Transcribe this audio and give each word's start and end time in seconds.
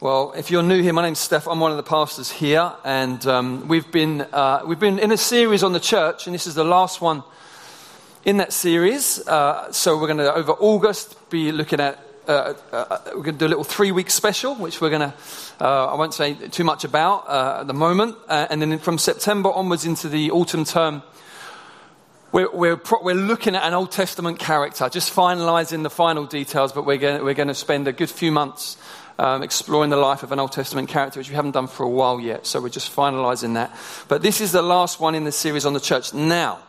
Well, 0.00 0.32
if 0.36 0.52
you're 0.52 0.62
new 0.62 0.80
here, 0.80 0.92
my 0.92 1.02
name's 1.02 1.18
Steph. 1.18 1.48
I'm 1.48 1.58
one 1.58 1.72
of 1.72 1.76
the 1.76 1.82
pastors 1.82 2.30
here, 2.30 2.72
and 2.84 3.26
um, 3.26 3.66
we've 3.66 3.90
been 3.90 4.20
uh, 4.20 4.62
we've 4.64 4.78
been 4.78 5.00
in 5.00 5.10
a 5.10 5.16
series 5.16 5.64
on 5.64 5.72
the 5.72 5.80
church, 5.80 6.28
and 6.28 6.34
this 6.34 6.46
is 6.46 6.54
the 6.54 6.62
last 6.62 7.00
one 7.00 7.24
in 8.24 8.36
that 8.36 8.52
series. 8.52 9.26
Uh, 9.26 9.72
so 9.72 9.98
we're 9.98 10.06
going 10.06 10.18
to 10.18 10.32
over 10.32 10.52
August 10.52 11.16
be 11.30 11.50
looking 11.50 11.80
at 11.80 11.98
uh, 12.28 12.54
uh 12.70 12.98
we're 13.06 13.24
going 13.24 13.38
to 13.38 13.38
do 13.40 13.46
a 13.46 13.48
little 13.48 13.64
three 13.64 13.90
week 13.90 14.08
special, 14.08 14.54
which 14.54 14.80
we're 14.80 14.88
going 14.88 15.10
to 15.10 15.14
uh, 15.60 15.86
I 15.86 15.94
won't 15.96 16.14
say 16.14 16.34
too 16.34 16.62
much 16.62 16.84
about 16.84 17.28
uh, 17.28 17.62
at 17.62 17.66
the 17.66 17.74
moment, 17.74 18.16
and 18.28 18.62
then 18.62 18.78
from 18.78 18.98
September 18.98 19.50
onwards 19.50 19.84
into 19.84 20.08
the 20.08 20.30
autumn 20.30 20.64
term. 20.64 21.02
We're, 22.30 22.54
we're, 22.54 22.76
pro- 22.76 23.02
we're, 23.02 23.14
looking 23.14 23.56
at 23.56 23.62
an 23.62 23.72
Old 23.72 23.90
Testament 23.90 24.38
character, 24.38 24.90
just 24.90 25.14
finalizing 25.14 25.82
the 25.82 25.88
final 25.88 26.26
details, 26.26 26.72
but 26.72 26.84
we're 26.84 26.98
going, 26.98 27.24
we're 27.24 27.32
going 27.32 27.48
to 27.48 27.54
spend 27.54 27.88
a 27.88 27.92
good 27.92 28.10
few 28.10 28.30
months 28.30 28.76
um, 29.18 29.42
exploring 29.42 29.90
the 29.90 29.96
life 29.96 30.22
of 30.22 30.32
an 30.32 30.38
Old 30.38 30.52
Testament 30.52 30.88
character, 30.88 31.18
which 31.18 31.28
we 31.28 31.34
haven't 31.34 31.52
done 31.52 31.66
for 31.66 31.82
a 31.82 31.88
while 31.88 32.20
yet. 32.20 32.46
So 32.46 32.60
we're 32.60 32.68
just 32.68 32.94
finalizing 32.94 33.54
that. 33.54 33.76
But 34.06 34.22
this 34.22 34.40
is 34.40 34.52
the 34.52 34.62
last 34.62 35.00
one 35.00 35.14
in 35.14 35.24
the 35.24 35.32
series 35.32 35.66
on 35.66 35.72
the 35.72 35.80
church. 35.80 36.14
Now, 36.14 36.60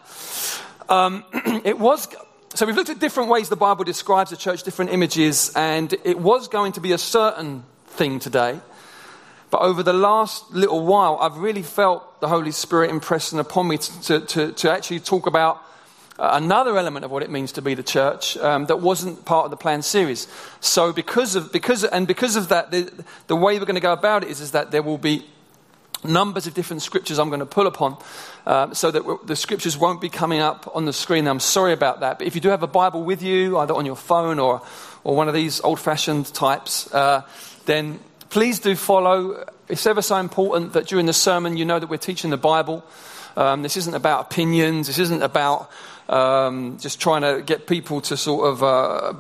um, 0.90 1.24
it 1.64 1.78
was. 1.78 2.08
So 2.56 2.66
we've 2.66 2.76
looked 2.76 2.90
at 2.90 3.00
different 3.00 3.30
ways 3.30 3.48
the 3.50 3.56
Bible 3.56 3.84
describes 3.84 4.32
the 4.32 4.38
church, 4.38 4.64
different 4.64 4.92
images, 4.92 5.54
and 5.56 5.94
it 6.04 6.18
was 6.18 6.48
going 6.48 6.72
to 6.74 6.82
be 6.82 6.94
a 6.94 6.98
certain 6.98 7.64
thing 7.86 8.18
today. 8.18 8.60
But 9.52 9.62
over 9.62 9.84
the 9.84 9.94
last 9.94 10.52
little 10.52 10.86
while, 10.86 11.18
I've 11.22 11.38
really 11.38 11.62
felt 11.62 12.20
the 12.22 12.28
Holy 12.28 12.52
Spirit 12.52 12.90
impressing 12.90 13.40
upon 13.40 13.68
me 13.68 13.78
to, 13.78 14.22
to, 14.22 14.52
to 14.52 14.72
actually 14.72 15.00
talk 15.00 15.28
about 15.28 15.62
another 16.20 16.78
element 16.78 17.06
of 17.06 17.12
what 17.12 17.24
it 17.24 17.30
means 17.30 17.52
to 17.54 17.62
be 17.62 17.74
the 17.74 17.84
church 17.84 18.38
um, 18.38 18.66
that 18.66 18.82
wasn't 18.82 19.26
part 19.26 19.46
of 19.46 19.52
the 19.52 19.58
planned 19.58 19.86
series. 19.86 20.28
So, 20.60 20.94
because 20.94 21.36
of, 21.36 21.52
because, 21.52 21.84
and 21.84 22.08
because 22.08 22.36
of 22.36 22.50
that, 22.50 22.72
the, 22.72 22.92
the 23.28 23.36
way 23.36 23.58
we're 23.58 23.66
going 23.66 23.76
to 23.76 23.82
go 23.82 23.94
about 23.94 24.24
it 24.24 24.30
is, 24.30 24.42
is 24.42 24.52
that 24.52 24.72
there 24.72 24.84
will 24.84 24.98
be 24.98 25.26
numbers 26.04 26.48
of 26.48 26.54
different 26.54 26.82
scriptures 26.82 27.20
I'm 27.20 27.30
going 27.30 27.42
to 27.42 27.46
pull 27.46 27.68
upon 27.68 27.98
uh, 28.46 28.74
so 28.74 28.92
that 28.92 29.28
the 29.28 29.36
scriptures 29.36 29.78
won't 29.78 30.02
be 30.02 30.10
coming 30.10 30.40
up 30.40 30.70
on 30.74 30.86
the 30.86 30.94
screen. 30.94 31.28
I'm 31.28 31.40
sorry 31.40 31.74
about 31.74 32.00
that. 32.02 32.20
But 32.20 32.28
if 32.28 32.36
you 32.36 32.42
do 32.42 32.50
have 32.50 32.64
a 32.64 32.68
Bible 32.68 33.04
with 33.04 33.22
you, 33.22 33.58
either 33.58 33.74
on 33.74 33.86
your 33.86 33.96
phone 33.96 34.40
or, 34.40 34.62
or 35.04 35.16
one 35.16 35.28
of 35.28 35.34
these 35.34 35.62
old 35.62 35.80
fashioned 35.80 36.34
types, 36.34 36.94
uh, 36.94 37.24
then 37.66 38.00
please 38.30 38.60
do 38.60 38.76
follow. 38.76 39.46
It's 39.70 39.86
ever 39.86 40.02
so 40.02 40.16
important 40.16 40.74
that 40.74 40.88
during 40.88 41.06
the 41.06 41.14
sermon 41.14 41.56
you 41.56 41.64
know 41.64 41.78
that 41.78 41.88
we're 41.88 41.98
teaching 41.98 42.32
the 42.32 42.38
Bible. 42.38 42.84
Um, 43.38 43.62
this 43.62 43.78
isn't 43.78 43.94
about 43.94 44.22
opinions. 44.22 44.88
This 44.88 44.98
isn't 44.98 45.22
about 45.22 45.70
um, 46.10 46.80
just 46.80 47.00
trying 47.00 47.22
to 47.22 47.44
get 47.44 47.68
people 47.68 48.02
to 48.02 48.18
sort 48.18 48.48
of 48.48 48.64
uh, 48.64 49.14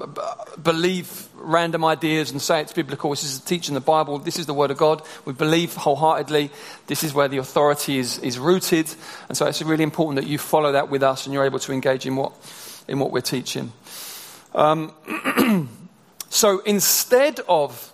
believe 0.55 1.27
random 1.35 1.85
ideas 1.85 2.31
and 2.31 2.41
say 2.41 2.61
it's 2.61 2.73
biblical. 2.73 3.11
This 3.11 3.23
is 3.23 3.39
teaching 3.41 3.75
the 3.75 3.79
Bible. 3.79 4.17
This 4.17 4.39
is 4.39 4.47
the 4.47 4.55
Word 4.55 4.71
of 4.71 4.77
God. 4.77 5.03
We 5.23 5.33
believe 5.33 5.75
wholeheartedly. 5.75 6.49
This 6.87 7.03
is 7.03 7.13
where 7.13 7.27
the 7.27 7.37
authority 7.37 7.99
is, 7.99 8.17
is 8.17 8.39
rooted. 8.39 8.89
And 9.27 9.37
so 9.37 9.45
it's 9.45 9.61
really 9.61 9.83
important 9.83 10.19
that 10.19 10.27
you 10.27 10.39
follow 10.39 10.71
that 10.71 10.89
with 10.89 11.03
us 11.03 11.27
and 11.27 11.33
you're 11.33 11.45
able 11.45 11.59
to 11.59 11.71
engage 11.71 12.07
in 12.07 12.15
what, 12.15 12.33
in 12.87 12.97
what 12.97 13.11
we're 13.11 13.21
teaching. 13.21 13.71
Um, 14.55 14.93
so 16.31 16.61
instead 16.61 17.39
of 17.47 17.93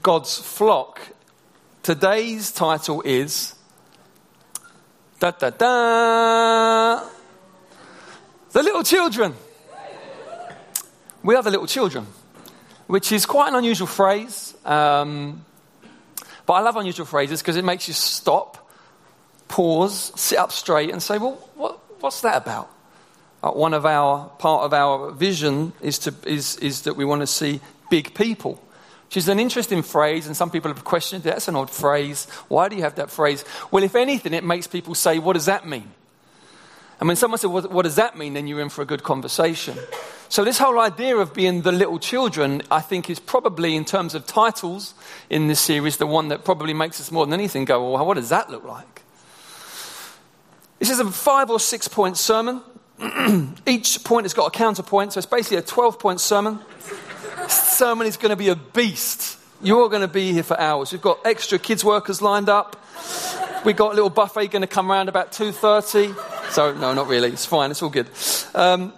God's 0.00 0.38
flock, 0.38 1.00
today's 1.82 2.52
title 2.52 3.02
is 3.02 3.54
da 5.18 5.30
da 5.30 5.50
da 5.50 7.04
the 8.52 8.62
little 8.62 8.82
children. 8.82 9.34
We 11.22 11.36
are 11.36 11.42
the 11.42 11.50
little 11.50 11.66
children, 11.66 12.06
which 12.86 13.12
is 13.12 13.26
quite 13.26 13.48
an 13.48 13.54
unusual 13.54 13.86
phrase. 13.86 14.56
Um, 14.64 15.44
but 16.46 16.54
I 16.54 16.60
love 16.60 16.76
unusual 16.76 17.06
phrases 17.06 17.40
because 17.42 17.56
it 17.56 17.64
makes 17.64 17.86
you 17.86 17.94
stop, 17.94 18.68
pause, 19.48 20.12
sit 20.18 20.38
up 20.38 20.50
straight, 20.50 20.90
and 20.90 21.02
say, 21.02 21.18
well, 21.18 21.34
what, 21.54 21.78
what's 22.00 22.22
that 22.22 22.38
about? 22.38 22.70
Uh, 23.42 23.50
one 23.50 23.74
of 23.74 23.86
our, 23.86 24.28
part 24.38 24.64
of 24.64 24.72
our 24.72 25.12
vision 25.12 25.72
is, 25.80 25.98
to, 26.00 26.14
is, 26.26 26.56
is 26.56 26.82
that 26.82 26.96
we 26.96 27.04
want 27.04 27.20
to 27.20 27.26
see 27.26 27.60
big 27.90 28.14
people. 28.14 28.60
Which 29.10 29.16
is 29.16 29.28
an 29.28 29.40
interesting 29.40 29.82
phrase, 29.82 30.28
and 30.28 30.36
some 30.36 30.52
people 30.52 30.72
have 30.72 30.84
questioned. 30.84 31.24
That's 31.24 31.48
an 31.48 31.56
odd 31.56 31.68
phrase. 31.68 32.28
Why 32.46 32.68
do 32.68 32.76
you 32.76 32.82
have 32.82 32.94
that 32.94 33.10
phrase? 33.10 33.44
Well, 33.72 33.82
if 33.82 33.96
anything, 33.96 34.32
it 34.34 34.44
makes 34.44 34.68
people 34.68 34.94
say, 34.94 35.18
what 35.18 35.32
does 35.32 35.46
that 35.46 35.66
mean? 35.66 35.90
And 37.00 37.08
when 37.08 37.16
someone 37.16 37.40
what, 37.40 37.72
what, 37.72 37.82
does 37.82 37.96
that 37.96 38.16
mean? 38.16 38.34
Then 38.34 38.46
you're 38.46 38.60
in 38.60 38.68
for 38.68 38.82
a 38.82 38.84
good 38.84 39.02
conversation. 39.02 39.76
So, 40.28 40.44
this 40.44 40.58
whole 40.58 40.78
idea 40.78 41.16
of 41.16 41.34
being 41.34 41.62
the 41.62 41.72
little 41.72 41.98
children, 41.98 42.62
I 42.70 42.82
think, 42.82 43.10
is 43.10 43.18
probably, 43.18 43.74
in 43.74 43.84
terms 43.84 44.14
of 44.14 44.28
titles 44.28 44.94
in 45.28 45.48
this 45.48 45.58
series, 45.58 45.96
the 45.96 46.06
one 46.06 46.28
that 46.28 46.44
probably 46.44 46.72
makes 46.72 47.00
us 47.00 47.10
more 47.10 47.26
than 47.26 47.32
anything 47.32 47.64
go, 47.64 47.92
well, 47.92 48.06
what 48.06 48.14
does 48.14 48.28
that 48.28 48.48
look 48.48 48.62
like? 48.62 49.02
This 50.78 50.88
is 50.88 51.00
a 51.00 51.10
five 51.10 51.50
or 51.50 51.58
six 51.58 51.88
point 51.88 52.16
sermon. 52.16 52.62
Each 53.66 54.04
point 54.04 54.24
has 54.24 54.34
got 54.34 54.46
a 54.46 54.56
counterpoint, 54.56 55.14
so 55.14 55.18
it's 55.18 55.26
basically 55.26 55.56
a 55.56 55.62
12 55.62 55.98
point 55.98 56.20
sermon. 56.20 56.60
Sermon 57.80 58.06
is 58.06 58.18
going 58.18 58.28
to 58.28 58.36
be 58.36 58.50
a 58.50 58.56
beast. 58.56 59.38
You're 59.62 59.88
going 59.88 60.02
to 60.02 60.08
be 60.08 60.34
here 60.34 60.42
for 60.42 60.60
hours. 60.60 60.92
We've 60.92 61.00
got 61.00 61.18
extra 61.24 61.58
kids' 61.58 61.82
workers 61.82 62.20
lined 62.20 62.50
up. 62.50 62.76
We've 63.64 63.74
got 63.74 63.92
a 63.92 63.94
little 63.94 64.10
buffet 64.10 64.48
going 64.48 64.60
to 64.60 64.68
come 64.68 64.92
around 64.92 65.08
about 65.08 65.32
2.30. 65.32 66.50
So, 66.50 66.74
no, 66.74 66.92
not 66.92 67.06
really. 67.06 67.30
It's 67.30 67.46
fine. 67.46 67.70
It's 67.70 67.82
all 67.82 67.88
good. 67.88 68.10
Um, 68.54 68.92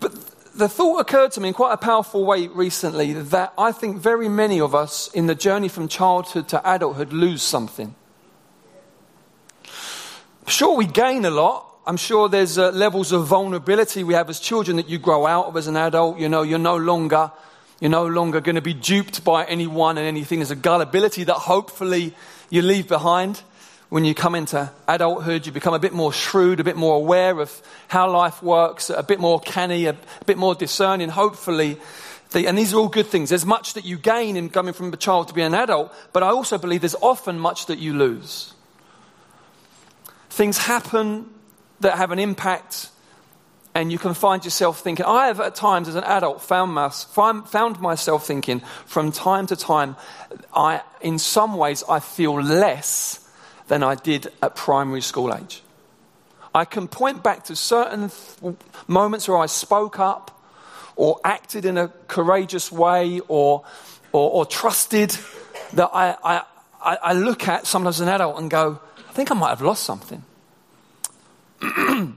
but 0.00 0.14
the 0.54 0.70
thought 0.70 1.00
occurred 1.00 1.32
to 1.32 1.42
me 1.42 1.48
in 1.48 1.54
quite 1.54 1.74
a 1.74 1.76
powerful 1.76 2.24
way 2.24 2.46
recently 2.46 3.12
that 3.12 3.52
I 3.58 3.72
think 3.72 3.98
very 3.98 4.30
many 4.30 4.58
of 4.58 4.74
us 4.74 5.08
in 5.12 5.26
the 5.26 5.34
journey 5.34 5.68
from 5.68 5.86
childhood 5.86 6.48
to 6.48 6.62
adulthood 6.64 7.12
lose 7.12 7.42
something. 7.42 7.94
Sure, 10.46 10.74
we 10.74 10.86
gain 10.86 11.26
a 11.26 11.30
lot. 11.30 11.69
I'm 11.86 11.96
sure 11.96 12.28
there's 12.28 12.58
uh, 12.58 12.70
levels 12.70 13.10
of 13.10 13.26
vulnerability 13.26 14.04
we 14.04 14.14
have 14.14 14.28
as 14.28 14.38
children 14.38 14.76
that 14.76 14.88
you 14.88 14.98
grow 14.98 15.26
out 15.26 15.46
of 15.46 15.56
as 15.56 15.66
an 15.66 15.76
adult. 15.76 16.18
You 16.18 16.28
know, 16.28 16.42
you're 16.42 16.58
no 16.58 16.76
longer, 16.76 17.32
you're 17.80 17.90
no 17.90 18.06
longer 18.06 18.40
going 18.40 18.56
to 18.56 18.60
be 18.60 18.74
duped 18.74 19.24
by 19.24 19.44
anyone 19.44 19.96
and 19.96 20.06
anything. 20.06 20.40
There's 20.40 20.50
a 20.50 20.56
gullibility 20.56 21.24
that 21.24 21.34
hopefully 21.34 22.14
you 22.50 22.62
leave 22.62 22.86
behind 22.86 23.42
when 23.88 24.04
you 24.04 24.14
come 24.14 24.36
into 24.36 24.70
adulthood, 24.86 25.46
you 25.46 25.52
become 25.52 25.74
a 25.74 25.78
bit 25.78 25.92
more 25.92 26.12
shrewd, 26.12 26.60
a 26.60 26.64
bit 26.64 26.76
more 26.76 26.94
aware 26.94 27.40
of 27.40 27.62
how 27.88 28.08
life 28.10 28.40
works, 28.40 28.88
a 28.88 29.02
bit 29.02 29.18
more 29.18 29.40
canny, 29.40 29.86
a, 29.86 29.96
bit 30.26 30.38
more 30.38 30.54
discerning, 30.54 31.08
hopefully. 31.08 31.76
The, 32.30 32.46
and 32.46 32.56
these 32.56 32.72
are 32.72 32.76
all 32.76 32.88
good 32.88 33.06
things. 33.06 33.30
There's 33.30 33.44
much 33.44 33.74
that 33.74 33.84
you 33.84 33.98
gain 33.98 34.36
in 34.36 34.48
coming 34.48 34.74
from 34.74 34.92
a 34.92 34.96
child 34.96 35.26
to 35.28 35.34
be 35.34 35.42
an 35.42 35.54
adult, 35.54 35.92
but 36.12 36.22
I 36.22 36.28
also 36.28 36.56
believe 36.56 36.82
there's 36.82 36.94
often 36.94 37.40
much 37.40 37.66
that 37.66 37.80
you 37.80 37.92
lose. 37.92 38.54
Things 40.28 40.56
happen 40.56 41.28
that 41.80 41.96
have 41.96 42.10
an 42.10 42.18
impact, 42.18 42.90
and 43.74 43.90
you 43.90 43.98
can 43.98 44.14
find 44.14 44.44
yourself 44.44 44.80
thinking. 44.80 45.06
I 45.06 45.26
have 45.26 45.40
at 45.40 45.54
times, 45.54 45.88
as 45.88 45.94
an 45.94 46.04
adult, 46.04 46.42
found, 46.42 46.94
found 47.48 47.80
myself 47.80 48.26
thinking 48.26 48.60
from 48.86 49.12
time 49.12 49.46
to 49.48 49.56
time, 49.56 49.96
I, 50.54 50.82
in 51.00 51.18
some 51.18 51.56
ways, 51.56 51.82
I 51.88 52.00
feel 52.00 52.40
less 52.40 53.26
than 53.68 53.82
I 53.82 53.94
did 53.94 54.28
at 54.42 54.56
primary 54.56 55.00
school 55.00 55.34
age. 55.34 55.62
I 56.54 56.64
can 56.64 56.88
point 56.88 57.22
back 57.22 57.44
to 57.44 57.56
certain 57.56 58.10
th- 58.10 58.56
moments 58.88 59.28
where 59.28 59.38
I 59.38 59.46
spoke 59.46 60.00
up 60.00 60.42
or 60.96 61.20
acted 61.24 61.64
in 61.64 61.78
a 61.78 61.88
courageous 62.08 62.72
way 62.72 63.20
or, 63.28 63.64
or, 64.12 64.30
or 64.30 64.46
trusted 64.46 65.16
that 65.74 65.90
I, 65.94 66.16
I, 66.82 66.96
I 66.96 67.12
look 67.12 67.46
at 67.46 67.66
sometimes 67.66 67.96
as 67.96 68.00
an 68.00 68.08
adult 68.08 68.38
and 68.38 68.50
go, 68.50 68.80
I 69.08 69.12
think 69.12 69.30
I 69.30 69.34
might 69.34 69.50
have 69.50 69.62
lost 69.62 69.84
something. 69.84 70.24
and 71.62 72.14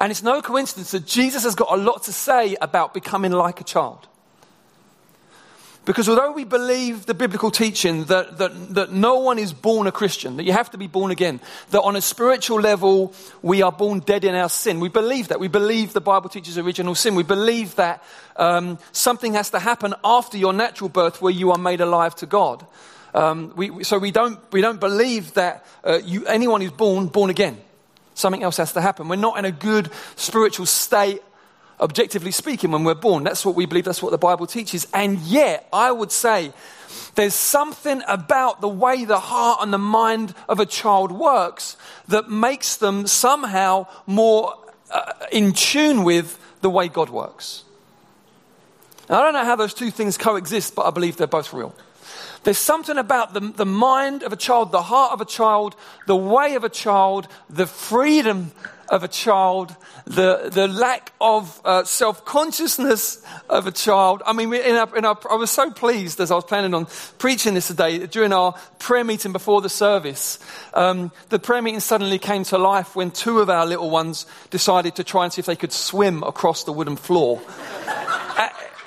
it's 0.00 0.22
no 0.22 0.42
coincidence 0.42 0.90
that 0.90 1.06
Jesus 1.06 1.44
has 1.44 1.54
got 1.54 1.68
a 1.70 1.76
lot 1.76 2.04
to 2.04 2.12
say 2.12 2.56
about 2.60 2.94
becoming 2.94 3.32
like 3.32 3.60
a 3.60 3.64
child. 3.64 4.06
Because 5.86 6.08
although 6.08 6.32
we 6.32 6.42
believe 6.42 7.06
the 7.06 7.14
biblical 7.14 7.52
teaching 7.52 8.04
that, 8.06 8.38
that, 8.38 8.74
that 8.74 8.90
no 8.90 9.20
one 9.20 9.38
is 9.38 9.52
born 9.52 9.86
a 9.86 9.92
Christian, 9.92 10.36
that 10.36 10.42
you 10.42 10.52
have 10.52 10.68
to 10.72 10.78
be 10.78 10.88
born 10.88 11.12
again, 11.12 11.40
that 11.70 11.80
on 11.80 11.94
a 11.94 12.00
spiritual 12.00 12.60
level 12.60 13.14
we 13.40 13.62
are 13.62 13.70
born 13.70 14.00
dead 14.00 14.24
in 14.24 14.34
our 14.34 14.48
sin, 14.48 14.80
we 14.80 14.88
believe 14.88 15.28
that. 15.28 15.38
We 15.38 15.46
believe 15.46 15.92
the 15.92 16.00
Bible 16.00 16.28
teaches 16.28 16.58
original 16.58 16.96
sin. 16.96 17.14
We 17.14 17.22
believe 17.22 17.76
that 17.76 18.02
um, 18.34 18.80
something 18.90 19.34
has 19.34 19.50
to 19.50 19.60
happen 19.60 19.94
after 20.02 20.36
your 20.36 20.52
natural 20.52 20.90
birth 20.90 21.22
where 21.22 21.32
you 21.32 21.52
are 21.52 21.58
made 21.58 21.80
alive 21.80 22.16
to 22.16 22.26
God. 22.26 22.66
Um, 23.14 23.52
we, 23.54 23.84
so 23.84 23.96
we 23.96 24.10
don't, 24.10 24.40
we 24.52 24.60
don't 24.60 24.80
believe 24.80 25.34
that 25.34 25.64
uh, 25.84 26.00
you, 26.04 26.26
anyone 26.26 26.62
who's 26.62 26.72
born, 26.72 27.06
born 27.06 27.30
again. 27.30 27.58
Something 28.16 28.42
else 28.42 28.56
has 28.56 28.72
to 28.72 28.80
happen. 28.80 29.06
We're 29.06 29.16
not 29.16 29.38
in 29.38 29.44
a 29.44 29.52
good 29.52 29.92
spiritual 30.16 30.66
state 30.66 31.22
objectively 31.80 32.30
speaking, 32.30 32.70
when 32.70 32.84
we're 32.84 32.94
born. 32.94 33.24
That's 33.24 33.44
what 33.44 33.54
we 33.54 33.66
believe, 33.66 33.84
that's 33.84 34.02
what 34.02 34.10
the 34.10 34.18
Bible 34.18 34.46
teaches. 34.46 34.86
And 34.94 35.18
yet, 35.18 35.68
I 35.72 35.92
would 35.92 36.10
say 36.10 36.52
there's 37.14 37.34
something 37.34 38.02
about 38.08 38.60
the 38.60 38.68
way 38.68 39.04
the 39.04 39.20
heart 39.20 39.58
and 39.62 39.72
the 39.72 39.78
mind 39.78 40.34
of 40.48 40.60
a 40.60 40.66
child 40.66 41.12
works 41.12 41.76
that 42.08 42.30
makes 42.30 42.76
them 42.76 43.06
somehow 43.06 43.86
more 44.06 44.54
uh, 44.90 45.12
in 45.30 45.52
tune 45.52 46.04
with 46.04 46.38
the 46.62 46.70
way 46.70 46.88
God 46.88 47.10
works. 47.10 47.64
I 49.08 49.20
don't 49.20 49.34
know 49.34 49.44
how 49.44 49.56
those 49.56 49.74
two 49.74 49.90
things 49.90 50.16
coexist, 50.16 50.74
but 50.74 50.86
I 50.86 50.90
believe 50.90 51.16
they're 51.16 51.26
both 51.26 51.52
real. 51.52 51.74
There's 52.46 52.58
something 52.58 52.96
about 52.96 53.34
the, 53.34 53.40
the 53.40 53.66
mind 53.66 54.22
of 54.22 54.32
a 54.32 54.36
child, 54.36 54.70
the 54.70 54.80
heart 54.80 55.10
of 55.10 55.20
a 55.20 55.24
child, 55.24 55.74
the 56.06 56.14
way 56.14 56.54
of 56.54 56.62
a 56.62 56.68
child, 56.68 57.26
the 57.50 57.66
freedom 57.66 58.52
of 58.88 59.02
a 59.02 59.08
child, 59.08 59.74
the, 60.04 60.48
the 60.52 60.68
lack 60.68 61.12
of 61.20 61.60
uh, 61.64 61.82
self 61.82 62.24
consciousness 62.24 63.20
of 63.48 63.66
a 63.66 63.72
child. 63.72 64.22
I 64.24 64.32
mean, 64.32 64.54
in 64.54 64.76
our, 64.76 64.96
in 64.96 65.04
our, 65.04 65.18
I 65.28 65.34
was 65.34 65.50
so 65.50 65.72
pleased 65.72 66.20
as 66.20 66.30
I 66.30 66.36
was 66.36 66.44
planning 66.44 66.72
on 66.72 66.86
preaching 67.18 67.54
this 67.54 67.66
today 67.66 68.06
during 68.06 68.32
our 68.32 68.52
prayer 68.78 69.02
meeting 69.02 69.32
before 69.32 69.60
the 69.60 69.68
service. 69.68 70.38
Um, 70.72 71.10
the 71.30 71.40
prayer 71.40 71.62
meeting 71.62 71.80
suddenly 71.80 72.20
came 72.20 72.44
to 72.44 72.58
life 72.58 72.94
when 72.94 73.10
two 73.10 73.40
of 73.40 73.50
our 73.50 73.66
little 73.66 73.90
ones 73.90 74.24
decided 74.50 74.94
to 74.94 75.02
try 75.02 75.24
and 75.24 75.32
see 75.32 75.40
if 75.40 75.46
they 75.46 75.56
could 75.56 75.72
swim 75.72 76.22
across 76.22 76.62
the 76.62 76.70
wooden 76.70 76.94
floor. 76.94 77.42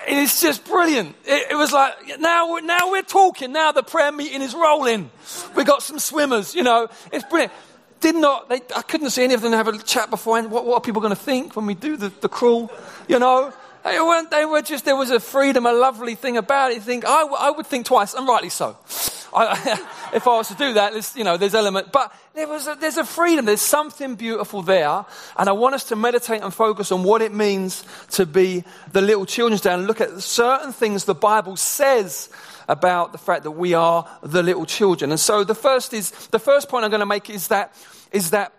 Uh, 0.10 0.22
it's 0.22 0.42
just 0.42 0.66
brilliant. 0.66 1.16
It, 1.26 1.52
it, 1.52 1.56
was 1.56 1.72
like, 1.72 2.20
now, 2.20 2.58
now 2.64 2.92
we're 2.92 3.02
talking. 3.02 3.52
Now 3.52 3.72
the 3.72 3.84
prayer 3.84 4.12
meeting 4.12 4.42
is 4.42 4.54
rolling. 4.54 5.12
We 5.56 5.64
got 5.64 5.84
some 5.84 6.00
swimmers, 6.00 6.56
you 6.56 6.64
know. 6.64 6.90
It's 7.12 7.26
brilliant. 7.26 7.54
Did 8.00 8.16
not, 8.16 8.50
they, 8.50 8.62
I 8.76 8.82
couldn't 8.82 9.10
see 9.10 9.24
any 9.24 9.34
of 9.34 9.42
them 9.42 9.52
have 9.54 9.68
a 9.68 9.78
chat 9.78 10.10
beforehand. 10.10 10.52
What, 10.52 10.66
what 10.66 10.76
are 10.76 10.82
people 10.82 11.02
going 11.02 11.16
to 11.16 11.22
think 11.22 11.56
when 11.56 11.66
we 11.66 11.76
do 11.76 11.98
the, 11.98 12.10
the 12.10 12.30
crawl, 12.30 12.72
you 13.08 13.20
know? 13.20 13.54
They 13.84 14.00
weren't, 14.00 14.30
they 14.30 14.46
were 14.46 14.62
just, 14.62 14.86
there 14.86 14.96
was 14.96 15.10
a 15.10 15.20
freedom, 15.20 15.66
a 15.66 15.74
lovely 15.74 16.16
thing 16.16 16.38
about 16.38 16.72
it. 16.72 16.76
You 16.76 16.82
think, 16.82 17.06
I, 17.06 17.24
I 17.24 17.52
would 17.52 17.66
think 17.66 17.86
twice, 17.86 18.14
and 18.14 18.28
rightly 18.28 18.50
so. 18.50 18.78
I, 19.34 19.88
if 20.14 20.28
I 20.28 20.38
was 20.38 20.48
to 20.50 20.56
do 20.56 20.74
that, 20.74 20.94
there's, 20.94 21.16
you 21.16 21.24
know, 21.24 21.38
there's 21.38 21.56
element, 21.56 21.92
but 21.92 22.14
there 22.34 22.48
was 22.48 22.68
a, 22.68 22.76
there's 22.76 22.98
a 22.98 23.04
freedom, 23.04 23.46
there's 23.46 23.62
something 23.62 24.16
beautiful 24.16 24.62
there, 24.62 25.06
and 25.38 25.50
I 25.50 25.52
want 25.52 25.76
us 25.76 25.86
to 25.86 25.96
meditate 25.96 26.42
and 26.42 26.54
focus 26.54 26.92
on 26.92 27.04
what 27.04 27.22
it 27.22 27.34
means 27.34 27.84
to 28.12 28.26
be 28.26 28.64
the 28.92 29.02
little 29.02 29.26
children's 29.26 29.62
day 29.62 29.74
and 29.74 29.88
look 29.88 30.02
at 30.02 30.22
certain 30.22 30.72
things 30.72 31.06
the 31.06 31.16
Bible 31.16 31.56
says 31.56 32.30
about 32.68 33.12
the 33.12 33.18
fact 33.18 33.44
that 33.44 33.52
we 33.52 33.74
are 33.74 34.08
the 34.22 34.44
little 34.44 34.66
children. 34.66 35.12
And 35.12 35.20
so 35.20 35.44
the 35.44 35.56
first 35.56 35.94
is, 35.94 36.12
the 36.28 36.40
first 36.40 36.70
point 36.70 36.86
I'm 36.86 36.92
going 36.92 37.00
to 37.00 37.06
make 37.06 37.30
is 37.30 37.48
that, 37.48 37.74
is 38.12 38.30
that 38.30 38.54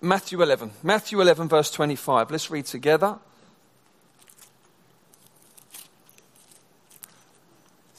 Matthew 0.00 0.42
11, 0.42 0.70
Matthew 0.82 1.20
11 1.20 1.48
verse 1.48 1.70
25. 1.70 2.30
Let's 2.30 2.50
read 2.50 2.66
together. 2.66 3.18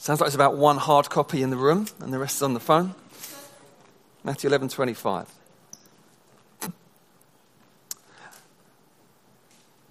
Sounds 0.06 0.20
like 0.20 0.26
there's 0.26 0.36
about 0.36 0.56
one 0.56 0.76
hard 0.76 1.10
copy 1.10 1.42
in 1.42 1.50
the 1.50 1.56
room 1.56 1.88
and 1.98 2.12
the 2.12 2.18
rest 2.20 2.36
is 2.36 2.42
on 2.44 2.54
the 2.54 2.60
phone. 2.60 2.94
Matthew 4.22 4.46
11 4.46 4.68
25. 4.68 5.28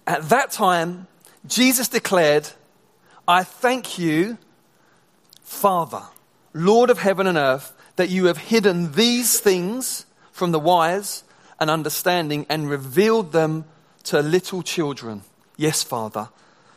At 0.06 0.26
that 0.30 0.52
time, 0.52 1.06
Jesus 1.46 1.88
declared, 1.88 2.48
I 3.28 3.42
thank 3.42 3.98
you, 3.98 4.38
Father, 5.42 6.04
Lord 6.54 6.88
of 6.88 6.96
heaven 6.96 7.26
and 7.26 7.36
earth, 7.36 7.74
that 7.96 8.08
you 8.08 8.24
have 8.24 8.38
hidden 8.38 8.92
these 8.92 9.38
things 9.38 10.06
from 10.32 10.50
the 10.50 10.58
wise 10.58 11.24
and 11.60 11.68
understanding 11.68 12.46
and 12.48 12.70
revealed 12.70 13.32
them 13.32 13.66
to 14.04 14.22
little 14.22 14.62
children. 14.62 15.24
Yes, 15.58 15.82
Father 15.82 16.30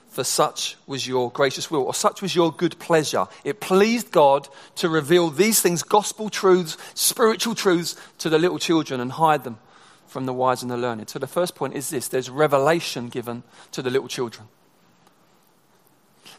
for 0.09 0.23
such 0.23 0.75
was 0.87 1.07
your 1.07 1.31
gracious 1.31 1.69
will, 1.69 1.83
or 1.83 1.93
such 1.93 2.21
was 2.21 2.35
your 2.35 2.51
good 2.51 2.77
pleasure. 2.79 3.27
It 3.43 3.61
pleased 3.61 4.11
God 4.11 4.47
to 4.75 4.89
reveal 4.89 5.29
these 5.29 5.61
things, 5.61 5.83
gospel 5.83 6.29
truths, 6.29 6.77
spiritual 6.95 7.55
truths, 7.55 7.95
to 8.17 8.29
the 8.29 8.39
little 8.39 8.59
children 8.59 8.99
and 8.99 9.11
hide 9.11 9.43
them 9.43 9.59
from 10.07 10.25
the 10.25 10.33
wise 10.33 10.61
and 10.63 10.71
the 10.71 10.77
learned. 10.77 11.09
So 11.09 11.19
the 11.19 11.27
first 11.27 11.55
point 11.55 11.75
is 11.75 11.89
this 11.89 12.07
there's 12.07 12.29
revelation 12.29 13.09
given 13.09 13.43
to 13.71 13.81
the 13.81 13.89
little 13.89 14.07
children. 14.07 14.47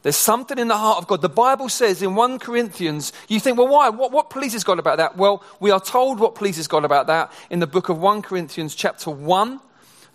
There's 0.02 0.16
something 0.16 0.58
in 0.58 0.68
the 0.68 0.78
heart 0.78 0.98
of 0.98 1.06
God. 1.06 1.20
The 1.20 1.28
Bible 1.28 1.68
says 1.68 2.00
in 2.00 2.14
1 2.14 2.38
Corinthians, 2.38 3.12
you 3.28 3.38
think, 3.38 3.58
well, 3.58 3.68
why? 3.68 3.90
What, 3.90 4.12
what 4.12 4.30
pleases 4.30 4.64
God 4.64 4.78
about 4.78 4.96
that? 4.96 5.16
Well, 5.16 5.44
we 5.60 5.70
are 5.70 5.80
told 5.80 6.18
what 6.18 6.34
pleases 6.34 6.66
God 6.68 6.86
about 6.86 7.06
that 7.08 7.30
in 7.50 7.60
the 7.60 7.66
book 7.66 7.90
of 7.90 7.98
1 7.98 8.22
Corinthians, 8.22 8.74
chapter 8.74 9.10
1, 9.10 9.60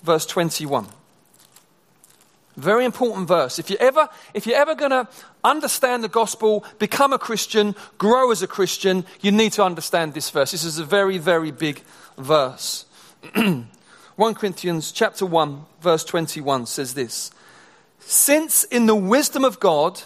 verse 0.02 0.26
21. 0.26 0.88
Very 2.58 2.86
important 2.86 3.28
verse. 3.28 3.60
If 3.60 3.70
you're 3.70 3.82
ever, 3.82 4.08
if 4.34 4.48
you're 4.48 4.58
ever 4.58 4.76
going 4.76 4.92
to 4.92 5.08
understand 5.44 6.04
the 6.04 6.10
gospel, 6.10 6.64
become 6.80 7.12
a 7.12 7.20
Christian, 7.20 7.76
grow 7.98 8.32
as 8.32 8.42
a 8.42 8.48
Christian, 8.48 9.06
you 9.22 9.32
need 9.32 9.52
to 9.54 9.64
understand 9.64 10.14
this 10.14 10.30
verse. 10.30 10.52
This 10.52 10.64
is 10.64 10.80
a 10.80 10.86
very, 10.86 11.18
very 11.18 11.52
big 11.52 11.82
verse. 12.18 12.86
1 13.36 14.34
Corinthians 14.36 14.94
chapter 14.94 15.26
1 15.26 15.66
verse 15.82 16.06
21 16.06 16.66
says 16.66 16.94
this. 16.94 17.32
Since 18.00 18.64
in 18.66 18.86
the 18.86 18.96
wisdom 18.96 19.44
of 19.44 19.60
God, 19.60 20.04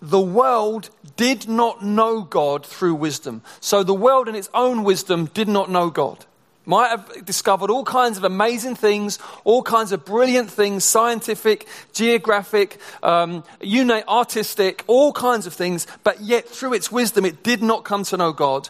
the 0.00 0.20
world 0.20 0.88
did 1.16 1.48
not 1.48 1.84
know 1.84 2.22
God 2.22 2.64
through 2.64 2.94
wisdom. 2.94 3.42
So 3.60 3.82
the 3.82 3.94
world 3.94 4.28
in 4.28 4.34
its 4.34 4.48
own 4.54 4.84
wisdom 4.84 5.26
did 5.26 5.48
not 5.48 5.70
know 5.70 5.90
God 5.90 6.24
might 6.66 6.88
have 6.88 7.24
discovered 7.24 7.70
all 7.70 7.84
kinds 7.84 8.18
of 8.18 8.24
amazing 8.24 8.74
things, 8.74 9.18
all 9.44 9.62
kinds 9.62 9.92
of 9.92 10.04
brilliant 10.04 10.50
things, 10.50 10.84
scientific, 10.84 11.66
geographic, 11.92 12.78
um, 13.02 13.44
you 13.60 13.84
know, 13.84 14.02
artistic, 14.08 14.84
all 14.86 15.12
kinds 15.12 15.46
of 15.46 15.54
things, 15.54 15.86
but 16.02 16.20
yet 16.20 16.46
through 16.48 16.74
its 16.74 16.92
wisdom 16.92 17.24
it 17.24 17.42
did 17.42 17.62
not 17.62 17.84
come 17.84 18.02
to 18.04 18.16
know 18.16 18.32
God. 18.32 18.68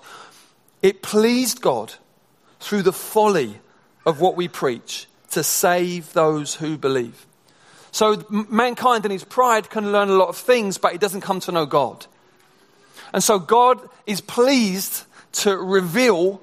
It 0.82 1.02
pleased 1.02 1.60
God 1.60 1.94
through 2.60 2.82
the 2.82 2.92
folly 2.92 3.58
of 4.04 4.20
what 4.20 4.36
we 4.36 4.46
preach 4.46 5.08
to 5.30 5.42
save 5.42 6.12
those 6.12 6.54
who 6.54 6.76
believe. 6.76 7.26
So 7.90 8.22
mankind 8.30 9.06
in 9.06 9.10
his 9.10 9.24
pride 9.24 9.70
can 9.70 9.90
learn 9.90 10.10
a 10.10 10.14
lot 10.14 10.28
of 10.28 10.36
things, 10.36 10.76
but 10.76 10.92
he 10.92 10.98
doesn't 10.98 11.22
come 11.22 11.40
to 11.40 11.52
know 11.52 11.64
God. 11.64 12.06
And 13.14 13.24
so 13.24 13.38
God 13.38 13.80
is 14.06 14.20
pleased 14.20 15.04
to 15.32 15.56
reveal 15.56 16.42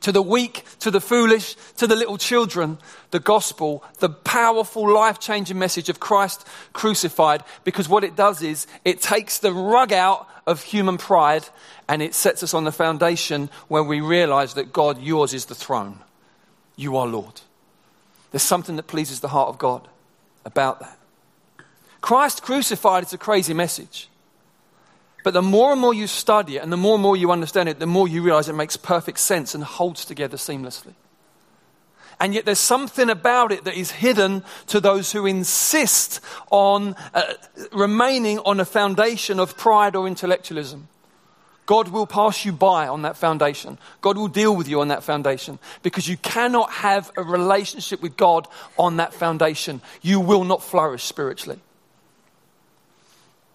to 0.00 0.12
the 0.12 0.22
weak, 0.22 0.64
to 0.80 0.90
the 0.90 1.00
foolish, 1.00 1.56
to 1.76 1.86
the 1.86 1.96
little 1.96 2.18
children, 2.18 2.78
the 3.10 3.20
gospel, 3.20 3.84
the 3.98 4.08
powerful, 4.08 4.92
life 4.92 5.18
changing 5.18 5.58
message 5.58 5.88
of 5.88 6.00
Christ 6.00 6.46
crucified, 6.72 7.44
because 7.64 7.88
what 7.88 8.04
it 8.04 8.16
does 8.16 8.42
is 8.42 8.66
it 8.84 9.00
takes 9.00 9.38
the 9.38 9.52
rug 9.52 9.92
out 9.92 10.28
of 10.46 10.62
human 10.62 10.98
pride 10.98 11.48
and 11.88 12.02
it 12.02 12.14
sets 12.14 12.42
us 12.42 12.54
on 12.54 12.64
the 12.64 12.72
foundation 12.72 13.50
where 13.68 13.82
we 13.82 14.00
realize 14.00 14.54
that 14.54 14.72
God, 14.72 15.00
yours 15.00 15.34
is 15.34 15.46
the 15.46 15.54
throne. 15.54 15.98
You 16.76 16.96
are 16.96 17.06
Lord. 17.06 17.40
There's 18.30 18.42
something 18.42 18.76
that 18.76 18.86
pleases 18.86 19.20
the 19.20 19.28
heart 19.28 19.48
of 19.48 19.58
God 19.58 19.88
about 20.44 20.80
that. 20.80 20.96
Christ 22.00 22.42
crucified 22.42 23.04
is 23.04 23.12
a 23.12 23.18
crazy 23.18 23.52
message. 23.52 24.08
But 25.22 25.34
the 25.34 25.42
more 25.42 25.72
and 25.72 25.80
more 25.80 25.92
you 25.92 26.06
study 26.06 26.56
it 26.56 26.62
and 26.62 26.72
the 26.72 26.76
more 26.76 26.94
and 26.94 27.02
more 27.02 27.16
you 27.16 27.30
understand 27.30 27.68
it, 27.68 27.78
the 27.78 27.86
more 27.86 28.08
you 28.08 28.22
realize 28.22 28.48
it 28.48 28.54
makes 28.54 28.76
perfect 28.76 29.18
sense 29.18 29.54
and 29.54 29.62
holds 29.62 30.04
together 30.04 30.36
seamlessly. 30.36 30.94
And 32.20 32.34
yet 32.34 32.44
there's 32.44 32.58
something 32.58 33.08
about 33.08 33.50
it 33.50 33.64
that 33.64 33.74
is 33.74 33.90
hidden 33.90 34.44
to 34.66 34.80
those 34.80 35.10
who 35.10 35.24
insist 35.24 36.20
on 36.50 36.94
uh, 37.14 37.22
remaining 37.72 38.38
on 38.40 38.60
a 38.60 38.64
foundation 38.66 39.40
of 39.40 39.56
pride 39.56 39.96
or 39.96 40.06
intellectualism. 40.06 40.88
God 41.64 41.88
will 41.88 42.06
pass 42.06 42.44
you 42.44 42.52
by 42.52 42.88
on 42.88 43.02
that 43.02 43.16
foundation. 43.16 43.78
God 44.00 44.18
will 44.18 44.28
deal 44.28 44.54
with 44.54 44.68
you 44.68 44.80
on 44.80 44.88
that 44.88 45.04
foundation 45.04 45.58
because 45.82 46.08
you 46.08 46.16
cannot 46.16 46.70
have 46.72 47.10
a 47.16 47.22
relationship 47.22 48.02
with 48.02 48.16
God 48.16 48.48
on 48.76 48.96
that 48.96 49.14
foundation. 49.14 49.80
You 50.02 50.20
will 50.20 50.44
not 50.44 50.62
flourish 50.62 51.04
spiritually. 51.04 51.60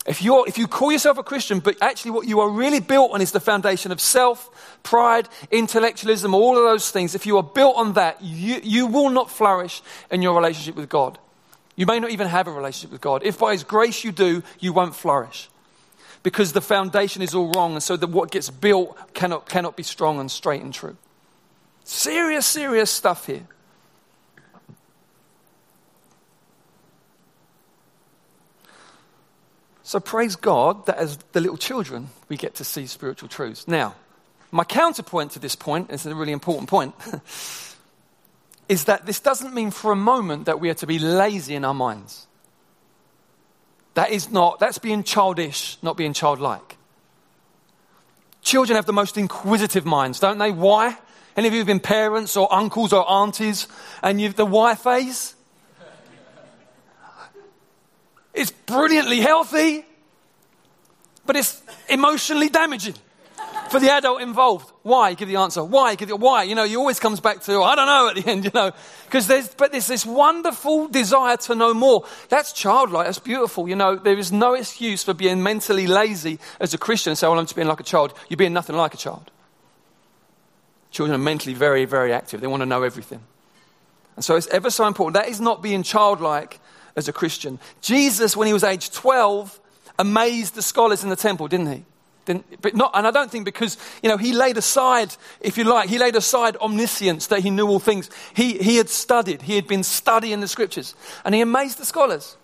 If, 0.05 0.21
you're, 0.21 0.47
if 0.47 0.59
you 0.59 0.67
call 0.67 0.91
yourself 0.91 1.17
a 1.17 1.23
Christian, 1.23 1.59
but 1.59 1.77
actually 1.81 2.11
what 2.11 2.27
you 2.27 2.39
are 2.39 2.49
really 2.49 2.79
built 2.79 3.11
on 3.11 3.21
is 3.21 3.31
the 3.31 3.39
foundation 3.39 3.91
of 3.91 3.99
self, 3.99 4.77
pride, 4.83 5.27
intellectualism, 5.49 6.35
all 6.35 6.57
of 6.57 6.63
those 6.63 6.91
things, 6.91 7.15
if 7.15 7.25
you 7.25 7.37
are 7.37 7.43
built 7.43 7.75
on 7.75 7.93
that, 7.93 8.21
you, 8.21 8.59
you 8.61 8.85
will 8.85 9.09
not 9.09 9.31
flourish 9.31 9.81
in 10.11 10.21
your 10.21 10.35
relationship 10.35 10.75
with 10.75 10.89
God. 10.89 11.17
You 11.75 11.87
may 11.87 11.99
not 11.99 12.11
even 12.11 12.27
have 12.27 12.47
a 12.47 12.51
relationship 12.51 12.91
with 12.91 13.01
God. 13.01 13.23
If 13.23 13.39
by 13.39 13.53
His 13.53 13.63
grace 13.63 14.03
you 14.03 14.11
do, 14.11 14.43
you 14.59 14.73
won't 14.73 14.95
flourish. 14.95 15.49
Because 16.21 16.53
the 16.53 16.61
foundation 16.61 17.21
is 17.21 17.33
all 17.33 17.51
wrong, 17.51 17.73
and 17.73 17.83
so 17.83 17.97
that 17.97 18.09
what 18.09 18.29
gets 18.29 18.49
built 18.49 18.97
cannot, 19.13 19.49
cannot 19.49 19.75
be 19.75 19.83
strong 19.83 20.19
and 20.19 20.29
straight 20.29 20.61
and 20.61 20.73
true. 20.73 20.97
Serious, 21.83 22.45
serious 22.45 22.91
stuff 22.91 23.25
here. 23.25 23.47
So 29.85 29.99
praise 29.99 30.35
God 30.35 30.87
that 30.87 30.97
as 30.97 31.17
the 31.33 31.39
little 31.39 31.57
children, 31.57 32.09
we 32.27 32.37
get 32.37 32.55
to 32.55 32.63
see 32.63 32.87
spiritual 32.87 33.29
truths. 33.29 33.67
Now, 33.67 33.93
my 34.51 34.63
counterpoint 34.63 35.33
to 35.33 35.39
this 35.39 35.55
point, 35.55 35.91
is 35.91 36.07
a 36.07 36.15
really 36.15 36.31
important 36.31 36.67
point, 36.67 36.95
is 38.67 38.85
that 38.85 39.05
this 39.05 39.19
doesn't 39.19 39.53
mean 39.53 39.69
for 39.69 39.91
a 39.91 39.95
moment 39.95 40.45
that 40.45 40.59
we 40.59 40.71
are 40.71 40.73
to 40.73 40.87
be 40.87 40.97
lazy 40.97 41.53
in 41.53 41.63
our 41.63 41.75
minds. 41.75 42.25
That 43.93 44.09
is 44.09 44.31
not, 44.31 44.59
that's 44.59 44.79
being 44.79 45.03
childish, 45.03 45.77
not 45.83 45.97
being 45.97 46.13
childlike. 46.13 46.77
Children 48.41 48.77
have 48.77 48.87
the 48.87 48.93
most 48.93 49.19
inquisitive 49.19 49.85
minds, 49.85 50.19
don't 50.19 50.39
they? 50.39 50.51
Why? 50.51 50.97
Any 51.37 51.47
of 51.47 51.53
you 51.53 51.59
have 51.59 51.67
been 51.67 51.79
parents 51.79 52.35
or 52.35 52.51
uncles 52.51 52.91
or 52.91 53.07
aunties 53.07 53.67
and 54.01 54.19
you've 54.19 54.35
the 54.35 54.47
why 54.47 54.73
phase? 54.73 55.34
It's 58.35 58.51
brilliantly 58.51 59.21
healthy, 59.21 59.85
but 61.25 61.35
it's 61.35 61.61
emotionally 61.89 62.49
damaging 62.49 62.95
for 63.69 63.79
the 63.79 63.91
adult 63.91 64.21
involved. 64.21 64.71
Why? 64.83 65.13
Give 65.13 65.27
the 65.27 65.37
answer. 65.37 65.63
Why? 65.63 65.95
Give 65.95 66.07
the 66.07 66.15
why. 66.15 66.43
You 66.43 66.55
know, 66.55 66.65
he 66.65 66.75
always 66.75 66.99
comes 66.99 67.19
back 67.19 67.41
to 67.43 67.53
oh, 67.53 67.63
I 67.63 67.75
don't 67.75 67.87
know 67.87 68.09
at 68.09 68.15
the 68.15 68.29
end. 68.29 68.45
You 68.45 68.51
know, 68.53 68.71
because 69.05 69.27
there's 69.27 69.47
but 69.47 69.71
there's 69.71 69.87
this 69.87 70.05
wonderful 70.05 70.87
desire 70.87 71.37
to 71.37 71.55
know 71.55 71.73
more. 71.73 72.05
That's 72.29 72.53
childlike. 72.53 73.05
That's 73.05 73.19
beautiful. 73.19 73.67
You 73.67 73.75
know, 73.75 73.95
there 73.95 74.17
is 74.17 74.31
no 74.31 74.53
excuse 74.53 75.03
for 75.03 75.13
being 75.13 75.41
mentally 75.41 75.87
lazy 75.87 76.39
as 76.59 76.73
a 76.73 76.77
Christian 76.77 77.15
say, 77.15 77.27
"Well, 77.27 77.39
I'm 77.39 77.45
just 77.45 77.55
being 77.55 77.67
like 77.67 77.79
a 77.79 77.83
child." 77.83 78.13
You're 78.29 78.37
being 78.37 78.53
nothing 78.53 78.75
like 78.75 78.93
a 78.93 78.97
child. 78.97 79.31
Children 80.91 81.15
are 81.15 81.23
mentally 81.23 81.55
very, 81.55 81.85
very 81.85 82.13
active. 82.13 82.41
They 82.41 82.47
want 82.47 82.61
to 82.61 82.65
know 82.65 82.83
everything, 82.83 83.21
and 84.15 84.23
so 84.23 84.35
it's 84.35 84.47
ever 84.47 84.69
so 84.69 84.87
important. 84.87 85.15
That 85.15 85.29
is 85.29 85.41
not 85.41 85.61
being 85.61 85.83
childlike 85.83 86.59
as 86.95 87.07
a 87.07 87.13
Christian. 87.13 87.59
Jesus, 87.81 88.35
when 88.35 88.47
he 88.47 88.53
was 88.53 88.63
age 88.63 88.91
12, 88.91 89.59
amazed 89.99 90.55
the 90.55 90.61
scholars 90.61 91.03
in 91.03 91.09
the 91.09 91.15
temple, 91.15 91.47
didn't 91.47 91.71
he? 91.71 91.85
Didn't, 92.25 92.61
but 92.61 92.75
not, 92.75 92.91
and 92.95 93.05
I 93.05 93.11
don't 93.11 93.29
think 93.29 93.45
because, 93.45 93.77
you 94.01 94.09
know, 94.09 94.17
he 94.17 94.33
laid 94.33 94.57
aside, 94.57 95.15
if 95.41 95.57
you 95.57 95.63
like, 95.63 95.89
he 95.89 95.99
laid 95.99 96.15
aside 96.15 96.57
omniscience 96.57 97.27
that 97.27 97.41
he 97.41 97.51
knew 97.51 97.67
all 97.67 97.79
things. 97.79 98.09
He, 98.35 98.57
he 98.57 98.77
had 98.77 98.89
studied, 98.89 99.43
he 99.43 99.55
had 99.55 99.67
been 99.67 99.83
studying 99.83 100.39
the 100.39 100.47
scriptures, 100.47 100.95
and 101.23 101.35
he 101.35 101.41
amazed 101.41 101.77
the 101.77 101.85
scholars. 101.85 102.35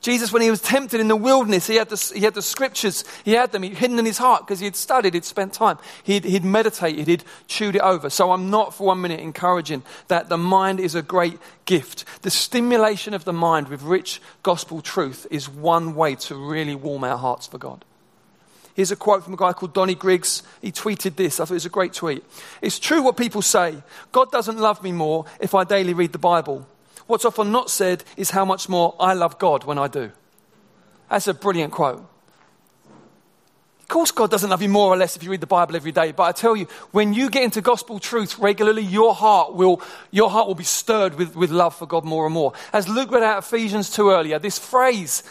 Jesus, 0.00 0.32
when 0.32 0.40
he 0.40 0.50
was 0.50 0.62
tempted 0.62 0.98
in 0.98 1.08
the 1.08 1.16
wilderness, 1.16 1.66
he 1.66 1.76
had 1.76 1.90
the, 1.90 2.12
he 2.14 2.24
had 2.24 2.34
the 2.34 2.42
scriptures, 2.42 3.04
he 3.24 3.32
had 3.32 3.52
them 3.52 3.62
hidden 3.62 3.98
in 3.98 4.06
his 4.06 4.16
heart 4.16 4.46
because 4.46 4.58
he 4.58 4.64
had 4.64 4.76
studied, 4.76 5.12
he'd 5.12 5.24
spent 5.24 5.52
time, 5.52 5.78
he'd, 6.02 6.24
he'd 6.24 6.44
meditated, 6.44 7.06
he'd 7.06 7.24
chewed 7.48 7.76
it 7.76 7.82
over. 7.82 8.08
So 8.08 8.32
I'm 8.32 8.48
not 8.48 8.74
for 8.74 8.86
one 8.86 9.02
minute 9.02 9.20
encouraging 9.20 9.82
that 10.08 10.28
the 10.30 10.38
mind 10.38 10.80
is 10.80 10.94
a 10.94 11.02
great 11.02 11.38
gift. 11.66 12.04
The 12.22 12.30
stimulation 12.30 13.12
of 13.12 13.24
the 13.24 13.34
mind 13.34 13.68
with 13.68 13.82
rich 13.82 14.22
gospel 14.42 14.80
truth 14.80 15.26
is 15.30 15.48
one 15.48 15.94
way 15.94 16.14
to 16.14 16.34
really 16.34 16.74
warm 16.74 17.04
our 17.04 17.18
hearts 17.18 17.46
for 17.46 17.58
God. 17.58 17.84
Here's 18.74 18.92
a 18.92 18.96
quote 18.96 19.24
from 19.24 19.34
a 19.34 19.36
guy 19.36 19.52
called 19.52 19.74
Donnie 19.74 19.94
Griggs. 19.94 20.42
He 20.62 20.72
tweeted 20.72 21.16
this. 21.16 21.38
I 21.38 21.44
thought 21.44 21.50
it 21.50 21.54
was 21.54 21.66
a 21.66 21.70
great 21.70 21.92
tweet. 21.92 22.24
It's 22.62 22.78
true 22.78 23.02
what 23.02 23.18
people 23.18 23.42
say. 23.42 23.82
God 24.12 24.30
doesn't 24.30 24.58
love 24.58 24.82
me 24.82 24.92
more 24.92 25.26
if 25.40 25.54
I 25.54 25.64
daily 25.64 25.92
read 25.92 26.12
the 26.12 26.18
Bible. 26.18 26.66
What's 27.10 27.24
often 27.24 27.50
not 27.50 27.70
said 27.70 28.04
is 28.16 28.30
how 28.30 28.44
much 28.44 28.68
more 28.68 28.94
I 29.00 29.14
love 29.14 29.36
God 29.40 29.64
when 29.64 29.78
I 29.78 29.88
do. 29.88 30.12
That's 31.10 31.26
a 31.26 31.34
brilliant 31.34 31.72
quote. 31.72 32.08
Of 33.80 33.88
course, 33.88 34.12
God 34.12 34.30
doesn't 34.30 34.48
love 34.48 34.62
you 34.62 34.68
more 34.68 34.92
or 34.92 34.96
less 34.96 35.16
if 35.16 35.24
you 35.24 35.30
read 35.32 35.40
the 35.40 35.48
Bible 35.48 35.74
every 35.74 35.90
day. 35.90 36.12
But 36.12 36.22
I 36.22 36.30
tell 36.30 36.54
you, 36.54 36.68
when 36.92 37.12
you 37.12 37.28
get 37.28 37.42
into 37.42 37.62
gospel 37.62 37.98
truth 37.98 38.38
regularly, 38.38 38.82
your 38.82 39.12
heart 39.12 39.56
will, 39.56 39.82
your 40.12 40.30
heart 40.30 40.46
will 40.46 40.54
be 40.54 40.62
stirred 40.62 41.16
with, 41.16 41.34
with 41.34 41.50
love 41.50 41.74
for 41.74 41.84
God 41.84 42.04
more 42.04 42.26
and 42.26 42.32
more. 42.32 42.52
As 42.72 42.88
Luke 42.88 43.10
read 43.10 43.24
out 43.24 43.38
Ephesians 43.38 43.90
2 43.90 44.10
earlier, 44.10 44.38
this 44.38 44.60
phrase 44.60 45.24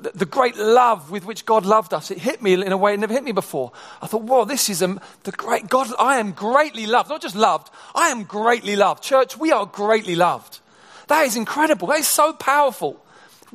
the 0.00 0.24
great 0.24 0.56
love 0.56 1.10
with 1.10 1.26
which 1.26 1.44
God 1.44 1.66
loved 1.66 1.92
us, 1.92 2.10
it 2.10 2.18
hit 2.18 2.40
me 2.40 2.54
in 2.54 2.72
a 2.72 2.76
way 2.78 2.94
it 2.94 3.00
never 3.00 3.12
hit 3.12 3.24
me 3.24 3.32
before. 3.32 3.72
I 4.00 4.06
thought, 4.06 4.22
whoa, 4.22 4.46
this 4.46 4.70
is 4.70 4.80
a, 4.80 4.98
the 5.24 5.32
great 5.32 5.68
God. 5.68 5.88
I 5.98 6.20
am 6.20 6.32
greatly 6.32 6.86
loved. 6.86 7.10
Not 7.10 7.20
just 7.20 7.36
loved, 7.36 7.68
I 7.94 8.08
am 8.08 8.24
greatly 8.24 8.76
loved. 8.76 9.02
Church, 9.02 9.36
we 9.36 9.52
are 9.52 9.66
greatly 9.66 10.14
loved. 10.14 10.60
That 11.08 11.26
is 11.26 11.36
incredible. 11.36 11.88
That 11.88 11.98
is 11.98 12.08
so 12.08 12.32
powerful. 12.32 13.02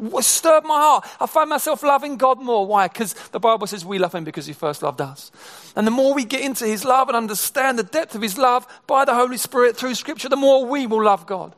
It 0.02 0.24
stirred 0.24 0.64
my 0.64 0.80
heart. 0.80 1.06
I 1.20 1.28
find 1.28 1.50
myself 1.50 1.84
loving 1.84 2.18
God 2.18 2.42
more. 2.42 2.66
Why? 2.66 2.88
Because 2.88 3.14
the 3.30 3.40
Bible 3.40 3.68
says 3.68 3.86
we 3.86 4.00
love 4.00 4.16
Him 4.16 4.24
because 4.24 4.48
He 4.48 4.54
first 4.54 4.82
loved 4.82 5.02
us. 5.02 5.32
And 5.76 5.86
the 5.86 5.92
more 5.92 6.16
we 6.16 6.26
get 6.26 6.42
into 6.42 6.66
His 6.66 6.84
love 6.84 7.10
and 7.10 7.16
understand 7.16 7.78
the 7.78 7.84
depth 7.84 8.16
of 8.16 8.22
His 8.22 8.38
love 8.38 8.68
by 8.88 9.06
the 9.06 9.14
Holy 9.14 9.38
Spirit 9.38 9.78
through 9.78 9.94
Scripture, 9.96 10.30
the 10.30 10.36
more 10.36 10.66
we 10.66 10.88
will 10.88 11.04
love 11.04 11.28
God. 11.28 11.54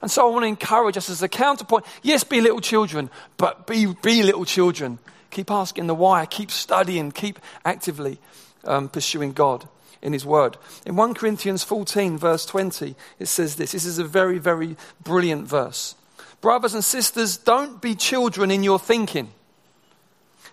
And 0.00 0.10
so 0.10 0.28
I 0.28 0.30
want 0.30 0.44
to 0.44 0.48
encourage 0.48 0.96
us 0.96 1.10
as 1.10 1.22
a 1.22 1.28
counterpoint. 1.28 1.84
Yes, 2.02 2.22
be 2.22 2.40
little 2.40 2.60
children, 2.60 3.10
but 3.36 3.66
be, 3.66 3.86
be 4.02 4.22
little 4.22 4.44
children. 4.44 5.00
Keep 5.30 5.50
asking 5.50 5.88
the 5.88 5.94
why, 5.94 6.24
keep 6.26 6.52
studying, 6.52 7.10
keep 7.10 7.40
actively 7.64 8.18
um, 8.64 8.88
pursuing 8.88 9.32
God 9.32 9.68
in 10.02 10.12
His 10.12 10.24
Word. 10.24 10.56
In 10.84 10.96
1 10.96 11.14
Corinthians 11.14 11.62
14, 11.62 12.18
verse 12.18 12.46
20, 12.46 12.94
it 13.18 13.26
says 13.26 13.56
this. 13.56 13.72
This 13.72 13.84
is 13.84 13.98
a 13.98 14.04
very, 14.04 14.38
very 14.38 14.76
brilliant 15.02 15.46
verse. 15.46 15.94
Brothers 16.40 16.74
and 16.74 16.84
sisters, 16.84 17.36
don't 17.36 17.80
be 17.80 17.94
children 17.94 18.50
in 18.50 18.62
your 18.62 18.78
thinking. 18.78 19.30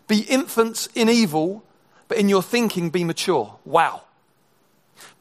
Be 0.08 0.20
infants 0.22 0.88
in 0.96 1.10
evil, 1.10 1.64
but 2.08 2.18
in 2.18 2.30
your 2.30 2.44
thinking 2.44 2.90
be 2.90 3.04
mature. 3.04 3.56
Wow. 3.66 4.02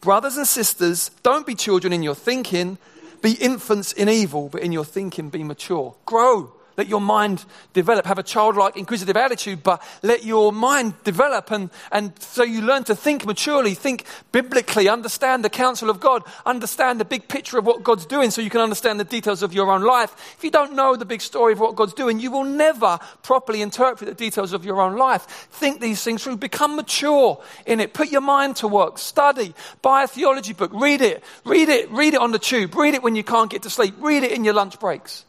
Brothers 0.00 0.36
and 0.36 0.46
sisters, 0.46 1.10
don't 1.22 1.46
be 1.46 1.54
children 1.54 1.92
in 1.92 2.02
your 2.02 2.14
thinking 2.14 2.78
be 3.22 3.32
infants 3.34 3.92
in 3.92 4.08
evil, 4.08 4.48
but 4.48 4.62
in 4.62 4.72
your 4.72 4.84
thinking 4.84 5.30
be 5.30 5.44
mature. 5.44 5.94
Grow. 6.04 6.52
Let 6.76 6.88
your 6.88 7.00
mind 7.00 7.44
develop. 7.72 8.06
Have 8.06 8.18
a 8.18 8.22
childlike, 8.22 8.76
inquisitive 8.76 9.16
attitude, 9.16 9.62
but 9.62 9.82
let 10.02 10.24
your 10.24 10.52
mind 10.52 10.94
develop. 11.04 11.50
And, 11.50 11.70
and 11.90 12.12
so 12.20 12.42
you 12.42 12.62
learn 12.62 12.84
to 12.84 12.94
think 12.94 13.26
maturely, 13.26 13.74
think 13.74 14.04
biblically, 14.32 14.88
understand 14.88 15.44
the 15.44 15.50
counsel 15.50 15.90
of 15.90 16.00
God, 16.00 16.22
understand 16.46 17.00
the 17.00 17.04
big 17.04 17.28
picture 17.28 17.58
of 17.58 17.66
what 17.66 17.82
God's 17.82 18.06
doing 18.06 18.30
so 18.30 18.40
you 18.40 18.50
can 18.50 18.60
understand 18.60 18.98
the 18.98 19.04
details 19.04 19.42
of 19.42 19.52
your 19.52 19.70
own 19.70 19.82
life. 19.82 20.14
If 20.36 20.44
you 20.44 20.50
don't 20.50 20.74
know 20.74 20.96
the 20.96 21.04
big 21.04 21.20
story 21.20 21.52
of 21.52 21.60
what 21.60 21.76
God's 21.76 21.94
doing, 21.94 22.20
you 22.20 22.30
will 22.30 22.44
never 22.44 22.98
properly 23.22 23.62
interpret 23.62 24.08
the 24.08 24.14
details 24.14 24.52
of 24.52 24.64
your 24.64 24.80
own 24.80 24.96
life. 24.96 25.22
Think 25.50 25.80
these 25.80 26.02
things 26.02 26.22
through. 26.22 26.36
Become 26.36 26.76
mature 26.76 27.42
in 27.66 27.80
it. 27.80 27.94
Put 27.94 28.10
your 28.10 28.20
mind 28.20 28.56
to 28.56 28.68
work. 28.68 28.98
Study. 28.98 29.54
Buy 29.82 30.04
a 30.04 30.08
theology 30.08 30.52
book. 30.52 30.70
Read 30.74 31.00
it. 31.00 31.22
Read 31.44 31.68
it. 31.68 31.90
Read 31.90 32.14
it 32.14 32.20
on 32.20 32.32
the 32.32 32.38
tube. 32.38 32.74
Read 32.74 32.94
it 32.94 33.02
when 33.02 33.16
you 33.16 33.24
can't 33.24 33.50
get 33.50 33.62
to 33.62 33.70
sleep. 33.70 33.94
Read 33.98 34.22
it 34.22 34.32
in 34.32 34.44
your 34.44 34.54
lunch 34.54 34.78
breaks. 34.78 35.24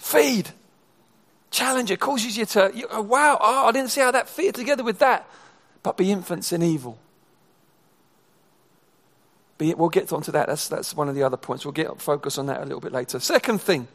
Feed. 0.00 0.48
Challenge 1.50 1.90
it, 1.90 2.00
causes 2.00 2.36
you 2.36 2.46
to, 2.46 2.72
you, 2.74 2.86
oh, 2.90 3.02
wow, 3.02 3.36
oh, 3.40 3.66
I 3.66 3.72
didn't 3.72 3.90
see 3.90 4.00
how 4.00 4.10
that 4.10 4.28
fitted 4.28 4.54
together 4.54 4.82
with 4.82 4.98
that. 5.00 5.28
But 5.82 5.96
be 5.96 6.10
infants 6.10 6.52
in 6.52 6.62
evil. 6.62 6.98
Be, 9.58 9.74
we'll 9.74 9.90
get 9.90 10.10
onto 10.12 10.32
that. 10.32 10.46
That's, 10.46 10.68
that's 10.68 10.96
one 10.96 11.08
of 11.08 11.14
the 11.14 11.22
other 11.22 11.36
points. 11.36 11.64
We'll 11.64 11.72
get 11.72 12.00
focus 12.00 12.38
on 12.38 12.46
that 12.46 12.60
a 12.60 12.64
little 12.64 12.80
bit 12.80 12.92
later. 12.92 13.20
Second 13.20 13.60
thing, 13.60 13.88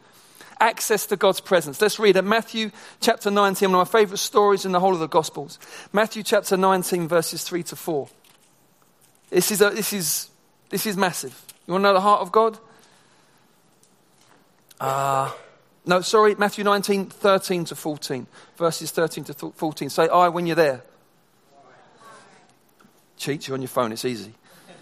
access 0.60 1.06
to 1.06 1.16
God's 1.16 1.40
presence. 1.40 1.80
Let's 1.80 1.98
read 1.98 2.16
it. 2.16 2.22
Matthew 2.22 2.70
chapter 3.00 3.30
19, 3.30 3.72
one 3.72 3.80
of 3.80 3.92
my 3.92 3.98
favorite 3.98 4.18
stories 4.18 4.64
in 4.64 4.72
the 4.72 4.80
whole 4.80 4.94
of 4.94 5.00
the 5.00 5.08
Gospels. 5.08 5.58
Matthew 5.92 6.22
chapter 6.22 6.56
19, 6.56 7.08
verses 7.08 7.42
3 7.42 7.64
to 7.64 7.76
4. 7.76 8.08
This 9.30 9.50
is, 9.50 9.60
a, 9.60 9.70
this 9.70 9.92
is, 9.92 10.30
this 10.70 10.86
is 10.86 10.96
massive. 10.96 11.42
You 11.66 11.72
want 11.72 11.82
to 11.82 11.88
know 11.88 11.94
the 11.94 12.00
heart 12.00 12.20
of 12.20 12.30
God? 12.30 12.58
Ah. 14.80 15.34
Uh, 15.34 15.36
no, 15.86 16.00
sorry, 16.00 16.34
Matthew 16.34 16.64
19, 16.64 17.06
13 17.06 17.64
to 17.66 17.76
14. 17.76 18.26
Verses 18.56 18.90
13 18.90 19.24
to 19.24 19.34
14. 19.34 19.88
Say 19.88 20.08
I 20.08 20.28
when 20.28 20.46
you're 20.46 20.56
there. 20.56 20.82
Cheat 23.16 23.48
you 23.48 23.54
on 23.54 23.62
your 23.62 23.68
phone, 23.68 23.92
it's 23.92 24.04
easy. 24.04 24.34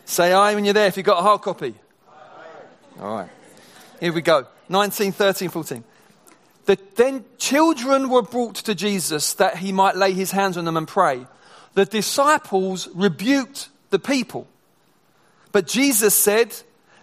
Say 0.07 0.33
I 0.33 0.55
when 0.55 0.65
you're 0.65 0.75
there 0.75 0.87
if 0.87 0.97
you've 0.97 1.07
got 1.07 1.19
a 1.19 1.23
hard 1.23 1.43
copy. 1.43 1.75
All 3.01 3.15
right. 3.15 3.29
Here 4.01 4.13
we 4.13 4.23
go. 4.23 4.47
19, 4.69 5.13
13, 5.13 5.51
14. 5.51 5.85
The, 6.65 6.79
then 6.97 7.25
children 7.37 8.09
were 8.09 8.23
brought 8.23 8.57
to 8.57 8.75
Jesus 8.75 9.35
that 9.35 9.59
he 9.59 9.73
might 9.73 9.97
lay 9.97 10.13
his 10.13 10.31
hands 10.31 10.57
on 10.57 10.65
them 10.65 10.77
and 10.77 10.89
pray. 10.89 11.27
The 11.75 11.85
disciples 11.85 12.89
rebuked 12.95 13.69
the 13.91 13.99
people. 13.99 14.47
But 15.53 15.67
Jesus 15.67 16.15
said, 16.15 16.57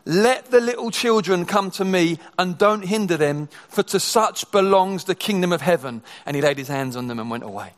let 0.06 0.52
the 0.52 0.60
little 0.60 0.92
children 0.92 1.46
come 1.46 1.72
to 1.72 1.86
me 1.86 2.20
and 2.40 2.58
don't 2.58 2.86
hinder 2.86 3.18
them, 3.18 3.50
for 3.70 3.84
to 3.84 4.00
such 4.00 4.50
belongs 4.52 5.04
the 5.04 5.16
kingdom 5.16 5.52
of 5.52 5.62
heaven. 5.62 6.02
And 6.26 6.36
he 6.36 6.42
laid 6.42 6.58
his 6.58 6.68
hands 6.68 6.96
on 6.96 7.08
them 7.08 7.20
and 7.20 7.30
went 7.30 7.44
away. 7.44 7.74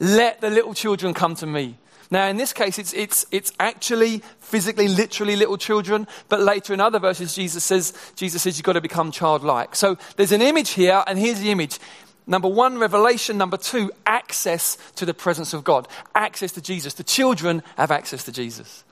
Let 0.00 0.40
the 0.40 0.50
little 0.50 0.74
children 0.74 1.14
come 1.14 1.34
to 1.36 1.46
me. 1.46 1.76
Now, 2.10 2.26
in 2.26 2.36
this 2.36 2.52
case, 2.52 2.78
it's, 2.78 2.92
it's, 2.92 3.26
it's 3.30 3.52
actually 3.58 4.22
physically, 4.38 4.88
literally 4.88 5.36
little 5.36 5.56
children, 5.56 6.06
but 6.28 6.40
later 6.40 6.74
in 6.74 6.80
other 6.80 6.98
verses, 6.98 7.34
Jesus 7.34 7.64
says, 7.64 7.92
Jesus 8.14 8.42
says 8.42 8.58
you've 8.58 8.64
got 8.64 8.74
to 8.74 8.80
become 8.80 9.10
childlike. 9.10 9.74
So 9.74 9.96
there's 10.16 10.32
an 10.32 10.42
image 10.42 10.70
here, 10.70 11.02
and 11.06 11.18
here's 11.18 11.40
the 11.40 11.50
image. 11.50 11.78
Number 12.26 12.48
one, 12.48 12.78
revelation. 12.78 13.36
Number 13.38 13.56
two, 13.56 13.90
access 14.06 14.76
to 14.96 15.06
the 15.06 15.14
presence 15.14 15.54
of 15.54 15.64
God. 15.64 15.88
Access 16.14 16.52
to 16.52 16.60
Jesus. 16.60 16.94
The 16.94 17.04
children 17.04 17.62
have 17.76 17.90
access 17.90 18.24
to 18.24 18.32
Jesus. 18.32 18.84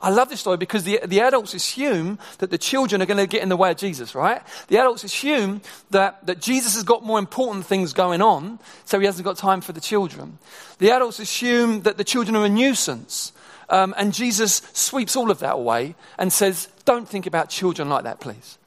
I 0.00 0.10
love 0.10 0.28
this 0.28 0.40
story 0.40 0.56
because 0.56 0.84
the, 0.84 1.00
the 1.04 1.20
adults 1.20 1.54
assume 1.54 2.18
that 2.38 2.50
the 2.50 2.58
children 2.58 3.02
are 3.02 3.06
going 3.06 3.18
to 3.18 3.26
get 3.26 3.42
in 3.42 3.48
the 3.48 3.56
way 3.56 3.70
of 3.70 3.76
Jesus, 3.76 4.14
right? 4.14 4.42
The 4.68 4.78
adults 4.78 5.04
assume 5.04 5.60
that, 5.90 6.24
that 6.26 6.40
Jesus 6.40 6.74
has 6.74 6.84
got 6.84 7.04
more 7.04 7.18
important 7.18 7.66
things 7.66 7.92
going 7.92 8.22
on, 8.22 8.58
so 8.84 8.98
he 8.98 9.06
hasn't 9.06 9.24
got 9.24 9.36
time 9.36 9.60
for 9.60 9.72
the 9.72 9.80
children. 9.80 10.38
The 10.78 10.90
adults 10.90 11.18
assume 11.18 11.82
that 11.82 11.96
the 11.96 12.04
children 12.04 12.36
are 12.36 12.44
a 12.44 12.48
nuisance, 12.48 13.32
um, 13.68 13.94
and 13.98 14.14
Jesus 14.14 14.62
sweeps 14.72 15.16
all 15.16 15.30
of 15.30 15.40
that 15.40 15.54
away 15.54 15.94
and 16.18 16.32
says, 16.32 16.68
Don't 16.84 17.08
think 17.08 17.26
about 17.26 17.50
children 17.50 17.88
like 17.88 18.04
that, 18.04 18.20
please. 18.20 18.58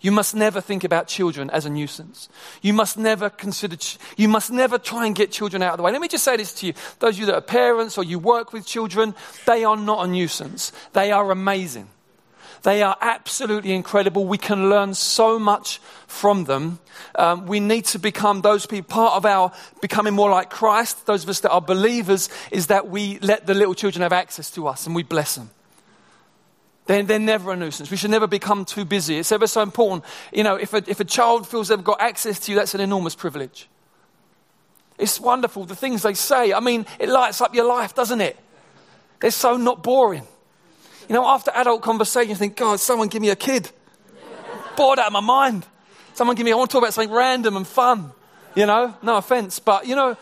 You 0.00 0.12
must 0.12 0.34
never 0.34 0.60
think 0.60 0.84
about 0.84 1.08
children 1.08 1.50
as 1.50 1.66
a 1.66 1.70
nuisance. 1.70 2.28
You 2.62 2.72
must 2.72 2.96
never 2.96 3.28
consider, 3.28 3.76
ch- 3.76 3.98
you 4.16 4.28
must 4.28 4.50
never 4.50 4.78
try 4.78 5.06
and 5.06 5.14
get 5.14 5.32
children 5.32 5.62
out 5.62 5.72
of 5.72 5.78
the 5.78 5.82
way. 5.82 5.90
Let 5.90 6.00
me 6.00 6.08
just 6.08 6.24
say 6.24 6.36
this 6.36 6.52
to 6.54 6.66
you. 6.66 6.74
Those 7.00 7.14
of 7.14 7.20
you 7.20 7.26
that 7.26 7.34
are 7.34 7.40
parents 7.40 7.98
or 7.98 8.04
you 8.04 8.18
work 8.18 8.52
with 8.52 8.64
children, 8.64 9.14
they 9.46 9.64
are 9.64 9.76
not 9.76 10.04
a 10.04 10.08
nuisance. 10.08 10.72
They 10.92 11.10
are 11.10 11.30
amazing. 11.30 11.88
They 12.62 12.82
are 12.82 12.96
absolutely 13.00 13.72
incredible. 13.72 14.24
We 14.26 14.38
can 14.38 14.70
learn 14.70 14.94
so 14.94 15.38
much 15.38 15.80
from 16.06 16.44
them. 16.44 16.78
Um, 17.14 17.46
we 17.46 17.60
need 17.60 17.84
to 17.86 17.98
become 17.98 18.40
those 18.40 18.66
people. 18.66 18.88
Part 18.88 19.14
of 19.14 19.24
our 19.24 19.52
becoming 19.80 20.14
more 20.14 20.30
like 20.30 20.50
Christ, 20.50 21.06
those 21.06 21.22
of 21.22 21.28
us 21.28 21.40
that 21.40 21.50
are 21.50 21.60
believers, 21.60 22.28
is 22.50 22.68
that 22.68 22.88
we 22.88 23.18
let 23.20 23.46
the 23.46 23.54
little 23.54 23.74
children 23.74 24.02
have 24.02 24.12
access 24.12 24.50
to 24.52 24.66
us 24.66 24.86
and 24.86 24.94
we 24.94 25.02
bless 25.02 25.36
them. 25.36 25.50
They're, 26.88 27.02
they're 27.02 27.18
never 27.18 27.52
a 27.52 27.56
nuisance. 27.56 27.90
We 27.90 27.98
should 27.98 28.10
never 28.10 28.26
become 28.26 28.64
too 28.64 28.86
busy. 28.86 29.18
It's 29.18 29.30
ever 29.30 29.46
so 29.46 29.60
important. 29.60 30.04
You 30.32 30.42
know, 30.42 30.56
if 30.56 30.72
a, 30.72 30.78
if 30.86 31.00
a 31.00 31.04
child 31.04 31.46
feels 31.46 31.68
they've 31.68 31.84
got 31.84 32.00
access 32.00 32.40
to 32.40 32.50
you, 32.50 32.56
that's 32.56 32.74
an 32.74 32.80
enormous 32.80 33.14
privilege. 33.14 33.68
It's 34.96 35.20
wonderful, 35.20 35.66
the 35.66 35.76
things 35.76 36.02
they 36.02 36.14
say. 36.14 36.54
I 36.54 36.60
mean, 36.60 36.86
it 36.98 37.10
lights 37.10 37.42
up 37.42 37.54
your 37.54 37.66
life, 37.66 37.94
doesn't 37.94 38.22
it? 38.22 38.38
They're 39.20 39.30
so 39.30 39.58
not 39.58 39.82
boring. 39.82 40.26
You 41.10 41.14
know, 41.14 41.26
after 41.26 41.50
adult 41.54 41.82
conversation, 41.82 42.30
you 42.30 42.36
think, 42.36 42.56
God, 42.56 42.80
someone 42.80 43.08
give 43.08 43.20
me 43.20 43.28
a 43.28 43.36
kid. 43.36 43.70
Bored 44.74 44.98
out 44.98 45.08
of 45.08 45.12
my 45.12 45.20
mind. 45.20 45.66
Someone 46.14 46.36
give 46.36 46.46
me, 46.46 46.52
I 46.52 46.54
want 46.54 46.70
to 46.70 46.72
talk 46.72 46.82
about 46.82 46.94
something 46.94 47.14
random 47.14 47.54
and 47.54 47.66
fun. 47.66 48.12
You 48.54 48.64
know, 48.64 48.94
no 49.02 49.18
offense, 49.18 49.58
but 49.58 49.86
you 49.86 49.94
know, 49.94 50.16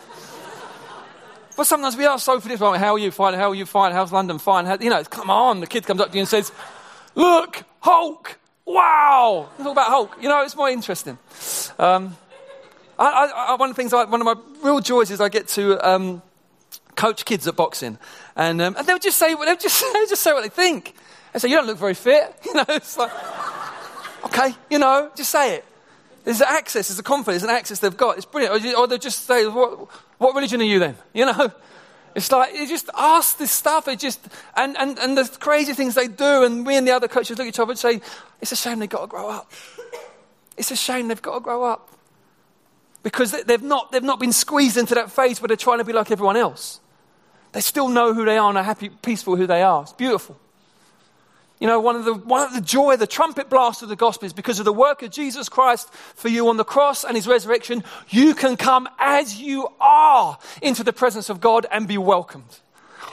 but 1.57 1.67
sometimes 1.67 1.97
we 1.97 2.07
are 2.07 2.19
so 2.19 2.41
for 2.41 2.49
this. 2.49 2.61
How 2.61 2.75
are 2.75 2.99
you? 2.99 3.11
Fine. 3.11 3.35
How 3.35 3.51
are 3.51 3.55
you? 3.55 3.67
Fine. 3.67 3.93
How's 3.93 4.13
London? 4.13 4.39
Fine. 4.39 4.67
How, 4.67 4.77
you 4.79 4.91
know, 4.91 5.03
come 5.05 5.31
on. 5.31 5.61
The 5.61 5.67
kid 5.67 5.87
comes 5.87 6.01
up 6.01 6.11
to 6.11 6.15
you 6.15 6.21
and 6.21 6.29
says, 6.29 6.53
Look, 7.15 7.65
Hulk. 7.81 8.39
Wow. 8.67 9.49
Talk 9.59 9.73
about 9.73 9.89
Hulk. 9.89 10.17
You 10.21 10.29
know, 10.29 10.43
it's 10.43 10.57
more 10.57 10.69
interesting. 10.69 11.19
Um, 11.79 12.17
I, 12.99 13.31
I, 13.49 13.55
one 13.57 13.71
of 13.71 13.77
the 13.77 13.81
things, 13.81 13.93
I, 13.93 14.05
one 14.05 14.21
of 14.21 14.27
my 14.27 14.35
real 14.63 14.81
joys 14.81 15.11
is 15.11 15.21
I 15.21 15.29
get 15.29 15.49
to 15.49 15.79
um, 15.87 16.23
coach 16.95 17.25
kids 17.25 17.47
at 17.47 17.57
boxing, 17.57 17.99
and, 18.35 18.61
um, 18.63 18.75
and 18.77 18.87
they'll 18.87 18.99
just 18.99 19.19
say, 19.19 19.35
they'll 19.35 19.57
just, 19.57 19.81
they'll 19.93 20.07
just 20.07 20.23
say 20.23 20.33
what 20.33 20.43
they 20.43 20.49
think. 20.49 20.95
They 21.33 21.39
say, 21.39 21.49
"You 21.49 21.57
don't 21.57 21.67
look 21.67 21.79
very 21.79 21.95
fit." 21.95 22.35
You 22.47 22.55
know, 22.55 22.65
it's 22.69 22.97
like, 22.97 23.11
okay, 24.25 24.55
you 24.71 24.79
know, 24.79 25.11
just 25.15 25.31
say 25.31 25.57
it. 25.57 25.65
There's 26.27 26.43
access, 26.43 26.89
there's 26.89 26.99
a 26.99 27.05
confidence, 27.05 27.45
it's 27.45 27.49
an 27.49 27.57
access 27.57 27.79
they've 27.79 27.97
got. 27.97 28.17
It's 28.17 28.27
brilliant. 28.27 28.75
Or, 28.77 28.89
they'll 28.89 28.99
just 28.99 29.27
say, 29.27 29.47
"What, 29.47 29.89
what 30.19 30.35
religion 30.35 30.61
are 30.61 30.65
you 30.65 30.81
then?" 30.81 30.97
You 31.15 31.27
know. 31.27 31.53
It's 32.17 32.33
like, 32.33 32.53
you 32.55 32.67
just 32.67 32.91
ask 32.97 33.37
this 33.37 33.53
stuff. 33.53 33.87
It 33.87 34.01
just, 34.01 34.27
and, 34.57 34.77
and, 34.77 34.99
and 34.99 35.17
the 35.17 35.39
crazy 35.39 35.73
things 35.73 35.95
they 35.95 36.09
do, 36.09 36.45
and 36.45 36.67
we 36.67 36.75
and 36.75 36.89
the 36.89 36.93
other 36.93 37.07
coaches 37.07 37.39
look 37.39 37.47
at 37.47 37.51
each 37.51 37.61
other 37.61 37.73
and 37.73 37.79
say, 37.79 38.01
it's 38.41 38.51
a 38.53 38.57
shame 38.57 38.79
they've 38.79 38.89
got 38.89 39.03
to 39.03 39.07
grow 39.07 39.29
up. 39.29 39.51
It's 40.57 40.71
a 40.71 40.77
shame 40.77 41.09
they've 41.09 41.21
got 41.21 41.35
to 41.35 41.41
grow 41.41 41.65
up 41.65 41.91
because 43.03 43.33
they've 43.45 43.63
not, 43.63 43.93
they've 43.93 44.03
not 44.03 44.19
been 44.19 44.33
squeezed 44.33 44.79
into 44.79 44.95
that 44.95 45.13
phase 45.13 45.39
where 45.39 45.49
they're 45.49 45.57
trying 45.59 45.79
to 45.79 45.85
be 45.85 45.93
like 45.93 46.11
everyone 46.11 46.39
else. 46.39 46.81
They 47.53 47.61
still 47.61 47.91
know 47.91 48.15
who 48.15 48.25
they 48.25 48.39
are 48.39 48.49
and 48.49 48.57
are 48.57 48.65
happy, 48.65 48.89
peaceful 48.89 49.37
who 49.37 49.47
they 49.47 49.61
are. 49.61 49.83
It's 49.83 49.93
beautiful. 49.93 50.41
You 51.59 51.67
know, 51.67 51.81
one 51.81 51.97
of 51.97 52.05
the, 52.05 52.15
one 52.15 52.43
of 52.43 52.53
the 52.53 52.61
joy, 52.61 52.97
the 52.97 53.07
trumpet 53.07 53.49
blast 53.49 53.83
of 53.83 53.89
the 53.89 53.97
gospel 53.97 54.27
is 54.27 54.35
because 54.35 54.59
of 54.59 54.67
the 54.67 54.73
work 54.73 55.03
of 55.03 55.11
Jesus 55.11 55.49
Christ 55.49 55.93
for 55.93 56.29
you 56.29 56.49
on 56.49 56.59
the 56.59 56.65
cross 56.65 57.03
and 57.03 57.17
his 57.17 57.27
resurrection, 57.27 57.83
you 58.11 58.35
can 58.35 58.57
come 58.57 58.89
as 58.99 59.41
you 59.41 59.69
are 59.81 60.39
into 60.61 60.85
the 60.85 60.93
presence 60.93 61.31
of 61.31 61.41
God 61.41 61.67
and 61.71 61.89
be 61.89 61.97
welcomed. 61.97 62.61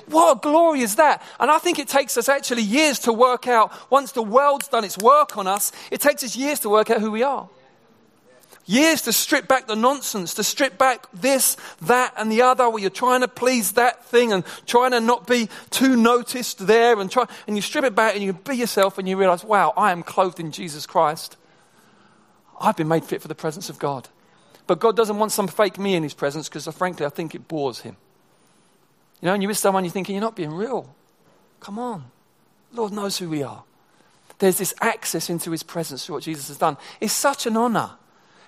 What 0.07 0.41
glory 0.41 0.81
is 0.81 0.95
that? 0.95 1.23
And 1.39 1.49
I 1.49 1.57
think 1.59 1.79
it 1.79 1.87
takes 1.87 2.17
us 2.17 2.27
actually 2.27 2.63
years 2.63 2.99
to 2.99 3.13
work 3.13 3.47
out, 3.47 3.71
once 3.89 4.11
the 4.11 4.23
world's 4.23 4.67
done 4.67 4.83
its 4.83 4.97
work 4.97 5.37
on 5.37 5.47
us, 5.47 5.71
it 5.91 6.01
takes 6.01 6.23
us 6.23 6.35
years 6.35 6.59
to 6.61 6.69
work 6.69 6.89
out 6.89 6.99
who 6.99 7.11
we 7.11 7.23
are. 7.23 7.47
Years 8.65 9.01
to 9.01 9.11
strip 9.11 9.47
back 9.47 9.67
the 9.67 9.75
nonsense, 9.75 10.33
to 10.35 10.43
strip 10.43 10.77
back 10.77 11.07
this, 11.13 11.57
that, 11.81 12.13
and 12.15 12.31
the 12.31 12.41
other, 12.41 12.69
where 12.69 12.81
you're 12.81 12.89
trying 12.89 13.19
to 13.19 13.27
please 13.27 13.73
that 13.73 14.05
thing 14.05 14.31
and 14.31 14.45
trying 14.65 14.91
to 14.91 15.01
not 15.01 15.27
be 15.27 15.49
too 15.69 15.97
noticed 15.97 16.65
there, 16.65 16.97
and 16.99 17.11
try, 17.11 17.25
and 17.45 17.57
you 17.57 17.61
strip 17.61 17.83
it 17.83 17.93
back 17.93 18.15
and 18.15 18.23
you 18.23 18.31
be 18.31 18.55
yourself 18.55 18.97
and 18.97 19.07
you 19.07 19.17
realize, 19.17 19.43
wow, 19.43 19.73
I 19.75 19.91
am 19.91 20.01
clothed 20.01 20.39
in 20.39 20.51
Jesus 20.51 20.85
Christ. 20.85 21.35
I've 22.59 22.77
been 22.77 22.87
made 22.87 23.03
fit 23.03 23.21
for 23.21 23.27
the 23.27 23.35
presence 23.35 23.69
of 23.69 23.79
God. 23.79 24.07
But 24.65 24.79
God 24.79 24.95
doesn't 24.95 25.17
want 25.17 25.33
some 25.33 25.49
fake 25.49 25.77
me 25.77 25.95
in 25.95 26.03
his 26.03 26.13
presence 26.13 26.47
because, 26.47 26.65
uh, 26.65 26.71
frankly, 26.71 27.05
I 27.05 27.09
think 27.09 27.35
it 27.35 27.49
bores 27.49 27.81
him. 27.81 27.97
You 29.21 29.25
know, 29.25 29.33
and 29.33 29.43
you're 29.43 29.49
with 29.49 29.57
someone, 29.57 29.83
you're 29.83 29.91
thinking, 29.91 30.15
you're 30.15 30.21
not 30.21 30.37
being 30.37 30.53
real. 30.53 30.95
Come 31.59 31.77
on. 31.77 32.05
Lord 32.71 32.93
knows 32.93 33.17
who 33.17 33.29
we 33.29 33.43
are. 33.43 33.63
There's 34.39 34.57
this 34.57 34.73
access 34.79 35.29
into 35.29 35.51
his 35.51 35.63
presence 35.63 36.05
through 36.05 36.15
what 36.15 36.23
Jesus 36.23 36.47
has 36.47 36.57
done. 36.57 36.77
It's 37.01 37.13
such 37.13 37.45
an 37.45 37.57
honor. 37.57 37.91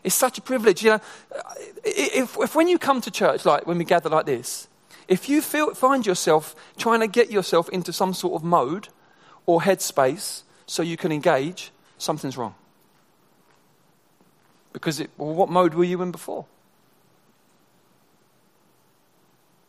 It's 0.06 0.14
such 0.14 0.38
a 0.38 0.42
privilege. 0.42 0.84
You 0.84 0.92
know, 0.92 1.00
if, 1.84 2.38
if 2.38 2.56
when 2.56 2.68
you 2.68 2.78
come 2.78 3.02
to 3.02 3.10
church, 3.10 3.44
like 3.44 3.66
when 3.66 3.80
we 3.80 3.86
gather 3.86 4.08
like 4.08 4.28
this, 4.28 4.68
if 5.08 5.28
you 5.28 5.42
feel, 5.42 5.74
find 5.74 6.06
yourself 6.06 6.56
trying 6.78 7.00
to 7.00 7.08
get 7.08 7.32
yourself 7.32 7.68
into 7.70 7.92
some 7.92 8.14
sort 8.14 8.36
of 8.36 8.44
mode 8.44 8.90
or 9.48 9.62
headspace 9.62 10.44
so 10.68 10.84
you 10.84 10.96
can 10.96 11.12
engage, 11.12 11.72
something's 11.98 12.38
wrong. 12.38 12.54
Because 14.74 15.00
it, 15.00 15.10
well, 15.18 15.34
what 15.34 15.50
mode 15.50 15.74
were 15.74 15.84
you 15.84 16.00
in 16.04 16.12
before? 16.12 16.46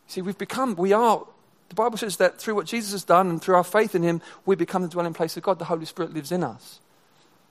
See, 0.05 0.21
we've 0.21 0.37
become, 0.37 0.75
we 0.75 0.93
are, 0.93 1.25
the 1.69 1.75
Bible 1.75 1.97
says 1.97 2.17
that 2.17 2.39
through 2.39 2.53
what 2.53 2.67
Jesus 2.67 2.91
has 2.91 3.03
done 3.03 3.29
and 3.29 3.41
through 3.41 3.55
our 3.55 3.63
faith 3.63 3.95
in 3.95 4.03
Him, 4.03 4.21
we 4.45 4.55
become 4.55 4.83
the 4.83 4.87
dwelling 4.87 5.15
place 5.15 5.35
of 5.35 5.41
God. 5.41 5.57
The 5.57 5.65
Holy 5.65 5.85
Spirit 5.85 6.13
lives 6.13 6.31
in 6.31 6.43
us. 6.43 6.79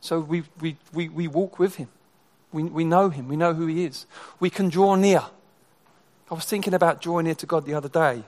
So 0.01 0.21
we, 0.21 0.45
we, 0.61 0.77
we, 0.93 1.09
we 1.09 1.27
walk 1.27 1.59
with 1.59 1.77
Him. 1.77 1.89
We, 2.53 2.65
we 2.65 2.85
know 2.85 3.11
him, 3.11 3.29
we 3.29 3.37
know 3.37 3.55
who 3.55 3.67
he 3.67 3.85
is. 3.85 4.07
We 4.41 4.51
can 4.51 4.69
draw 4.69 4.95
near. 4.95 5.23
I 6.31 6.35
was 6.35 6.45
thinking 6.45 6.75
about 6.75 7.01
drawing 7.01 7.27
near 7.27 7.35
to 7.37 7.47
God 7.47 7.67
the 7.67 7.75
other 7.75 7.89
day. 7.89 8.23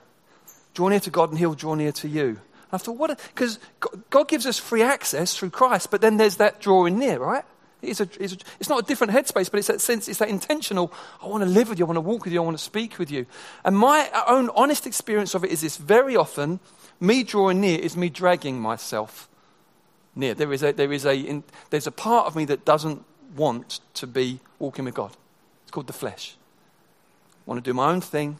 Draw 0.73 0.89
near 0.89 0.99
to 1.01 1.09
God 1.09 1.29
and 1.29 1.39
he'll 1.39 1.55
draw 1.55 1.75
near 1.75 1.91
to 1.93 2.07
you. 2.07 2.27
And 2.27 2.37
I 2.73 2.77
thought, 2.77 2.97
what? 2.97 3.19
Because 3.33 3.59
God 4.09 4.27
gives 4.27 4.45
us 4.45 4.57
free 4.57 4.83
access 4.83 5.35
through 5.35 5.49
Christ, 5.49 5.91
but 5.91 6.01
then 6.01 6.17
there's 6.17 6.37
that 6.37 6.61
drawing 6.61 6.99
near, 6.99 7.19
right? 7.19 7.43
It's, 7.81 8.01
a, 8.01 8.09
it's, 8.19 8.33
a, 8.33 8.37
it's, 8.59 8.69
not 8.69 8.83
a 8.83 8.85
different 8.85 9.13
headspace, 9.13 9.49
but 9.49 9.57
it's 9.57 9.67
that 9.67 9.79
sense, 9.79 10.09
it's 10.09 10.19
that 10.19 10.27
intentional, 10.27 10.91
I 11.21 11.27
want 11.27 11.43
to 11.43 11.49
live 11.49 11.69
with 11.69 11.79
you, 11.79 11.85
I 11.85 11.87
want 11.87 11.95
to 11.95 12.01
walk 12.01 12.25
with 12.25 12.33
you, 12.33 12.41
I 12.41 12.45
want 12.45 12.57
to 12.57 12.63
speak 12.63 12.99
with 12.99 13.09
you. 13.09 13.25
And 13.63 13.77
my 13.77 14.09
own 14.27 14.49
honest 14.49 14.85
experience 14.85 15.33
of 15.33 15.45
it 15.45 15.51
is 15.51 15.61
this 15.61 15.77
very 15.77 16.17
often, 16.17 16.59
me 16.99 17.23
drawing 17.23 17.61
near 17.61 17.79
is 17.79 17.95
me 17.95 18.09
dragging 18.09 18.59
myself 18.59 19.29
near. 20.13 20.33
There 20.33 20.51
is 20.51 20.61
a, 20.61 20.73
there 20.73 20.91
is 20.91 21.05
a, 21.05 21.15
in, 21.15 21.43
there's 21.69 21.87
a 21.87 21.91
part 21.91 22.27
of 22.27 22.35
me 22.35 22.43
that 22.45 22.65
doesn't 22.65 23.05
want 23.35 23.79
to 23.95 24.07
be 24.07 24.39
walking 24.57 24.85
with 24.85 24.93
God. 24.93 25.11
It's 25.63 25.71
called 25.71 25.87
the 25.87 25.93
flesh. 25.93 26.35
I 27.45 27.49
want 27.49 27.63
to 27.63 27.69
do 27.69 27.73
my 27.73 27.91
own 27.91 28.01
thing. 28.01 28.39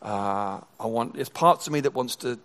Uh, 0.00 0.60
I 0.80 0.86
want, 0.86 1.14
there's 1.14 1.28
parts 1.28 1.66
of 1.66 1.72
me 1.72 1.80
that 1.80 1.94
wants 1.94 2.16
to 2.16 2.38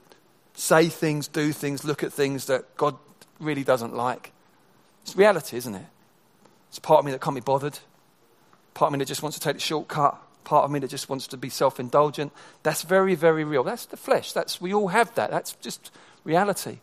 say 0.53 0.89
things, 0.89 1.27
do 1.27 1.51
things, 1.51 1.83
look 1.83 2.03
at 2.03 2.13
things 2.13 2.45
that 2.45 2.75
God 2.77 2.95
really 3.39 3.63
doesn't 3.63 3.95
like. 3.95 4.31
It's 5.03 5.15
reality, 5.15 5.57
isn't 5.57 5.75
it? 5.75 5.85
It's 6.69 6.79
part 6.79 6.99
of 6.99 7.05
me 7.05 7.11
that 7.11 7.21
can't 7.21 7.35
be 7.35 7.41
bothered. 7.41 7.79
Part 8.73 8.89
of 8.89 8.93
me 8.93 8.99
that 8.99 9.07
just 9.07 9.23
wants 9.23 9.37
to 9.37 9.43
take 9.43 9.55
the 9.55 9.61
shortcut. 9.61 10.21
Part 10.43 10.65
of 10.65 10.71
me 10.71 10.79
that 10.79 10.89
just 10.89 11.09
wants 11.09 11.27
to 11.27 11.37
be 11.37 11.49
self 11.49 11.79
indulgent. 11.79 12.31
That's 12.63 12.83
very, 12.83 13.15
very 13.15 13.43
real. 13.43 13.63
That's 13.63 13.85
the 13.85 13.97
flesh. 13.97 14.31
That's, 14.33 14.61
we 14.61 14.73
all 14.73 14.89
have 14.89 15.13
that. 15.15 15.31
That's 15.31 15.53
just 15.55 15.91
reality. 16.23 16.79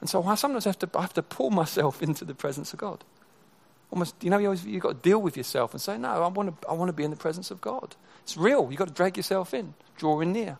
And 0.00 0.08
so 0.08 0.22
I 0.24 0.34
sometimes 0.34 0.64
have 0.64 0.78
to, 0.80 0.88
I 0.94 1.02
have 1.02 1.14
to 1.14 1.22
pull 1.22 1.50
myself 1.50 2.02
into 2.02 2.24
the 2.24 2.34
presence 2.34 2.72
of 2.72 2.78
God 2.78 3.04
almost, 3.90 4.14
you 4.22 4.30
know, 4.30 4.38
you 4.38 4.46
always, 4.46 4.64
you've 4.64 4.82
got 4.82 5.02
to 5.02 5.08
deal 5.08 5.20
with 5.20 5.36
yourself 5.36 5.72
and 5.72 5.80
say, 5.80 5.98
no, 5.98 6.08
I 6.08 6.28
want 6.28 6.60
to, 6.60 6.68
I 6.68 6.72
want 6.72 6.88
to 6.88 6.92
be 6.92 7.04
in 7.04 7.10
the 7.10 7.16
presence 7.16 7.50
of 7.50 7.60
God. 7.60 7.96
It's 8.22 8.36
real. 8.36 8.68
You've 8.70 8.78
got 8.78 8.88
to 8.88 8.94
drag 8.94 9.16
yourself 9.16 9.54
in, 9.54 9.74
drawing 9.96 10.32
near. 10.32 10.58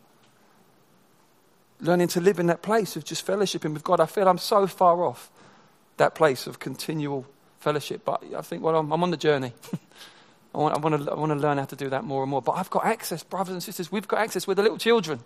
Learning 1.81 2.09
to 2.09 2.21
live 2.21 2.39
in 2.39 2.47
that 2.47 2.63
place 2.63 2.97
of 2.97 3.05
just 3.05 3.27
fellowshipping 3.27 3.73
with 3.73 3.85
God. 3.85 4.01
I 4.01 4.07
feel 4.07 4.29
I'm 4.29 4.39
so 4.39 4.67
far 4.67 5.05
off 5.05 5.31
that 5.97 6.15
place 6.15 6.47
of 6.47 6.59
continual 6.59 7.27
fellowship, 7.61 8.03
but 8.05 8.23
I 8.37 8.41
think, 8.41 8.63
well, 8.63 8.77
I'm, 8.77 8.93
I'm 8.93 9.03
on 9.03 9.11
the 9.11 9.17
journey. 9.17 9.53
I 10.55 10.59
want, 10.59 10.77
I, 10.77 10.81
want 10.81 11.05
to, 11.05 11.11
I 11.13 11.15
want 11.15 11.31
to 11.31 11.39
learn 11.39 11.59
how 11.59 11.65
to 11.67 11.77
do 11.77 11.89
that 11.91 12.05
more 12.05 12.23
and 12.23 12.31
more. 12.31 12.43
But 12.43 12.53
I've 12.53 12.71
got 12.71 12.85
access, 12.85 13.23
brothers 13.23 13.53
and 13.53 13.63
sisters. 13.63 13.93
We've 13.93 14.09
got 14.09 14.19
access. 14.21 14.47
We're 14.47 14.55
the 14.55 14.63
little 14.63 14.79
children. 14.79 15.21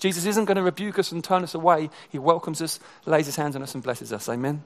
Jesus 0.00 0.26
isn't 0.26 0.46
going 0.46 0.56
to 0.56 0.62
rebuke 0.62 0.98
us 0.98 1.12
and 1.12 1.22
turn 1.22 1.42
us 1.42 1.54
away. 1.54 1.90
He 2.08 2.18
welcomes 2.18 2.60
us, 2.60 2.80
lays 3.06 3.26
his 3.26 3.36
hands 3.36 3.54
on 3.56 3.62
us, 3.62 3.74
and 3.74 3.82
blesses 3.82 4.12
us. 4.12 4.28
Amen. 4.28 4.62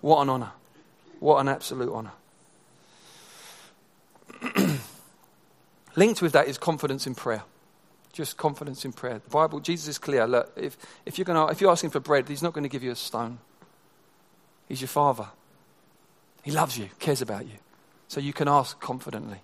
What 0.00 0.22
an 0.22 0.30
honor. 0.30 0.52
What 1.22 1.38
an 1.38 1.46
absolute 1.46 1.92
honor. 1.92 2.10
Linked 5.94 6.20
with 6.20 6.32
that 6.32 6.48
is 6.48 6.58
confidence 6.58 7.06
in 7.06 7.14
prayer. 7.14 7.44
Just 8.12 8.36
confidence 8.36 8.84
in 8.84 8.92
prayer. 8.92 9.20
The 9.20 9.30
Bible, 9.30 9.60
Jesus 9.60 9.86
is 9.86 9.98
clear. 9.98 10.26
Look, 10.26 10.50
if, 10.56 10.76
if, 11.06 11.18
you're 11.18 11.24
gonna, 11.24 11.46
if 11.46 11.60
you're 11.60 11.70
asking 11.70 11.90
for 11.90 12.00
bread, 12.00 12.28
He's 12.28 12.42
not 12.42 12.54
going 12.54 12.64
to 12.64 12.68
give 12.68 12.82
you 12.82 12.90
a 12.90 12.96
stone. 12.96 13.38
He's 14.66 14.80
your 14.80 14.88
Father. 14.88 15.28
He 16.42 16.50
loves 16.50 16.76
you, 16.76 16.88
cares 16.98 17.22
about 17.22 17.46
you. 17.46 17.58
So 18.08 18.18
you 18.18 18.32
can 18.32 18.48
ask 18.48 18.80
confidently. 18.80 19.42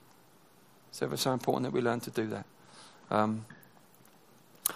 So 0.91 1.09
it's 1.13 1.23
so 1.23 1.33
important 1.33 1.63
that 1.63 1.73
we 1.73 1.81
learn 1.81 2.01
to 2.01 2.11
do 2.11 2.27
that. 2.27 2.45
Um, 3.09 3.45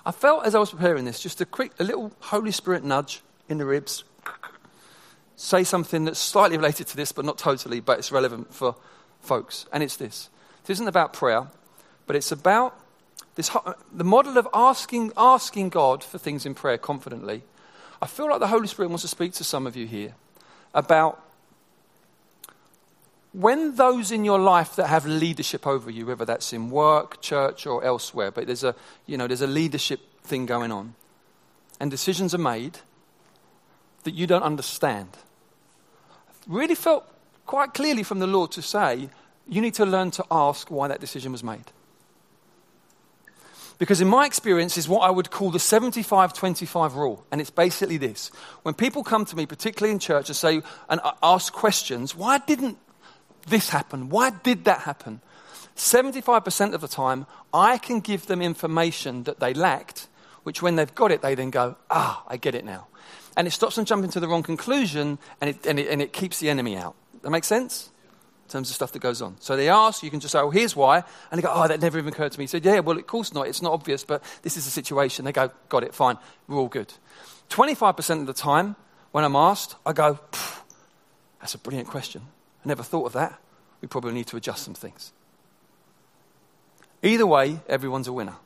I 0.07 0.13
felt 0.13 0.47
as 0.47 0.55
I 0.55 0.61
was 0.61 0.71
preparing 0.71 1.05
this, 1.05 1.19
just 1.19 1.41
a 1.41 1.47
quick, 1.47 1.73
a 1.81 1.85
little 1.85 2.13
Holy 2.21 2.53
Spirit 2.53 2.85
nudge 2.85 3.23
in 3.49 3.59
the 3.59 3.65
ribs 3.65 4.05
say 5.43 5.65
something 5.65 6.05
that's 6.05 6.21
slightly 6.21 6.57
related 6.57 6.87
to 6.87 6.97
this, 6.97 7.11
but 7.11 7.25
not 7.25 7.37
totally, 7.37 7.81
but 7.81 7.99
it's 7.99 8.13
relevant 8.13 8.55
for 8.55 8.77
folks. 9.21 9.67
And 9.73 9.83
it's 9.83 9.97
this 9.97 10.29
it 10.63 10.71
isn't 10.71 10.89
about 10.89 11.13
prayer, 11.13 11.49
but 12.07 12.17
it's 12.17 12.31
about 12.31 12.79
this, 13.35 13.51
the 13.93 14.05
model 14.05 14.39
of 14.39 14.47
asking, 14.55 15.13
asking 15.17 15.71
God 15.71 16.05
for 16.05 16.19
things 16.19 16.47
in 16.47 16.55
prayer 16.55 16.79
confidently. 16.79 17.43
I 18.01 18.07
feel 18.07 18.29
like 18.31 18.41
the 18.41 18.49
Holy 18.49 18.67
Spirit 18.67 18.89
wants 18.89 19.03
to 19.03 19.09
speak 19.09 19.33
to 19.35 19.45
some 19.45 19.67
of 19.67 19.77
you 19.77 19.87
here 19.87 20.15
about 20.75 21.23
when 23.33 23.77
those 23.77 24.13
in 24.13 24.25
your 24.25 24.39
life 24.39 24.77
that 24.77 24.89
have 24.89 25.07
leadership 25.07 25.67
over 25.67 25.91
you, 25.91 26.07
whether 26.07 26.25
that's 26.25 26.53
in 26.53 26.71
work, 26.71 27.21
church, 27.23 27.67
or 27.67 27.83
elsewhere, 27.83 28.31
but 28.31 28.47
there's 28.47 28.65
a, 28.65 28.75
you 29.07 29.17
know, 29.17 29.27
there's 29.27 29.41
a 29.41 29.47
leadership 29.47 30.01
thing 30.23 30.45
going 30.45 30.71
on, 30.71 30.95
and 31.81 31.91
decisions 31.91 32.35
are 32.35 32.39
made 32.39 32.79
that 34.05 34.15
you 34.15 34.27
don't 34.27 34.43
understand. 34.43 35.09
Really 36.47 36.75
felt 36.75 37.05
quite 37.47 37.75
clearly 37.75 38.03
from 38.03 38.19
the 38.19 38.27
Lord 38.27 38.53
to 38.53 38.63
say, 38.63 39.09
you 39.49 39.61
need 39.61 39.75
to 39.75 39.87
learn 39.87 40.11
to 40.13 40.25
ask 40.31 40.71
why 40.71 40.89
that 40.89 41.01
decision 41.01 41.33
was 41.33 41.43
made. 41.43 41.65
Because 43.79 44.01
in 44.01 44.07
my 44.07 44.27
experience 44.27 44.79
is 44.79 44.89
what 44.89 45.01
I 45.01 45.11
would 45.11 45.31
call 45.31 45.51
the 45.51 45.59
75-25 45.59 46.95
rule. 46.95 47.27
And 47.33 47.41
it's 47.41 47.51
basically 47.51 47.97
this. 47.97 48.31
When 48.63 48.75
people 48.75 49.03
come 49.03 49.25
to 49.25 49.37
me, 49.37 49.45
particularly 49.45 49.93
in 49.93 49.99
church, 49.99 50.29
and 50.29 50.37
say 50.37 50.63
and 50.89 51.01
ask 51.23 51.53
questions, 51.53 52.15
why 52.15 52.39
didn't 52.39 52.79
this 53.49 53.71
happen? 53.71 54.09
Why 54.09 54.31
did 54.31 54.67
that 54.67 54.83
happen? 54.83 55.21
75% 55.75 56.75
of 56.75 56.81
the 56.81 56.89
time, 56.89 57.27
I 57.53 57.79
can 57.79 58.01
give 58.01 58.27
them 58.27 58.41
information 58.41 59.25
that 59.25 59.41
they 59.41 59.53
lacked, 59.53 60.07
which 60.45 60.63
when 60.63 60.77
they've 60.77 60.95
got 60.95 61.11
it, 61.11 61.23
they 61.23 61.35
then 61.35 61.51
go, 61.51 61.77
ah, 61.91 62.23
I 62.29 62.37
get 62.37 62.55
it 62.55 62.65
now. 62.65 62.87
And 63.37 63.47
it 63.47 63.53
stops 63.53 63.77
them 63.77 63.85
jumping 63.85 64.11
to 64.11 64.21
the 64.21 64.29
wrong 64.29 64.43
conclusion 64.43 65.19
and 65.41 65.51
it, 65.51 65.67
and 65.67 65.79
it, 65.79 65.89
and 65.89 66.03
it 66.03 66.13
keeps 66.13 66.39
the 66.39 66.51
enemy 66.51 66.77
out. 66.77 66.95
That 67.23 67.31
makes 67.31 67.47
sense? 67.47 67.91
In 68.47 68.51
terms 68.53 68.69
of 68.69 68.77
stuff 68.77 68.93
that 68.93 68.99
goes 68.99 69.23
on. 69.23 69.37
So 69.41 69.57
they 69.57 69.69
ask, 69.69 70.03
you 70.03 70.11
can 70.11 70.21
just 70.21 70.33
say, 70.33 70.39
oh, 70.39 70.51
here's 70.51 70.77
why. 70.77 71.03
And 71.31 71.39
they 71.39 71.43
go, 71.43 71.51
oh, 71.53 71.67
that 71.67 71.81
never 71.81 71.99
even 71.99 72.13
occurred 72.13 72.33
to 72.33 72.39
me. 72.39 72.45
He 72.45 72.49
said, 72.49 72.65
yeah, 72.65 72.81
well, 72.81 72.99
of 72.99 73.07
course 73.07 73.33
not. 73.33 73.47
It's 73.47 73.63
not 73.63 73.73
obvious, 73.73 74.05
but 74.05 74.23
this 74.43 74.57
is 74.57 74.65
the 74.67 74.71
situation. 74.71 75.25
They 75.25 75.33
go, 75.33 75.51
got 75.69 75.85
it, 75.85 75.95
fine. 75.95 76.19
We're 76.49 76.59
all 76.59 76.69
good. 76.69 76.93
25% 77.49 78.21
of 78.21 78.27
the 78.27 78.33
time, 78.33 78.77
when 79.13 79.25
I'm 79.25 79.37
asked, 79.37 79.77
I 79.87 79.93
go, 79.93 80.19
that's 81.41 81.55
a 81.55 81.59
brilliant 81.59 81.89
question. 81.89 82.23
I 82.65 82.69
never 82.69 82.83
thought 82.83 83.07
of 83.07 83.13
that. 83.15 83.39
We 83.81 83.89
probably 83.89 84.13
need 84.13 84.27
to 84.29 84.37
adjust 84.37 84.65
some 84.65 84.75
things. 84.75 85.13
Either 87.03 87.27
way, 87.27 87.61
everyone's 87.69 88.09
a 88.09 88.13
winner. 88.13 88.37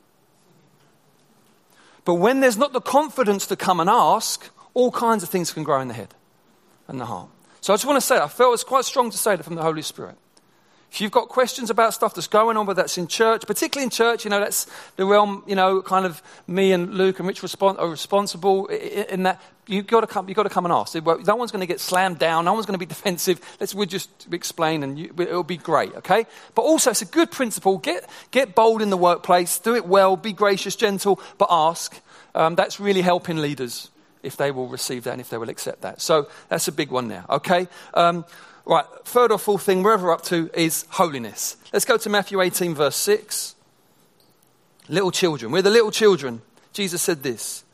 But 2.04 2.14
when 2.14 2.40
there's 2.40 2.56
not 2.56 2.72
the 2.72 2.80
confidence 2.80 3.46
to 3.48 3.56
come 3.56 3.80
and 3.80 3.90
ask, 3.90 4.48
all 4.76 4.90
kinds 4.90 5.22
of 5.22 5.30
things 5.30 5.54
can 5.54 5.64
grow 5.64 5.80
in 5.80 5.88
the 5.88 5.94
head 5.94 6.14
and 6.86 7.00
the 7.00 7.06
heart. 7.06 7.30
So 7.62 7.72
I 7.72 7.76
just 7.76 7.86
want 7.86 7.96
to 7.96 8.06
say, 8.06 8.18
I 8.18 8.28
felt 8.28 8.52
it's 8.52 8.62
quite 8.62 8.84
strong 8.84 9.10
to 9.10 9.16
say 9.16 9.34
that 9.34 9.42
from 9.42 9.54
the 9.54 9.62
Holy 9.62 9.80
Spirit. 9.80 10.16
If 10.92 11.00
you've 11.00 11.10
got 11.10 11.30
questions 11.30 11.70
about 11.70 11.94
stuff 11.94 12.14
that's 12.14 12.26
going 12.26 12.58
on, 12.58 12.66
whether 12.66 12.82
that's 12.82 12.98
in 12.98 13.06
church, 13.06 13.46
particularly 13.46 13.84
in 13.84 13.90
church, 13.90 14.24
you 14.24 14.30
know, 14.30 14.38
that's 14.38 14.66
the 14.96 15.06
realm, 15.06 15.42
you 15.46 15.54
know, 15.54 15.80
kind 15.80 16.04
of 16.04 16.22
me 16.46 16.72
and 16.72 16.92
Luke 16.92 17.18
and 17.18 17.26
Rich 17.26 17.42
are 17.42 17.88
responsible 17.88 18.66
in 18.66 19.22
that. 19.22 19.40
You've 19.66 19.86
got, 19.86 20.02
to 20.02 20.06
come, 20.06 20.28
you've 20.28 20.36
got 20.36 20.42
to 20.42 20.50
come 20.50 20.66
and 20.66 20.72
ask. 20.72 20.94
No 20.94 21.36
one's 21.36 21.50
going 21.50 21.60
to 21.60 21.66
get 21.66 21.80
slammed 21.80 22.18
down. 22.18 22.44
No 22.44 22.52
one's 22.52 22.66
going 22.66 22.78
to 22.78 22.78
be 22.78 22.86
defensive. 22.94 23.40
Let's, 23.58 23.74
we'll 23.74 23.86
just 23.86 24.10
explain 24.30 24.82
and 24.82 24.98
you, 24.98 25.14
it'll 25.18 25.42
be 25.42 25.56
great, 25.56 25.94
okay? 25.96 26.26
But 26.54 26.62
also, 26.62 26.90
it's 26.90 27.02
a 27.02 27.06
good 27.06 27.30
principle. 27.30 27.78
Get, 27.78 28.08
get 28.30 28.54
bold 28.54 28.82
in 28.82 28.90
the 28.90 28.98
workplace. 28.98 29.58
Do 29.58 29.74
it 29.74 29.86
well. 29.86 30.16
Be 30.16 30.34
gracious, 30.34 30.76
gentle, 30.76 31.18
but 31.38 31.48
ask. 31.50 31.98
Um, 32.34 32.54
that's 32.54 32.78
really 32.78 33.00
helping 33.00 33.38
leaders 33.38 33.90
if 34.26 34.36
they 34.36 34.50
will 34.50 34.68
receive 34.68 35.04
that 35.04 35.12
and 35.12 35.20
if 35.20 35.30
they 35.30 35.38
will 35.38 35.48
accept 35.48 35.82
that. 35.82 36.00
So 36.00 36.28
that's 36.48 36.68
a 36.68 36.72
big 36.72 36.90
one 36.90 37.08
now, 37.08 37.24
okay? 37.30 37.68
Um, 37.94 38.24
right, 38.64 38.84
third 39.04 39.32
or 39.32 39.38
fourth 39.38 39.62
thing, 39.62 39.82
wherever 39.82 40.04
we're 40.04 40.12
ever 40.12 40.20
up 40.20 40.22
to, 40.24 40.50
is 40.52 40.84
holiness. 40.90 41.56
Let's 41.72 41.84
go 41.84 41.96
to 41.96 42.10
Matthew 42.10 42.40
18, 42.40 42.74
verse 42.74 42.96
6. 42.96 43.54
Little 44.88 45.10
children. 45.10 45.52
We're 45.52 45.62
the 45.62 45.70
little 45.70 45.90
children. 45.90 46.42
Jesus 46.72 47.02
said 47.02 47.22
this 47.22 47.64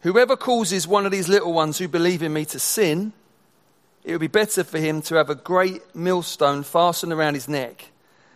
Whoever 0.00 0.36
causes 0.36 0.86
one 0.86 1.06
of 1.06 1.12
these 1.12 1.28
little 1.28 1.52
ones 1.52 1.78
who 1.78 1.88
believe 1.88 2.22
in 2.22 2.32
me 2.32 2.44
to 2.46 2.58
sin, 2.58 3.12
it 4.04 4.12
would 4.12 4.20
be 4.20 4.26
better 4.26 4.62
for 4.62 4.78
him 4.78 5.00
to 5.02 5.14
have 5.14 5.30
a 5.30 5.34
great 5.34 5.82
millstone 5.94 6.62
fastened 6.62 7.12
around 7.12 7.34
his 7.34 7.48
neck 7.48 7.86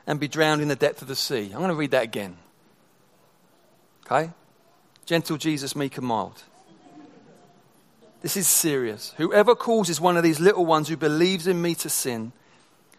and 0.07 0.19
be 0.19 0.29
drowned 0.29 0.62
in 0.62 0.69
the 0.69 0.77
depth 0.77 1.03
of 1.03 1.09
the 1.09 1.14
sea. 1.14 1.51
I'm 1.53 1.59
going 1.59 1.69
to 1.69 1.75
read 1.75 1.91
that 1.91 2.05
again. 2.05 2.38
Okay? 4.07 4.31
Gentle 5.09 5.38
Jesus, 5.38 5.75
meek 5.75 5.97
and 5.97 6.07
mild. 6.07 6.42
This 8.21 8.37
is 8.37 8.47
serious. 8.47 9.14
Whoever 9.16 9.55
causes 9.55 9.99
one 9.99 10.18
of 10.18 10.23
these 10.23 10.38
little 10.38 10.66
ones 10.66 10.87
who 10.87 10.99
believes 10.99 11.47
in 11.47 11.62
me 11.62 11.75
to 11.77 11.88
sin, 11.88 12.33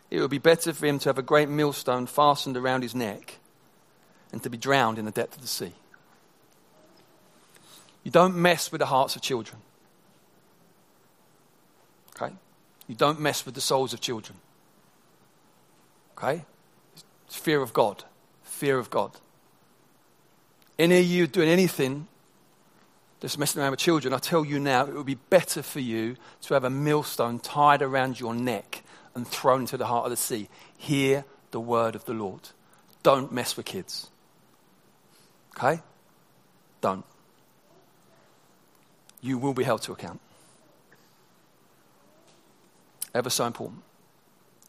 it 0.10 0.20
would 0.20 0.32
be 0.32 0.40
better 0.40 0.74
for 0.74 0.88
him 0.88 0.98
to 0.98 1.10
have 1.10 1.20
a 1.20 1.22
great 1.22 1.50
millstone 1.50 2.08
fastened 2.08 2.58
around 2.58 2.82
his 2.82 2.96
neck 2.96 3.38
and 4.32 4.42
to 4.42 4.50
be 4.50 4.58
drowned 4.58 4.98
in 4.98 5.06
the 5.06 5.12
depth 5.12 5.36
of 5.36 5.44
the 5.44 5.48
sea. 5.48 5.74
You 8.04 8.10
don't 8.10 8.36
mess 8.36 8.72
with 8.72 8.80
the 8.80 8.88
hearts 8.88 9.16
of 9.16 9.22
children. 9.22 9.62
Okay? 12.16 12.34
You 12.88 12.96
don't 12.96 13.20
mess 13.20 13.46
with 13.46 13.54
the 13.54 13.62
souls 13.62 13.94
of 13.94 14.02
children. 14.02 14.40
Okay? 16.18 16.44
It's 17.28 17.36
fear 17.36 17.62
of 17.62 17.72
God. 17.72 18.04
Fear 18.42 18.80
of 18.80 18.90
God 18.90 19.12
any 20.80 21.00
of 21.00 21.06
you 21.06 21.28
doing 21.28 21.50
anything 21.50 22.08
that's 23.20 23.38
messing 23.38 23.62
around 23.62 23.72
with 23.72 23.80
children, 23.80 24.14
I 24.14 24.18
tell 24.18 24.46
you 24.46 24.60
now, 24.60 24.86
it 24.86 24.94
would 24.94 25.06
be 25.06 25.16
better 25.16 25.62
for 25.62 25.82
you 25.82 26.16
to 26.44 26.54
have 26.54 26.64
a 26.64 26.70
millstone 26.70 27.40
tied 27.40 27.82
around 27.82 28.20
your 28.20 28.34
neck 28.34 28.84
and 29.14 29.28
thrown 29.28 29.62
into 29.62 29.76
the 29.76 29.86
heart 29.86 30.06
of 30.06 30.12
the 30.12 30.18
sea. 30.18 30.48
Hear 30.78 31.26
the 31.52 31.60
word 31.60 31.96
of 31.96 32.06
the 32.06 32.14
Lord. 32.14 32.50
Don't 33.04 33.32
mess 33.32 33.58
with 33.58 33.66
kids. 33.66 34.08
Okay? 35.58 35.82
Don't. 36.80 37.06
You 39.22 39.38
will 39.38 39.54
be 39.54 39.64
held 39.64 39.82
to 39.84 39.92
account. 39.92 40.22
Ever 43.14 43.30
so 43.30 43.46
important. 43.46 43.82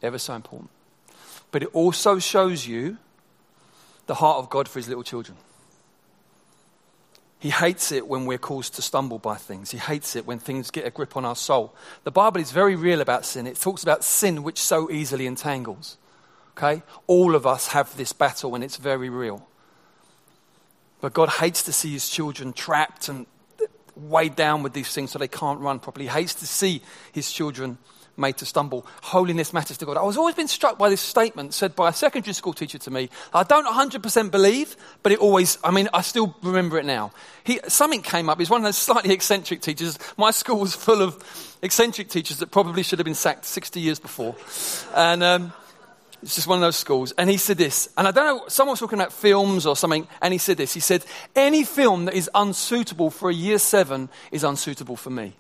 Ever 0.02 0.18
so 0.18 0.34
important. 0.34 0.70
But 1.52 1.62
it 1.62 1.68
also 1.72 2.18
shows 2.18 2.66
you 2.66 2.98
the 4.06 4.14
heart 4.14 4.38
of 4.38 4.50
God 4.50 4.66
for 4.66 4.80
his 4.80 4.88
little 4.88 5.04
children. 5.04 5.36
He 7.40 7.48
hates 7.48 7.90
it 7.90 8.06
when 8.06 8.26
we're 8.26 8.38
caused 8.38 8.74
to 8.74 8.82
stumble 8.82 9.18
by 9.18 9.36
things. 9.36 9.70
He 9.70 9.78
hates 9.78 10.14
it 10.14 10.26
when 10.26 10.38
things 10.38 10.70
get 10.70 10.86
a 10.86 10.90
grip 10.90 11.16
on 11.16 11.24
our 11.24 11.34
soul. 11.34 11.74
The 12.04 12.10
Bible 12.10 12.38
is 12.38 12.52
very 12.52 12.76
real 12.76 13.00
about 13.00 13.24
sin. 13.24 13.46
It 13.46 13.58
talks 13.58 13.82
about 13.82 14.04
sin 14.04 14.42
which 14.42 14.60
so 14.60 14.90
easily 14.90 15.26
entangles. 15.26 15.96
Okay? 16.56 16.82
All 17.06 17.34
of 17.34 17.46
us 17.46 17.68
have 17.68 17.96
this 17.96 18.12
battle 18.12 18.54
and 18.54 18.62
it's 18.62 18.76
very 18.76 19.08
real. 19.08 19.48
But 21.00 21.14
God 21.14 21.30
hates 21.30 21.62
to 21.62 21.72
see 21.72 21.90
his 21.90 22.10
children 22.10 22.52
trapped 22.52 23.08
and 23.08 23.24
weighed 23.96 24.36
down 24.36 24.62
with 24.62 24.74
these 24.74 24.92
things 24.92 25.10
so 25.10 25.18
they 25.18 25.26
can't 25.26 25.60
run 25.60 25.78
properly. 25.78 26.06
He 26.06 26.12
hates 26.12 26.34
to 26.34 26.46
see 26.46 26.82
his 27.10 27.32
children 27.32 27.78
made 28.20 28.36
to 28.36 28.46
stumble. 28.46 28.86
Holiness 29.02 29.52
matters 29.52 29.78
to 29.78 29.86
God. 29.86 29.96
I 29.96 30.02
was 30.02 30.16
always 30.16 30.34
been 30.34 30.48
struck 30.48 30.78
by 30.78 30.88
this 30.88 31.00
statement 31.00 31.54
said 31.54 31.74
by 31.74 31.88
a 31.88 31.92
secondary 31.92 32.34
school 32.34 32.52
teacher 32.52 32.78
to 32.78 32.90
me. 32.90 33.10
I 33.34 33.42
don't 33.42 33.66
100% 33.66 34.30
believe, 34.30 34.76
but 35.02 35.12
it 35.12 35.18
always, 35.18 35.58
I 35.64 35.70
mean, 35.70 35.88
I 35.92 36.02
still 36.02 36.36
remember 36.42 36.78
it 36.78 36.84
now. 36.84 37.12
He, 37.44 37.60
something 37.66 38.02
came 38.02 38.28
up. 38.28 38.38
He's 38.38 38.50
one 38.50 38.60
of 38.60 38.64
those 38.64 38.78
slightly 38.78 39.12
eccentric 39.14 39.62
teachers. 39.62 39.98
My 40.16 40.30
school 40.30 40.60
was 40.60 40.74
full 40.74 41.02
of 41.02 41.58
eccentric 41.62 42.08
teachers 42.08 42.38
that 42.38 42.50
probably 42.50 42.82
should 42.82 42.98
have 42.98 43.06
been 43.06 43.14
sacked 43.14 43.44
60 43.44 43.80
years 43.80 43.98
before. 43.98 44.36
And, 44.94 45.22
um, 45.22 45.52
it's 46.22 46.34
just 46.34 46.46
one 46.46 46.58
of 46.58 46.62
those 46.62 46.76
schools. 46.76 47.12
And 47.16 47.30
he 47.30 47.38
said 47.38 47.56
this, 47.56 47.88
and 47.96 48.06
I 48.06 48.10
don't 48.10 48.26
know, 48.26 48.44
someone 48.48 48.72
was 48.72 48.80
talking 48.80 48.98
about 48.98 49.12
films 49.12 49.64
or 49.64 49.74
something, 49.74 50.06
and 50.20 50.32
he 50.32 50.38
said 50.38 50.58
this. 50.58 50.74
He 50.74 50.80
said, 50.80 51.04
Any 51.34 51.64
film 51.64 52.04
that 52.04 52.14
is 52.14 52.28
unsuitable 52.34 53.10
for 53.10 53.30
a 53.30 53.34
year 53.34 53.58
seven 53.58 54.10
is 54.30 54.44
unsuitable 54.44 54.96
for 54.96 55.10
me. 55.10 55.34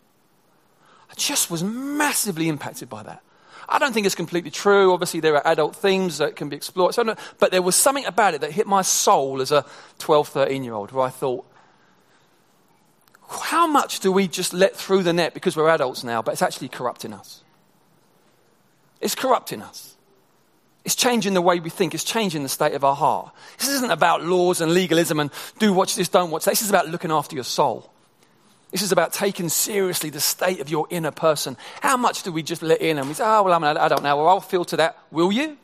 Just 1.20 1.50
was 1.50 1.62
massively 1.62 2.48
impacted 2.48 2.88
by 2.88 3.02
that. 3.02 3.22
I 3.68 3.78
don't 3.78 3.92
think 3.92 4.06
it's 4.06 4.14
completely 4.14 4.50
true. 4.50 4.94
Obviously, 4.94 5.20
there 5.20 5.36
are 5.36 5.46
adult 5.46 5.76
themes 5.76 6.16
that 6.16 6.34
can 6.34 6.48
be 6.48 6.56
explored. 6.56 6.94
So 6.94 7.14
but 7.38 7.50
there 7.50 7.60
was 7.60 7.76
something 7.76 8.06
about 8.06 8.32
it 8.32 8.40
that 8.40 8.52
hit 8.52 8.66
my 8.66 8.80
soul 8.80 9.42
as 9.42 9.52
a 9.52 9.66
12, 9.98 10.28
13 10.28 10.64
year 10.64 10.72
old 10.72 10.92
where 10.92 11.04
I 11.04 11.10
thought, 11.10 11.44
how 13.28 13.66
much 13.66 14.00
do 14.00 14.10
we 14.10 14.28
just 14.28 14.54
let 14.54 14.74
through 14.74 15.02
the 15.02 15.12
net 15.12 15.34
because 15.34 15.58
we're 15.58 15.68
adults 15.68 16.02
now, 16.02 16.22
but 16.22 16.32
it's 16.32 16.42
actually 16.42 16.68
corrupting 16.68 17.12
us? 17.12 17.44
It's 19.02 19.14
corrupting 19.14 19.60
us. 19.60 19.96
It's 20.86 20.94
changing 20.94 21.34
the 21.34 21.42
way 21.42 21.60
we 21.60 21.68
think. 21.68 21.94
It's 21.94 22.02
changing 22.02 22.44
the 22.44 22.48
state 22.48 22.72
of 22.72 22.82
our 22.82 22.96
heart. 22.96 23.30
This 23.58 23.68
isn't 23.68 23.90
about 23.90 24.24
laws 24.24 24.62
and 24.62 24.72
legalism 24.72 25.20
and 25.20 25.30
do 25.58 25.74
watch 25.74 25.96
this, 25.96 26.08
don't 26.08 26.30
watch 26.30 26.46
that. 26.46 26.52
This 26.52 26.62
is 26.62 26.70
about 26.70 26.88
looking 26.88 27.12
after 27.12 27.34
your 27.34 27.44
soul. 27.44 27.92
This 28.70 28.82
is 28.82 28.92
about 28.92 29.12
taking 29.12 29.48
seriously 29.48 30.10
the 30.10 30.20
state 30.20 30.60
of 30.60 30.68
your 30.68 30.86
inner 30.90 31.10
person. 31.10 31.56
How 31.80 31.96
much 31.96 32.22
do 32.22 32.30
we 32.30 32.42
just 32.42 32.62
let 32.62 32.80
in 32.80 32.98
and 32.98 33.08
we 33.08 33.14
say, 33.14 33.24
oh, 33.24 33.42
well, 33.42 33.52
I'm 33.52 33.64
an 33.64 33.76
adult 33.76 34.02
now. 34.02 34.16
Well, 34.16 34.28
I'll 34.28 34.40
filter 34.40 34.76
that. 34.76 34.96
Will 35.10 35.32
you? 35.32 35.58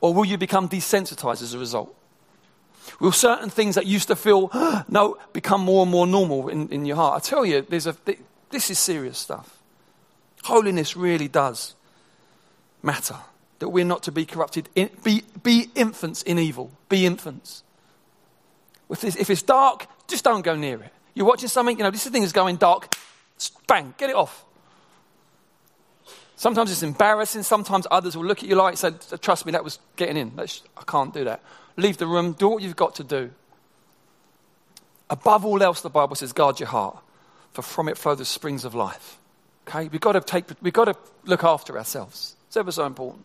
Or 0.00 0.14
will 0.14 0.24
you 0.24 0.38
become 0.38 0.68
desensitized 0.68 1.42
as 1.42 1.54
a 1.54 1.58
result? 1.58 1.94
Will 3.00 3.12
certain 3.12 3.50
things 3.50 3.74
that 3.74 3.86
used 3.86 4.08
to 4.08 4.16
feel, 4.16 4.50
no, 4.88 5.18
become 5.32 5.60
more 5.60 5.82
and 5.82 5.90
more 5.90 6.06
normal 6.06 6.48
in, 6.48 6.68
in 6.68 6.86
your 6.86 6.96
heart? 6.96 7.16
I 7.16 7.28
tell 7.28 7.44
you, 7.44 7.62
there's 7.62 7.88
a, 7.88 7.96
this 8.50 8.70
is 8.70 8.78
serious 8.78 9.18
stuff. 9.18 9.58
Holiness 10.44 10.96
really 10.96 11.28
does 11.28 11.74
matter. 12.82 13.16
That 13.58 13.70
we're 13.70 13.84
not 13.84 14.04
to 14.04 14.12
be 14.12 14.24
corrupted. 14.24 14.68
In, 14.74 14.90
be, 15.02 15.24
be 15.42 15.70
infants 15.74 16.22
in 16.22 16.38
evil. 16.38 16.70
Be 16.88 17.06
infants. 17.06 17.64
If 18.88 19.02
it's, 19.02 19.16
if 19.16 19.30
it's 19.30 19.42
dark, 19.42 19.86
just 20.06 20.24
don't 20.24 20.42
go 20.42 20.54
near 20.54 20.80
it. 20.82 20.92
You're 21.16 21.26
watching 21.26 21.48
something, 21.48 21.78
you 21.78 21.82
know, 21.82 21.90
this 21.90 22.06
thing 22.06 22.22
is 22.22 22.32
going 22.32 22.56
dark. 22.56 22.94
Bang, 23.66 23.94
get 23.96 24.10
it 24.10 24.16
off. 24.16 24.44
Sometimes 26.36 26.70
it's 26.70 26.82
embarrassing. 26.82 27.42
Sometimes 27.42 27.86
others 27.90 28.14
will 28.18 28.26
look 28.26 28.42
at 28.42 28.48
you 28.50 28.54
like, 28.54 28.76
say, 28.76 28.90
trust 29.22 29.46
me, 29.46 29.52
that 29.52 29.64
was 29.64 29.78
getting 29.96 30.18
in. 30.18 30.36
That's, 30.36 30.62
I 30.76 30.82
can't 30.82 31.14
do 31.14 31.24
that. 31.24 31.42
Leave 31.78 31.96
the 31.96 32.06
room. 32.06 32.32
Do 32.32 32.48
what 32.48 32.62
you've 32.62 32.76
got 32.76 32.96
to 32.96 33.04
do. 33.04 33.30
Above 35.08 35.46
all 35.46 35.62
else, 35.62 35.80
the 35.80 35.88
Bible 35.88 36.16
says, 36.16 36.34
guard 36.34 36.60
your 36.60 36.68
heart, 36.68 36.98
for 37.52 37.62
from 37.62 37.88
it 37.88 37.96
flow 37.96 38.14
the 38.14 38.26
springs 38.26 38.66
of 38.66 38.74
life. 38.74 39.16
Okay? 39.66 39.88
We've 39.88 40.00
got 40.02 40.12
to, 40.12 40.20
take, 40.20 40.44
we've 40.60 40.74
got 40.74 40.84
to 40.84 40.96
look 41.24 41.44
after 41.44 41.78
ourselves. 41.78 42.36
It's 42.48 42.58
ever 42.58 42.70
so 42.70 42.84
important. 42.84 43.24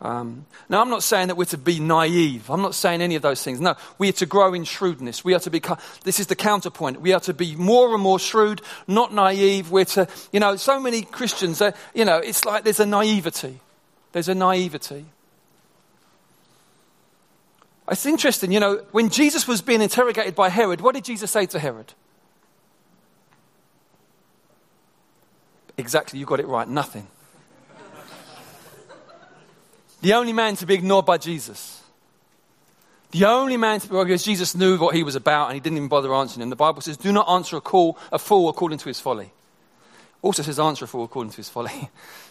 Um, 0.00 0.44
now, 0.68 0.82
I'm 0.82 0.90
not 0.90 1.02
saying 1.02 1.28
that 1.28 1.36
we're 1.36 1.46
to 1.46 1.58
be 1.58 1.80
naive. 1.80 2.50
I'm 2.50 2.60
not 2.60 2.74
saying 2.74 3.00
any 3.00 3.14
of 3.14 3.22
those 3.22 3.42
things. 3.42 3.60
No, 3.60 3.76
we 3.98 4.10
are 4.10 4.12
to 4.12 4.26
grow 4.26 4.52
in 4.52 4.64
shrewdness. 4.64 5.24
We 5.24 5.32
are 5.32 5.40
to 5.40 5.50
be, 5.50 5.62
this 6.04 6.20
is 6.20 6.26
the 6.26 6.36
counterpoint. 6.36 7.00
We 7.00 7.14
are 7.14 7.20
to 7.20 7.32
be 7.32 7.56
more 7.56 7.94
and 7.94 8.02
more 8.02 8.18
shrewd, 8.18 8.60
not 8.86 9.14
naive. 9.14 9.70
We're 9.70 9.86
to, 9.86 10.06
you 10.32 10.40
know, 10.40 10.56
so 10.56 10.78
many 10.78 11.02
Christians, 11.02 11.62
uh, 11.62 11.72
you 11.94 12.04
know, 12.04 12.18
it's 12.18 12.44
like 12.44 12.64
there's 12.64 12.80
a 12.80 12.86
naivety. 12.86 13.60
There's 14.12 14.28
a 14.28 14.34
naivety. 14.34 15.06
It's 17.88 18.04
interesting, 18.04 18.50
you 18.50 18.60
know, 18.60 18.84
when 18.90 19.10
Jesus 19.10 19.46
was 19.46 19.62
being 19.62 19.80
interrogated 19.80 20.34
by 20.34 20.48
Herod, 20.48 20.80
what 20.80 20.94
did 20.94 21.04
Jesus 21.04 21.30
say 21.30 21.46
to 21.46 21.58
Herod? 21.58 21.94
Exactly, 25.78 26.18
you 26.18 26.26
got 26.26 26.40
it 26.40 26.48
right, 26.48 26.68
nothing. 26.68 27.06
The 30.06 30.14
only 30.14 30.32
man 30.32 30.54
to 30.54 30.66
be 30.66 30.74
ignored 30.74 31.04
by 31.04 31.18
Jesus. 31.18 31.82
The 33.10 33.24
only 33.24 33.56
man 33.56 33.80
to 33.80 33.88
be, 33.88 33.90
ignored 33.90 34.06
because 34.06 34.22
Jesus 34.22 34.54
knew 34.54 34.78
what 34.78 34.94
he 34.94 35.02
was 35.02 35.16
about 35.16 35.46
and 35.46 35.54
he 35.54 35.60
didn't 35.60 35.78
even 35.78 35.88
bother 35.88 36.14
answering 36.14 36.44
him. 36.44 36.50
The 36.50 36.54
Bible 36.54 36.80
says, 36.80 36.96
do 36.96 37.10
not 37.10 37.28
answer 37.28 37.56
a 37.56 37.60
call, 37.60 37.98
a 38.12 38.18
fool 38.20 38.48
according 38.48 38.78
to 38.78 38.84
his 38.84 39.00
folly. 39.00 39.32
Also 40.22 40.44
says, 40.44 40.60
answer 40.60 40.84
a 40.84 40.88
fool 40.88 41.02
according 41.02 41.32
to 41.32 41.38
his 41.38 41.48
folly. 41.48 41.72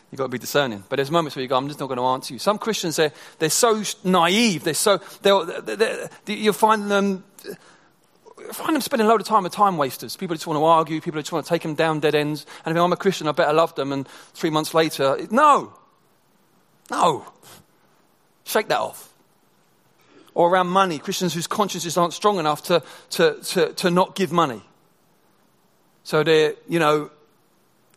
You've 0.09 0.19
got 0.19 0.23
to 0.23 0.29
be 0.29 0.37
discerning. 0.37 0.85
But 0.87 0.95
there's 0.95 1.11
moments 1.11 1.35
where 1.35 1.43
you 1.43 1.49
go, 1.49 1.57
I'm 1.57 1.67
just 1.67 1.81
not 1.81 1.87
going 1.87 1.97
to 1.97 2.05
answer 2.05 2.31
you. 2.31 2.39
Some 2.39 2.59
Christians, 2.59 2.95
they're, 2.95 3.11
they're 3.39 3.49
so 3.49 3.83
naive. 4.05 4.63
They're 4.63 4.73
so, 4.73 5.01
they're, 5.21 5.43
they're, 5.43 6.09
you'll 6.27 6.53
find 6.53 6.89
them, 6.89 7.25
find 8.53 8.73
them 8.73 8.81
spending 8.83 9.05
a 9.05 9.09
load 9.09 9.19
of 9.19 9.27
time 9.27 9.43
with 9.43 9.51
time 9.51 9.75
wasters. 9.75 10.15
People 10.15 10.37
just 10.37 10.47
want 10.47 10.57
to 10.57 10.63
argue. 10.63 11.01
People 11.01 11.19
just 11.19 11.33
want 11.33 11.45
to 11.45 11.49
take 11.49 11.63
them 11.63 11.75
down 11.75 11.99
dead 11.99 12.15
ends. 12.15 12.45
And 12.63 12.73
if 12.73 12.81
I'm 12.81 12.93
a 12.93 12.95
Christian, 12.95 13.27
I 13.27 13.33
better 13.33 13.51
love 13.51 13.75
them. 13.75 13.91
And 13.91 14.07
three 14.33 14.49
months 14.49 14.73
later, 14.73 15.17
no. 15.29 15.73
No. 16.89 17.25
Shake 18.45 18.69
that 18.69 18.79
off. 18.79 19.11
Or 20.33 20.49
around 20.49 20.67
money, 20.67 20.99
Christians 20.99 21.33
whose 21.33 21.47
consciences 21.47 21.97
aren't 21.97 22.13
strong 22.13 22.39
enough 22.39 22.63
to, 22.63 22.83
to, 23.11 23.39
to, 23.41 23.73
to 23.73 23.91
not 23.91 24.15
give 24.15 24.31
money. 24.31 24.61
So 26.03 26.23
they're, 26.23 26.53
you 26.69 26.79
know, 26.79 27.09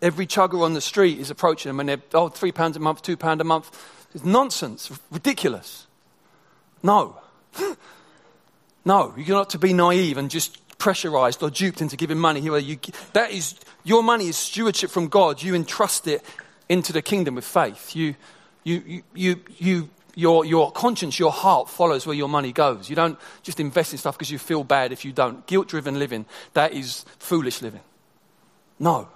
every 0.01 0.27
chugger 0.27 0.63
on 0.63 0.75
the 0.75 0.81
street 0.81 1.19
is 1.19 1.31
approaching 1.31 1.71
them 1.71 1.81
and 1.81 1.89
they're, 1.89 2.03
oh, 2.15 2.29
three 2.29 2.53
pounds 2.53 2.77
a 2.77 2.81
month, 2.81 3.03
two 3.03 3.17
pounds 3.17 3.41
a 3.41 3.45
month. 3.45 3.71
It's 4.15 4.25
nonsense, 4.25 4.91
ridiculous. 5.11 5.87
No. 6.83 7.19
no, 8.85 9.15
you're 9.17 9.37
not 9.37 9.51
to 9.51 9.59
be 9.59 9.73
naive 9.73 10.17
and 10.17 10.31
just 10.31 10.59
pressurized 10.79 11.43
or 11.43 11.51
duped 11.51 11.83
into 11.83 11.97
giving 11.97 12.19
money. 12.19 12.41
You, 12.41 12.79
that 13.13 13.33
is, 13.33 13.57
your 13.85 14.03
money 14.03 14.29
is 14.29 14.37
stewardship 14.37 14.91
from 14.91 15.09
God. 15.09 15.43
You 15.43 15.55
entrust 15.55 16.07
it 16.07 16.25
into 16.69 16.93
the 16.93 17.03
kingdom 17.03 17.35
with 17.35 17.45
faith. 17.45 17.95
You, 17.97 18.15
you, 18.63 19.03
you, 19.15 19.41
you, 19.59 19.91
your, 20.19 20.45
your 20.45 20.73
conscience, 20.73 21.17
your 21.17 21.31
heart 21.31 21.71
follows 21.71 22.05
where 22.05 22.17
your 22.17 22.29
money 22.29 22.51
goes. 22.51 22.91
You 22.91 22.97
don't 22.97 23.17
just 23.45 23.61
invest 23.61 23.93
in 23.93 23.99
stuff 24.01 24.19
because 24.19 24.33
you 24.33 24.39
feel 24.39 24.65
bad 24.65 24.91
if 24.91 25.05
you 25.05 25.13
don't. 25.13 25.47
Guilt 25.47 25.69
driven 25.69 26.01
living, 26.01 26.27
that 26.55 26.73
is 26.73 27.05
foolish 27.21 27.63
living. 27.63 27.83
No. 28.81 29.09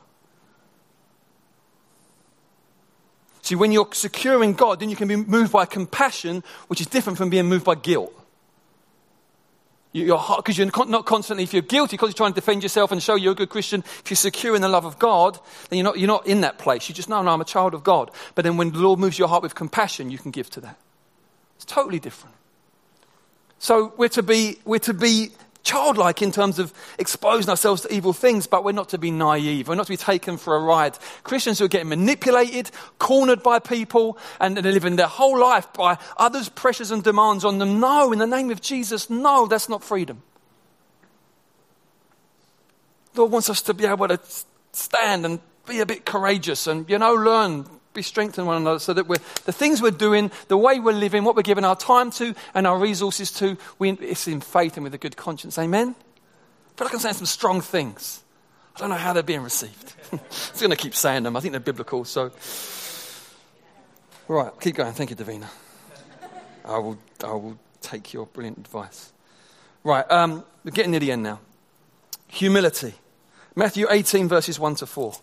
See, 3.41 3.57
when 3.57 3.73
you're 3.73 3.89
secure 3.93 4.45
in 4.45 4.53
God, 4.53 4.79
then 4.79 4.91
you 4.91 4.95
can 4.95 5.09
be 5.09 5.17
moved 5.17 5.51
by 5.51 5.65
compassion, 5.65 6.45
which 6.69 6.81
is 6.81 6.87
different 6.87 7.19
from 7.19 7.31
being 7.31 7.47
moved 7.47 7.65
by 7.65 7.75
guilt. 7.75 8.15
Your 9.91 10.19
heart, 10.19 10.45
Because 10.45 10.57
you're 10.57 10.71
not 10.87 11.05
constantly, 11.05 11.43
if 11.43 11.53
you're 11.53 11.63
guilty 11.63 11.97
because 11.97 12.11
you're 12.11 12.15
trying 12.15 12.31
to 12.31 12.37
defend 12.37 12.63
yourself 12.63 12.93
and 12.93 13.03
show 13.03 13.17
you're 13.17 13.33
a 13.33 13.35
good 13.35 13.51
Christian, 13.51 13.83
if 14.05 14.05
you're 14.09 14.17
secure 14.17 14.55
in 14.55 14.63
the 14.63 14.69
love 14.69 14.85
of 14.85 15.01
God, 15.01 15.37
then 15.69 15.79
you're 15.79 15.85
not, 15.85 15.99
you're 15.99 16.07
not 16.07 16.29
in 16.29 16.43
that 16.43 16.59
place. 16.59 16.89
You 16.89 16.95
just 16.95 17.09
know, 17.09 17.21
no, 17.23 17.33
I'm 17.33 17.41
a 17.41 17.45
child 17.45 17.75
of 17.75 17.83
God. 17.83 18.13
But 18.37 18.45
then 18.45 18.57
when 18.57 18.71
the 18.71 18.79
Lord 18.79 19.01
moves 19.01 19.19
your 19.19 19.27
heart 19.27 19.43
with 19.43 19.57
compassion, 19.57 20.13
you 20.13 20.19
can 20.19 20.31
give 20.31 20.49
to 20.51 20.61
that. 20.61 20.79
It's 21.63 21.73
totally 21.73 22.01
different. 22.01 22.35
So 23.61 23.93
we're 23.97 24.09
to 24.11 24.23
be, 24.25 24.59
we're 24.65 24.81
to 24.81 24.93
be 24.93 25.31
childlike 25.63 26.21
in 26.21 26.33
terms 26.33 26.59
of 26.59 26.75
exposing 26.99 27.49
ourselves 27.49 27.83
to 27.83 27.95
evil 27.95 28.13
things, 28.13 28.49
but 28.49 28.65
we're 28.65 28.73
not 28.73 28.89
to 28.89 28.99
be 28.99 29.13
naive. 29.13 29.69
We're 29.69 29.77
not 29.77 29.87
to 29.87 29.93
be 29.93 29.97
taken 29.97 30.39
for 30.39 30.57
a 30.57 30.59
ride. 30.59 30.99
Christians 31.23 31.61
who 31.61 31.67
are 31.67 31.69
getting 31.69 31.91
manipulated, 31.91 32.73
cornered 32.99 33.45
by 33.45 33.61
people, 33.61 34.19
and 34.41 34.57
they're 34.57 34.73
living 34.73 34.97
their 34.97 35.07
whole 35.07 35.39
life 35.39 35.73
by 35.73 35.99
others' 36.17 36.49
pressures 36.49 36.91
and 36.91 37.05
demands 37.05 37.45
on 37.45 37.59
them. 37.59 37.79
No, 37.79 38.13
in 38.13 38.19
the 38.19 38.27
name 38.27 38.51
of 38.51 38.61
Jesus, 38.61 39.09
no, 39.09 39.47
that's 39.47 39.69
not 39.69 39.85
freedom. 39.85 40.21
Lord 43.15 43.31
wants 43.31 43.49
us 43.49 43.63
to 43.63 43.75
be 43.75 43.87
able 43.87 44.09
to 44.09 44.19
stand 44.73 45.25
and 45.25 45.39
be 45.69 45.79
a 45.79 45.87
bit 45.87 46.05
courageous 46.05 46.67
and, 46.67 46.91
you 46.91 46.99
know, 46.99 47.15
learn 47.15 47.67
be 47.93 48.03
strengthened 48.03 48.47
one 48.47 48.57
another 48.57 48.79
so 48.79 48.93
that 48.93 49.07
we're, 49.07 49.19
the 49.45 49.53
things 49.53 49.83
we're 49.83 49.91
doing, 49.91 50.31
the 50.49 50.57
way 50.57 50.81
we're 50.81 50.93
living, 50.93 51.25
what 51.25 51.37
we're 51.37 51.43
giving 51.43 51.65
our 51.65 51.77
time 51.77 52.11
to 52.13 52.35
and 52.55 52.67
our 52.67 52.79
resources 52.79 53.33
to, 53.33 53.57
we, 53.79 53.91
it's 53.91 54.27
in 54.29 54.41
faith 54.41 54.77
and 54.77 54.85
with 54.85 54.95
a 54.95 54.99
good 54.99 55.17
conscience. 55.17 55.59
Amen? 55.59 55.95
I 55.99 56.79
feel 56.79 56.87
like 56.87 56.95
I'm 56.95 57.01
saying 57.01 57.15
some 57.15 57.27
strong 57.27 57.61
things. 57.61 58.23
I 58.77 58.81
don't 58.81 58.91
know 58.91 58.97
how 58.97 59.13
they're 59.13 59.23
being 59.23 59.43
received. 59.43 59.95
I'm 60.13 60.21
just 60.31 60.61
going 60.61 60.71
to 60.71 60.77
keep 60.77 60.95
saying 60.95 61.25
them. 61.25 61.37
I 61.37 61.41
think 61.41 61.53
they're 61.53 61.61
biblical. 61.61 62.05
So, 62.05 62.31
right, 64.29 64.53
keep 64.61 64.77
going. 64.77 64.93
Thank 64.95 65.11
you, 65.11 65.17
Davina. 65.17 65.49
I 66.65 66.79
will, 66.79 66.99
I 67.23 67.33
will 67.33 67.59
take 67.81 68.13
your 68.13 68.27
brilliant 68.27 68.59
advice. 68.59 69.13
Right, 69.85 70.09
um, 70.11 70.45
we're 70.65 70.71
getting 70.71 70.93
near 70.93 71.01
the 71.01 71.13
end 71.13 71.25
now. 71.25 71.41
Humility. 72.29 72.95
Matthew 73.55 73.87
18, 73.91 74.29
verses 74.29 74.59
1 74.59 74.77
to 74.77 74.87
4. 74.87 75.15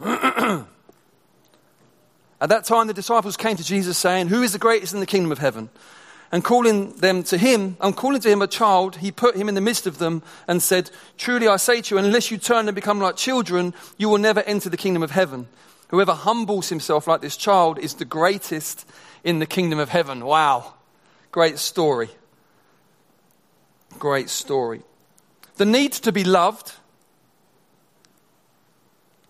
At 2.44 2.50
that 2.50 2.66
time, 2.66 2.88
the 2.88 2.92
disciples 2.92 3.38
came 3.38 3.56
to 3.56 3.64
Jesus 3.64 3.96
saying, 3.96 4.28
Who 4.28 4.42
is 4.42 4.52
the 4.52 4.58
greatest 4.58 4.92
in 4.92 5.00
the 5.00 5.06
kingdom 5.06 5.32
of 5.32 5.38
heaven? 5.38 5.70
And 6.30 6.44
calling 6.44 6.92
them 6.96 7.22
to 7.22 7.38
him, 7.38 7.78
and 7.80 7.96
calling 7.96 8.20
to 8.20 8.28
him 8.28 8.42
a 8.42 8.46
child, 8.46 8.96
he 8.96 9.10
put 9.10 9.34
him 9.34 9.48
in 9.48 9.54
the 9.54 9.62
midst 9.62 9.86
of 9.86 9.96
them 9.96 10.22
and 10.46 10.62
said, 10.62 10.90
Truly 11.16 11.48
I 11.48 11.56
say 11.56 11.80
to 11.80 11.94
you, 11.94 11.98
unless 11.98 12.30
you 12.30 12.36
turn 12.36 12.68
and 12.68 12.74
become 12.74 13.00
like 13.00 13.16
children, 13.16 13.72
you 13.96 14.10
will 14.10 14.18
never 14.18 14.42
enter 14.42 14.68
the 14.68 14.76
kingdom 14.76 15.02
of 15.02 15.12
heaven. 15.12 15.48
Whoever 15.88 16.12
humbles 16.12 16.68
himself 16.68 17.06
like 17.06 17.22
this 17.22 17.38
child 17.38 17.78
is 17.78 17.94
the 17.94 18.04
greatest 18.04 18.86
in 19.24 19.38
the 19.38 19.46
kingdom 19.46 19.78
of 19.78 19.88
heaven. 19.88 20.22
Wow. 20.22 20.74
Great 21.32 21.58
story. 21.58 22.10
Great 23.98 24.28
story. 24.28 24.82
The 25.56 25.64
need 25.64 25.92
to 25.92 26.12
be 26.12 26.24
loved 26.24 26.74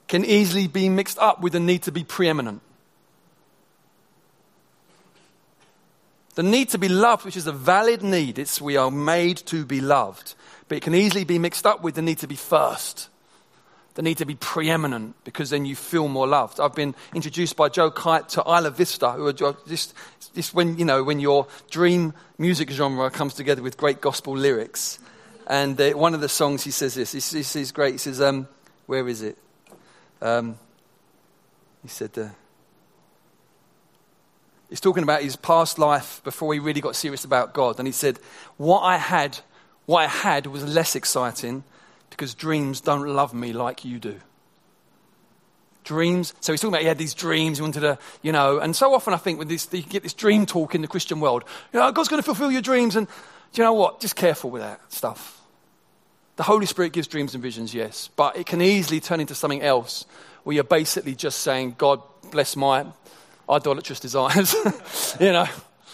can 0.09 0.25
easily 0.25 0.67
be 0.67 0.89
mixed 0.89 1.21
up 1.21 1.41
with 1.41 1.53
the 1.53 1.61
need 1.61 1.85
to 1.85 1.93
be 1.93 2.03
preeminent. 2.03 2.61
The 6.35 6.43
need 6.43 6.71
to 6.71 6.79
be 6.79 6.89
loved, 6.89 7.25
which 7.25 7.37
is 7.37 7.47
a 7.47 7.53
valid 7.53 8.03
need, 8.03 8.39
it's 8.39 8.61
we 8.61 8.77
are 8.77 8.91
made 8.91 9.37
to 9.47 9.65
be 9.65 9.81
loved. 9.81 10.35
But 10.69 10.79
it 10.79 10.83
can 10.83 10.95
easily 10.95 11.25
be 11.25 11.39
mixed 11.39 11.67
up 11.67 11.83
with 11.83 11.95
the 11.95 12.03
need 12.03 12.19
to 12.19 12.27
be 12.27 12.35
first, 12.35 13.09
the 13.95 14.03
need 14.03 14.19
to 14.19 14.27
be 14.27 14.35
preeminent, 14.35 15.15
because 15.25 15.51
then 15.51 15.65
you 15.65 15.77
feel 15.77 16.09
more 16.09 16.27
loved. 16.27 16.59
I've 16.59 16.75
been 16.75 16.95
introduced 17.15 17.57
by 17.57 17.69
Joe 17.69 17.91
Kite 17.91 18.29
to 18.31 18.43
Isla 18.43 18.71
Vista, 18.71 19.13
who 19.13 19.27
are 19.27 19.33
just, 19.33 19.95
just 20.35 20.55
when, 20.55 20.77
you 20.77 20.85
know, 20.85 21.05
when 21.05 21.21
your 21.21 21.47
dream 21.71 22.15
music 22.39 22.71
genre 22.71 23.11
comes 23.11 23.35
together 23.35 23.63
with 23.63 23.77
great 23.77 24.01
gospel 24.01 24.37
lyrics. 24.37 24.99
And 25.47 25.81
uh, 25.81 25.91
one 25.91 26.15
of 26.15 26.21
the 26.21 26.29
songs 26.29 26.65
he 26.65 26.71
says 26.71 26.95
this, 26.95 27.13
this, 27.13 27.55
is 27.55 27.71
great. 27.71 27.93
He 27.93 27.99
says, 27.99 28.21
um, 28.21 28.49
where 28.87 29.07
is 29.07 29.23
it? 29.23 29.39
Um, 30.21 30.57
he 31.83 31.89
said, 31.89 32.19
uh, 32.19 32.29
He's 34.75 34.81
talking 34.81 35.05
about 35.05 35.23
his 35.23 35.37
past 35.37 35.79
life 35.79 36.21
before 36.25 36.53
he 36.53 36.59
really 36.59 36.81
got 36.81 36.97
serious 36.97 37.25
about 37.25 37.55
God. 37.55 37.79
And 37.79 37.87
he 37.87 37.93
said, 37.93 38.19
What 38.57 38.81
I 38.81 38.97
had, 38.97 39.39
what 39.87 40.01
I 40.01 40.09
had 40.09 40.49
was 40.49 40.65
less 40.65 40.97
exciting 40.97 41.63
because 42.11 42.35
dreams 42.35 42.81
don't 42.81 43.07
love 43.07 43.33
me 43.33 43.53
like 43.53 43.85
you 43.85 44.01
do. 44.01 44.17
Dreams. 45.85 46.35
So 46.41 46.53
he's 46.53 46.61
talking 46.61 46.75
about 46.75 46.81
he 46.81 46.89
had 46.89 46.99
these 46.99 47.15
dreams, 47.15 47.59
he 47.59 47.63
wanted 47.63 47.83
to, 47.83 48.01
you 48.21 48.33
know, 48.33 48.59
and 48.59 48.75
so 48.75 48.93
often 48.93 49.15
I 49.15 49.17
think 49.17 49.39
when 49.39 49.47
this, 49.47 49.69
you 49.71 49.83
get 49.83 50.03
this 50.03 50.13
dream 50.13 50.45
talk 50.45 50.75
in 50.75 50.83
the 50.83 50.89
Christian 50.89 51.21
world, 51.21 51.45
you 51.73 51.79
know, 51.79 51.93
God's 51.93 52.09
going 52.09 52.21
to 52.21 52.27
fulfill 52.27 52.51
your 52.51 52.61
dreams. 52.61 52.97
And 52.97 53.07
do 53.07 53.13
you 53.63 53.63
know 53.63 53.75
what? 53.75 54.01
Just 54.01 54.17
careful 54.17 54.51
with 54.51 54.63
that 54.63 54.93
stuff. 54.93 55.41
The 56.35 56.43
Holy 56.43 56.67
Spirit 56.67 56.93
gives 56.93 57.07
dreams 57.07 57.35
and 57.35 57.43
visions, 57.45 57.73
yes, 57.75 58.11
but 58.17 58.37
it 58.37 58.47
can 58.47 58.61
easily 58.61 58.99
turn 58.99 59.21
into 59.21 59.37
something 59.37 59.63
else 59.63 60.05
where 60.43 60.55
you're 60.55 60.65
basically 60.65 61.15
just 61.15 61.43
saying, 61.43 61.77
God 61.79 62.03
bless 62.33 62.57
my 62.57 62.87
idolatrous 63.49 64.01
desires, 64.01 64.55
you 65.21 65.33
know. 65.33 65.47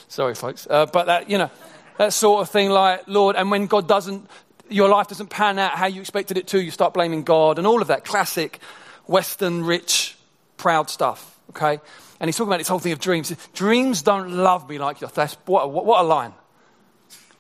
Sorry, 0.09 0.35
folks. 0.35 0.67
Uh, 0.69 0.87
but 0.87 1.07
that, 1.07 1.31
you 1.31 1.39
know, 1.39 1.51
that 1.99 2.13
sort 2.13 2.43
of 2.43 2.51
thing, 2.51 2.71
like, 2.71 3.03
Lord, 3.07 3.37
and 3.37 3.51
when 3.51 3.67
God 3.67 3.87
doesn't, 3.87 4.29
your 4.69 4.89
life 4.89 5.09
doesn't 5.09 5.29
pan 5.29 5.59
out 5.59 5.73
how 5.73 5.87
you 5.87 6.01
expected 6.01 6.37
it 6.37 6.49
to, 6.49 6.61
you 6.61 6.71
start 6.71 6.95
blaming 6.95 7.23
God 7.23 7.59
and 7.59 7.67
all 7.67 7.81
of 7.81 7.89
that 7.89 8.05
classic 8.05 8.59
Western 9.07 9.65
rich, 9.65 10.17
proud 10.57 10.91
stuff. 10.91 11.39
Okay? 11.51 11.81
And 12.19 12.29
he's 12.29 12.37
talking 12.37 12.49
about 12.49 12.59
this 12.59 12.69
whole 12.69 12.79
thing 12.79 12.93
of 12.93 12.99
dreams. 12.99 13.35
Dreams 13.55 14.03
don't 14.03 14.33
love 14.33 14.69
me 14.69 14.79
like 14.79 15.01
your 15.01 15.11
that's 15.11 15.35
what, 15.47 15.71
what, 15.71 15.87
what 15.87 16.01
a 16.01 16.05
line. 16.05 16.33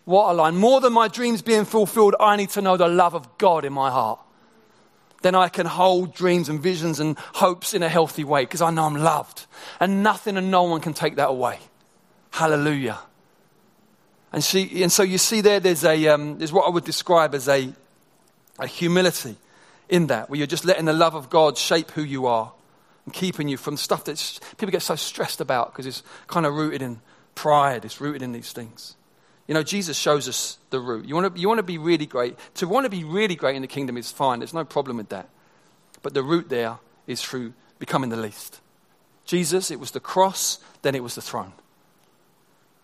What 0.05 0.31
a 0.31 0.35
line. 0.35 0.57
More 0.57 0.81
than 0.81 0.93
my 0.93 1.09
dreams 1.09 1.43
being 1.43 1.65
fulfilled, 1.65 2.17
I 2.19 2.37
need 2.37 2.51
to 2.51 2.63
know 2.63 2.77
the 2.77 2.89
love 2.89 3.15
of 3.15 3.39
God 3.39 3.65
in 3.65 3.73
my 3.73 3.91
heart. 3.91 4.21
Then 5.23 5.35
I 5.35 5.49
can 5.49 5.67
hold 5.67 6.15
dreams 6.15 6.49
and 6.49 6.61
visions 6.61 6.99
and 6.99 7.19
hopes 7.19 7.75
in 7.75 7.83
a 7.83 7.89
healthy 7.89 8.25
way 8.25 8.43
because 8.43 8.63
I 8.63 8.71
know 8.71 8.85
I'm 8.85 8.97
loved. 8.97 9.47
And 9.79 10.03
nothing 10.03 10.37
and 10.37 10.51
no 10.51 10.63
one 10.63 10.81
can 10.81 10.95
take 10.95 11.17
that 11.17 11.29
away. 11.29 11.59
Hallelujah. 12.31 12.99
And, 14.33 14.43
she, 14.43 14.83
and 14.83 14.91
so 14.91 15.03
you 15.03 15.19
see 15.19 15.41
there, 15.41 15.61
there's, 15.61 15.85
a, 15.85 16.09
um, 16.09 16.39
there's 16.39 16.53
what 16.53 16.67
I 16.67 16.71
would 16.71 16.85
describe 16.85 17.35
as 17.35 17.49
a, 17.49 17.73
a 18.59 18.67
humility 18.67 19.37
in 19.89 20.07
that, 20.07 20.31
where 20.31 20.39
you're 20.39 20.47
just 20.47 20.65
letting 20.65 20.85
the 20.85 20.93
love 20.93 21.15
of 21.15 21.29
God 21.29 21.59
shape 21.59 21.91
who 21.91 22.03
you 22.03 22.27
are 22.27 22.53
and 23.05 23.13
keeping 23.13 23.49
you 23.49 23.57
from 23.57 23.77
stuff 23.77 24.05
that 24.05 24.41
people 24.57 24.71
get 24.71 24.83
so 24.83 24.95
stressed 24.95 25.41
about 25.41 25.73
because 25.73 25.87
it's 25.87 26.03
kind 26.29 26.47
of 26.47 26.55
rooted 26.55 26.81
in 26.81 27.01
pride, 27.35 27.85
it's 27.85 28.01
rooted 28.01 28.23
in 28.23 28.33
these 28.33 28.53
things. 28.53 28.95
You 29.51 29.55
know, 29.55 29.65
Jesus 29.65 29.97
shows 29.97 30.29
us 30.29 30.59
the 30.71 30.79
route. 30.79 31.07
You 31.07 31.17
want, 31.17 31.35
to, 31.35 31.41
you 31.41 31.49
want 31.49 31.59
to 31.59 31.65
be 31.65 31.77
really 31.77 32.07
great. 32.07 32.37
To 32.55 32.69
want 32.69 32.85
to 32.85 32.89
be 32.89 33.03
really 33.03 33.35
great 33.35 33.57
in 33.57 33.63
the 33.63 33.67
kingdom 33.67 33.97
is 33.97 34.09
fine, 34.09 34.39
there's 34.39 34.55
no 34.55 34.65
problem 34.65 34.97
with 34.97 35.09
that. 35.09 35.29
But 36.03 36.15
the 36.15 36.23
route 36.23 36.49
there 36.49 36.79
is 37.09 37.21
through 37.21 37.55
becoming 37.81 38.11
the 38.11 38.17
least. 38.17 38.61
Jesus, 39.25 39.73
it 39.73 39.81
was 39.81 39.91
the 39.91 39.99
cross, 39.99 40.61
then 40.83 40.95
it 40.95 41.03
was 41.03 41.17
the 41.17 41.21
throne. 41.21 41.53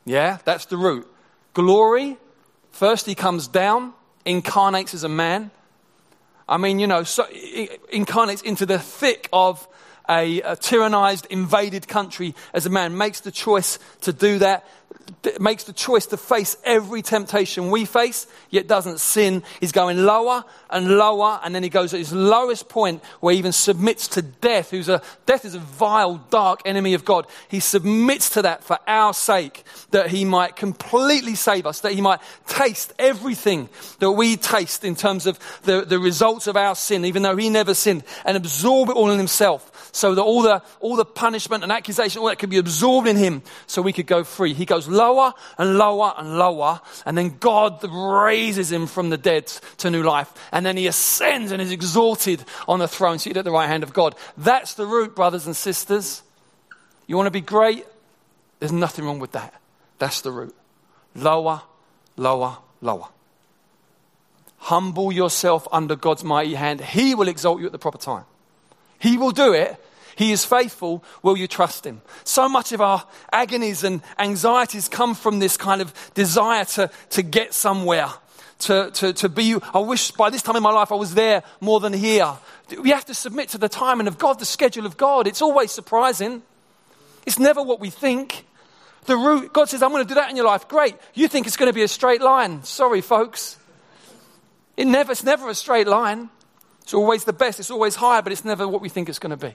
Yeah, 0.05 0.39
that's 0.45 0.67
the 0.67 0.77
route. 0.77 1.09
Glory, 1.55 2.17
first 2.73 3.07
he 3.07 3.15
comes 3.15 3.47
down, 3.47 3.93
incarnates 4.25 4.93
as 4.93 5.05
a 5.05 5.09
man. 5.09 5.53
I 6.49 6.57
mean, 6.57 6.81
you 6.81 6.89
know, 6.89 7.05
so, 7.05 7.29
incarnates 7.93 8.43
into 8.43 8.67
the 8.67 8.81
thick 8.81 9.29
of 9.33 9.69
a, 10.09 10.41
a 10.43 10.57
tyrannized, 10.57 11.27
invaded 11.27 11.89
country 11.89 12.35
as 12.53 12.67
a 12.67 12.71
man, 12.71 12.97
makes 12.97 13.21
the 13.21 13.31
choice 13.31 13.79
to 14.03 14.13
do 14.13 14.39
that, 14.39 14.67
makes 15.41 15.65
the 15.65 15.73
choice 15.73 16.07
to 16.07 16.17
face 16.17 16.57
every 16.65 17.03
temptation 17.03 17.71
we 17.71 17.85
face, 17.85 18.27
yet 18.51 18.67
doesn't 18.67 19.01
sin. 19.01 19.43
He's 19.61 19.73
going 19.73 20.05
lower 20.05 20.45
and 20.71 20.97
lower, 20.97 21.41
and 21.43 21.55
then 21.55 21.63
he 21.63 21.69
goes 21.69 21.93
at 21.95 21.99
his 21.99 22.13
lowest 22.13 22.69
point 22.69 23.03
where 23.21 23.33
he 23.33 23.39
even 23.39 23.53
submits 23.53 24.09
to 24.09 24.23
death, 24.23 24.71
who's 24.71 24.89
a 24.89 25.03
death 25.27 25.45
is 25.45 25.55
a 25.55 25.61
vile, 25.61 26.17
dark 26.31 26.61
enemy 26.65 26.95
of 26.95 27.05
God. 27.05 27.27
He 27.49 27.61
submits 27.61 28.31
to 28.31 28.43
that 28.43 28.65
for 28.65 28.79
our 28.87 29.15
sake, 29.15 29.65
that 29.91 30.09
he 30.11 30.25
might 30.25 30.57
completely 30.57 31.35
save 31.35 31.67
us, 31.67 31.81
that 31.81 31.93
he 31.93 32.01
might 32.01 32.21
taste 32.47 32.93
everything 32.99 33.69
that 33.99 34.13
we 34.13 34.37
taste 34.37 34.85
in 34.85 34.95
terms 34.95 35.27
of 35.27 35.39
the, 35.63 35.85
the 35.85 35.99
results 35.99 36.47
of 36.47 36.57
our 36.57 36.75
sin, 36.75 37.05
even 37.05 37.23
though 37.23 37.37
he 37.37 37.51
never 37.51 37.75
sinned, 37.75 38.05
and 38.25 38.37
absorb 38.37 38.91
it 38.91 38.97
all 38.97 39.11
in 39.11 39.19
himself 39.19 39.73
so 39.93 40.15
that 40.15 40.23
all 40.23 40.43
the, 40.43 40.63
all 40.81 40.97
the 40.97 41.05
punishment 41.05 41.63
and 41.63 41.73
accusation, 41.73 42.21
all 42.21 42.29
that 42.29 42.39
could 42.39 42.51
be 42.51 42.59
absorbed 42.59 43.09
in 43.09 43.17
him 43.17 43.43
so 43.67 43.83
we 43.83 43.93
could 43.93 44.07
go 44.07 44.25
free. 44.25 44.55
He 44.55 44.65
goes 44.65 44.89
lower 44.89 45.33
and 45.59 45.79
lower 45.79 46.15
and 46.17 46.39
lower, 46.39 46.81
and 47.05 47.17
then 47.17 47.37
God 47.39 47.83
raises 47.85 48.71
him 48.71 48.87
from 48.87 49.11
the 49.11 49.17
dead 49.17 49.47
to 49.79 49.91
new 49.91 50.03
life. 50.03 50.33
And 50.53 50.65
then 50.65 50.77
he 50.77 50.87
ascends 50.87 51.53
and 51.53 51.61
is 51.63 51.71
exalted 51.71 52.45
on 52.69 52.79
the 52.79 52.89
throne, 52.89 53.19
seated 53.19 53.39
at 53.39 53.45
the 53.45 53.51
right 53.51 53.69
hand 53.69 53.83
of 53.83 53.93
God. 53.93 54.15
That's 54.37 54.75
the 54.75 54.87
route, 54.87 55.15
brothers 55.15 55.47
and 55.47 55.57
sisters. 55.57 56.23
You 57.07 57.17
want 57.17 57.27
to 57.27 57.31
be 57.31 57.41
great? 57.41 57.87
There's 58.59 58.73
nothing 58.73 59.05
wrong 59.05 59.19
with 59.19 59.33
that. 59.33 59.55
That's 59.99 60.21
the 60.21 60.31
route. 60.31 60.55
Lower, 61.15 61.63
lower, 62.17 62.59
lower. 62.81 63.09
Humble 64.59 65.13
yourself 65.13 65.69
under 65.71 65.95
God's 65.95 66.25
mighty 66.25 66.55
hand. 66.55 66.81
He 66.81 67.15
will 67.15 67.29
exalt 67.29 67.61
you 67.61 67.67
at 67.67 67.73
the 67.73 67.79
proper 67.79 67.99
time. 67.99 68.25
He 68.99 69.19
will 69.19 69.33
do 69.33 69.53
it. 69.53 69.77
He 70.17 70.33
is 70.33 70.47
faithful. 70.47 71.05
Will 71.23 71.37
you 71.37 71.47
trust 71.47 71.85
him? 71.85 72.01
So 72.25 72.49
much 72.49 72.73
of 72.73 72.81
our 72.81 73.05
agonies 73.31 73.85
and 73.85 74.01
anxieties 74.19 74.89
come 74.89 75.15
from 75.15 75.39
this 75.39 75.59
kind 75.59 75.83
of 75.83 75.93
desire 76.15 76.65
to, 76.65 76.91
to 77.11 77.23
get 77.23 77.53
somewhere, 77.53 78.09
to, 78.61 78.91
to, 78.93 79.13
to 79.13 79.29
be. 79.29 79.57
I 79.75 79.79
wish 79.81 80.13
by 80.13 80.31
this 80.31 80.41
time 80.41 80.57
in 80.57 80.63
my 80.63 80.73
life 80.73 80.91
I 80.91 80.95
was 80.95 81.15
there 81.15 81.43
more 81.61 81.81
than 81.81 81.93
here. 81.93 82.33
We 82.81 82.91
have 82.91 83.05
to 83.07 83.15
submit 83.15 83.51
to 83.51 83.59
the 83.59 83.69
timing 83.69 84.09
of 84.09 84.17
God, 84.17 84.39
the 84.39 84.47
schedule 84.47 84.87
of 84.87 84.97
God. 84.97 85.27
It's 85.27 85.43
always 85.43 85.71
surprising. 85.71 86.43
It's 87.27 87.39
never 87.39 87.63
what 87.63 87.79
we 87.79 87.91
think. 87.91 88.47
The 89.05 89.17
route, 89.17 89.53
God 89.53 89.69
says, 89.69 89.83
I'm 89.83 89.91
going 89.91 90.03
to 90.03 90.09
do 90.09 90.15
that 90.15 90.31
in 90.31 90.37
your 90.37 90.47
life. 90.47 90.67
Great. 90.67 90.97
You 91.13 91.29
think 91.29 91.47
it's 91.47 91.59
going 91.59 91.69
to 91.71 91.75
be 91.75 91.83
a 91.83 91.89
straight 91.89 92.23
line. 92.23 92.65
Sorry, 92.65 93.03
folks. 93.03 93.59
It 94.77 94.87
never, 94.87 95.13
it's 95.13 95.25
never 95.25 95.49
a 95.51 95.55
straight 95.55 95.87
line. 95.87 96.31
It's 96.87 96.95
always 96.95 97.25
the 97.25 97.33
best, 97.33 97.59
it's 97.59 97.73
always 97.73 97.97
higher, 97.97 98.23
but 98.23 98.31
it's 98.31 98.45
never 98.45 98.69
what 98.69 98.81
we 98.81 98.89
think 98.89 99.09
it's 99.09 99.19
going 99.19 99.33
to 99.33 99.37
be 99.37 99.49
in 99.49 99.55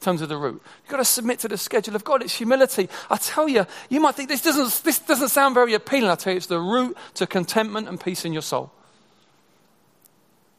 terms 0.00 0.22
of 0.22 0.30
the 0.30 0.36
route. 0.38 0.62
You've 0.82 0.90
got 0.90 0.96
to 0.96 1.04
submit 1.04 1.40
to 1.40 1.48
the 1.48 1.58
schedule 1.58 1.94
of 1.94 2.04
God. 2.04 2.22
It's 2.22 2.34
humility. 2.34 2.88
I 3.10 3.18
tell 3.18 3.50
you, 3.50 3.66
you 3.90 4.00
might 4.00 4.14
think 4.14 4.30
this 4.30 4.40
doesn't, 4.40 4.82
this 4.82 4.98
doesn't 5.00 5.28
sound 5.28 5.54
very 5.54 5.74
appealing. 5.74 6.08
I 6.08 6.14
tell 6.14 6.32
you, 6.32 6.38
it's 6.38 6.46
the 6.46 6.58
route 6.58 6.96
to 7.16 7.26
contentment 7.26 7.86
and 7.86 8.00
peace 8.00 8.24
in 8.24 8.32
your 8.32 8.40
soul. 8.40 8.72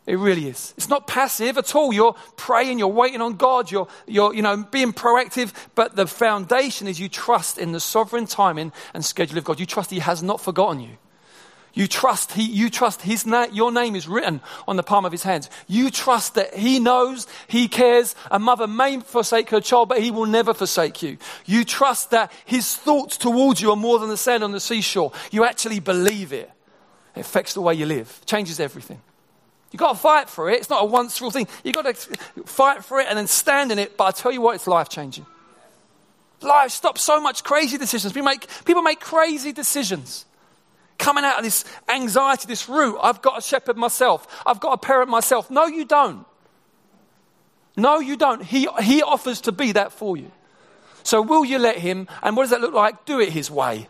It 0.06 0.20
really 0.20 0.48
is. 0.48 0.76
It's 0.78 0.90
not 0.90 1.08
passive 1.08 1.58
at 1.58 1.74
all. 1.74 1.92
You're 1.92 2.14
praying, 2.38 2.78
you're 2.78 2.88
waiting 2.88 3.22
on 3.22 3.34
God, 3.34 3.72
you're, 3.72 3.88
you're 4.06 4.32
you 4.32 4.44
know, 4.44 4.58
being 4.58 4.94
proactive, 4.94 5.54
but 5.74 5.96
the 5.96 6.06
foundation 6.06 6.88
is 6.88 7.00
you 7.00 7.10
trust 7.10 7.58
in 7.58 7.72
the 7.72 7.80
sovereign 7.80 8.28
timing 8.28 8.72
and 8.94 9.04
schedule 9.04 9.40
of 9.40 9.44
God. 9.44 9.60
You 9.60 9.66
trust 9.66 9.90
He 9.90 9.98
has 9.98 10.22
not 10.22 10.40
forgotten 10.40 10.82
you. 10.82 10.98
You 11.76 11.88
trust, 11.88 12.32
he, 12.32 12.44
you 12.44 12.70
trust 12.70 13.02
his 13.02 13.26
na- 13.26 13.48
your 13.52 13.70
name 13.70 13.98
is 13.98 14.08
written 14.08 14.40
on 14.66 14.78
the 14.78 14.84
palm 14.84 15.04
of 15.04 15.12
his 15.12 15.24
hands. 15.24 15.50
You 15.68 15.92
trust 15.92 16.36
that 16.36 16.56
he 16.56 16.80
knows, 16.80 17.28
he 17.48 17.68
cares. 17.68 18.16
A 18.32 18.40
mother 18.40 18.66
may 18.66 19.02
forsake 19.02 19.50
her 19.50 19.60
child, 19.60 19.90
but 19.90 20.02
he 20.02 20.10
will 20.10 20.26
never 20.26 20.54
forsake 20.54 21.04
you. 21.04 21.18
You 21.46 21.66
trust 21.66 22.12
that 22.12 22.32
his 22.46 22.76
thoughts 22.76 23.18
towards 23.18 23.62
you 23.62 23.72
are 23.72 23.76
more 23.76 24.00
than 24.00 24.08
the 24.08 24.16
sand 24.16 24.42
on 24.42 24.54
the 24.54 24.62
seashore. 24.62 25.12
You 25.32 25.44
actually 25.44 25.82
believe 25.82 26.32
it. 26.32 26.50
It 27.14 27.20
affects 27.20 27.54
the 27.54 27.62
way 27.62 27.74
you 27.74 27.86
live, 27.86 28.22
changes 28.26 28.62
everything. 28.62 29.02
You've 29.72 29.82
got 29.82 29.94
to 29.94 30.00
fight 30.00 30.30
for 30.30 30.50
it. 30.50 30.60
It's 30.60 30.70
not 30.70 30.84
a 30.84 30.86
once 30.86 31.18
for 31.18 31.26
all 31.26 31.32
thing. 31.32 31.50
You've 31.66 31.76
got 31.76 31.94
to 31.94 31.94
fight 32.46 32.86
for 32.86 33.02
it 33.02 33.08
and 33.10 33.18
then 33.18 33.28
stand 33.28 33.74
in 33.74 33.80
it. 33.80 33.98
But 33.98 34.06
I 34.06 34.12
tell 34.12 34.32
you 34.32 34.40
what, 34.40 34.56
it's 34.56 34.68
life 34.68 34.88
changing. 34.88 35.26
Life 36.42 36.72
stops 36.72 37.02
so 37.02 37.20
much 37.20 37.44
crazy 37.44 37.78
decisions. 37.78 38.16
We 38.16 38.22
make, 38.22 38.48
people 38.64 38.82
make 38.82 39.02
crazy 39.02 39.52
decisions 39.52 40.26
coming 40.98 41.24
out 41.24 41.38
of 41.38 41.44
this 41.44 41.66
anxiety, 41.88 42.48
this 42.48 42.70
root. 42.70 42.98
I've 43.02 43.22
got 43.22 43.36
to 43.36 43.42
shepherd 43.42 43.78
myself. 43.78 44.28
I've 44.46 44.60
got 44.60 44.82
to 44.82 44.86
parent 44.86 45.10
myself. 45.10 45.50
No, 45.50 45.66
you 45.66 45.86
don't. 45.86 46.26
No, 47.78 48.00
you 48.00 48.16
don't. 48.16 48.42
He, 48.42 48.68
he 48.82 49.02
offers 49.02 49.42
to 49.42 49.52
be 49.52 49.74
that 49.74 49.92
for 49.92 50.16
you. 50.16 50.32
So, 51.04 51.22
will 51.22 51.46
you 51.46 51.60
let 51.60 51.78
him? 51.78 52.08
And 52.24 52.36
what 52.36 52.44
does 52.44 52.52
that 52.52 52.62
look 52.62 52.74
like? 52.74 53.06
Do 53.06 53.20
it 53.20 53.30
his 53.30 53.52
way. 53.52 53.88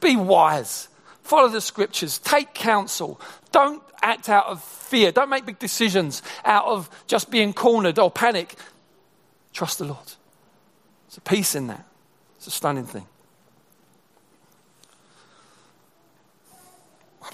Be 0.00 0.16
wise. 0.16 0.88
Follow 1.22 1.48
the 1.48 1.60
scriptures. 1.60 2.18
Take 2.18 2.54
counsel. 2.54 3.20
Don't 3.50 3.82
act 4.02 4.28
out 4.28 4.46
of 4.46 4.62
fear. 4.62 5.10
Don't 5.10 5.30
make 5.30 5.46
big 5.46 5.58
decisions 5.58 6.22
out 6.44 6.66
of 6.66 6.88
just 7.06 7.30
being 7.30 7.52
cornered 7.52 7.98
or 7.98 8.10
panic. 8.10 8.54
Trust 9.52 9.78
the 9.78 9.84
Lord. 9.86 10.06
There's 11.08 11.18
a 11.18 11.20
peace 11.22 11.54
in 11.54 11.66
that. 11.66 11.84
It's 12.36 12.46
a 12.46 12.50
stunning 12.50 12.86
thing. 12.86 13.06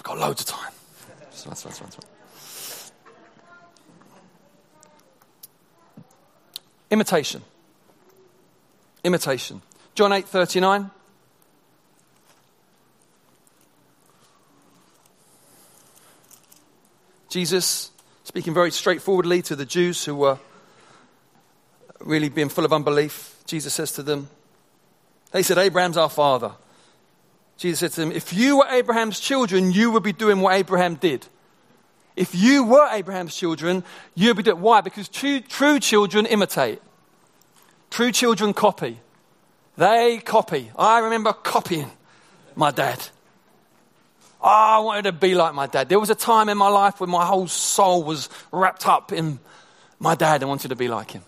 Got 0.05 0.19
loads 0.19 0.41
of 0.41 0.47
time. 0.47 0.71
Imitation. 6.91 7.41
Imitation. 9.03 9.61
John 9.95 10.13
8 10.13 10.27
39. 10.27 10.91
Jesus 17.29 17.91
speaking 18.23 18.53
very 18.53 18.71
straightforwardly 18.71 19.41
to 19.41 19.55
the 19.55 19.65
Jews 19.65 20.05
who 20.05 20.15
were 20.15 20.37
really 21.99 22.29
being 22.29 22.49
full 22.49 22.63
of 22.63 22.71
unbelief. 22.71 23.35
Jesus 23.45 23.73
says 23.73 23.91
to 23.93 24.03
them, 24.03 24.29
They 25.31 25.41
said, 25.41 25.57
Abraham's 25.57 25.97
our 25.97 26.09
father. 26.09 26.51
Jesus 27.57 27.79
said 27.79 27.91
to 27.93 28.01
them, 28.01 28.11
If 28.11 28.33
you 28.33 28.57
were 28.57 28.67
Abraham's 28.67 29.19
children, 29.19 29.71
you 29.71 29.91
would 29.91 30.03
be 30.03 30.13
doing 30.13 30.41
what 30.41 30.55
Abraham 30.55 30.95
did. 30.95 31.27
If 32.15 32.33
you 32.33 32.63
were 32.63 32.87
Abraham's 32.91 33.35
children, 33.35 33.83
you 34.13 34.29
would 34.29 34.37
be 34.37 34.43
doing 34.43 34.61
Why? 34.61 34.81
Because 34.81 35.09
true, 35.09 35.41
true 35.41 35.79
children 35.79 36.25
imitate. 36.25 36.81
True 37.89 38.11
children 38.11 38.53
copy. 38.53 38.99
They 39.77 40.19
copy. 40.19 40.71
I 40.77 40.99
remember 40.99 41.33
copying 41.33 41.91
my 42.55 42.71
dad. 42.71 42.99
Oh, 44.41 44.47
I 44.47 44.79
wanted 44.79 45.03
to 45.03 45.11
be 45.11 45.35
like 45.35 45.53
my 45.53 45.67
dad. 45.67 45.89
There 45.89 45.99
was 45.99 46.09
a 46.09 46.15
time 46.15 46.49
in 46.49 46.57
my 46.57 46.67
life 46.67 46.99
when 46.99 47.09
my 47.09 47.25
whole 47.25 47.47
soul 47.47 48.03
was 48.03 48.29
wrapped 48.51 48.87
up 48.87 49.11
in 49.11 49.39
my 49.99 50.15
dad 50.15 50.41
and 50.41 50.49
wanted 50.49 50.69
to 50.69 50.75
be 50.75 50.87
like 50.87 51.11
him. 51.11 51.23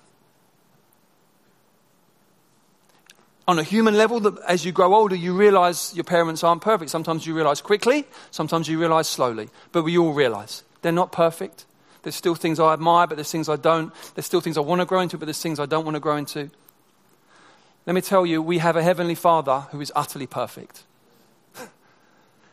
On 3.47 3.59
a 3.59 3.63
human 3.63 3.97
level, 3.97 4.19
that 4.19 4.37
as 4.47 4.65
you 4.65 4.71
grow 4.71 4.93
older, 4.93 5.15
you 5.15 5.33
realize 5.33 5.93
your 5.95 6.03
parents 6.03 6.43
aren't 6.43 6.61
perfect. 6.61 6.91
Sometimes 6.91 7.25
you 7.25 7.33
realize 7.33 7.61
quickly, 7.61 8.05
sometimes 8.29 8.67
you 8.67 8.79
realize 8.79 9.07
slowly. 9.07 9.49
But 9.71 9.83
we 9.83 9.97
all 9.97 10.13
realize 10.13 10.63
they're 10.81 10.91
not 10.91 11.11
perfect. 11.11 11.65
There's 12.03 12.15
still 12.15 12.35
things 12.35 12.59
I 12.59 12.73
admire, 12.73 13.07
but 13.07 13.15
there's 13.15 13.31
things 13.31 13.49
I 13.49 13.55
don't. 13.55 13.93
There's 14.15 14.25
still 14.25 14.41
things 14.41 14.57
I 14.57 14.61
want 14.61 14.81
to 14.81 14.85
grow 14.85 14.99
into, 14.99 15.17
but 15.17 15.25
there's 15.25 15.41
things 15.41 15.59
I 15.59 15.65
don't 15.65 15.85
want 15.85 15.95
to 15.95 15.99
grow 15.99 16.17
into. 16.17 16.49
Let 17.85 17.93
me 17.93 18.01
tell 18.01 18.25
you, 18.25 18.41
we 18.41 18.57
have 18.57 18.75
a 18.75 18.83
Heavenly 18.83 19.15
Father 19.15 19.61
who 19.71 19.79
is 19.79 19.93
utterly 19.95 20.27
perfect. 20.27 20.83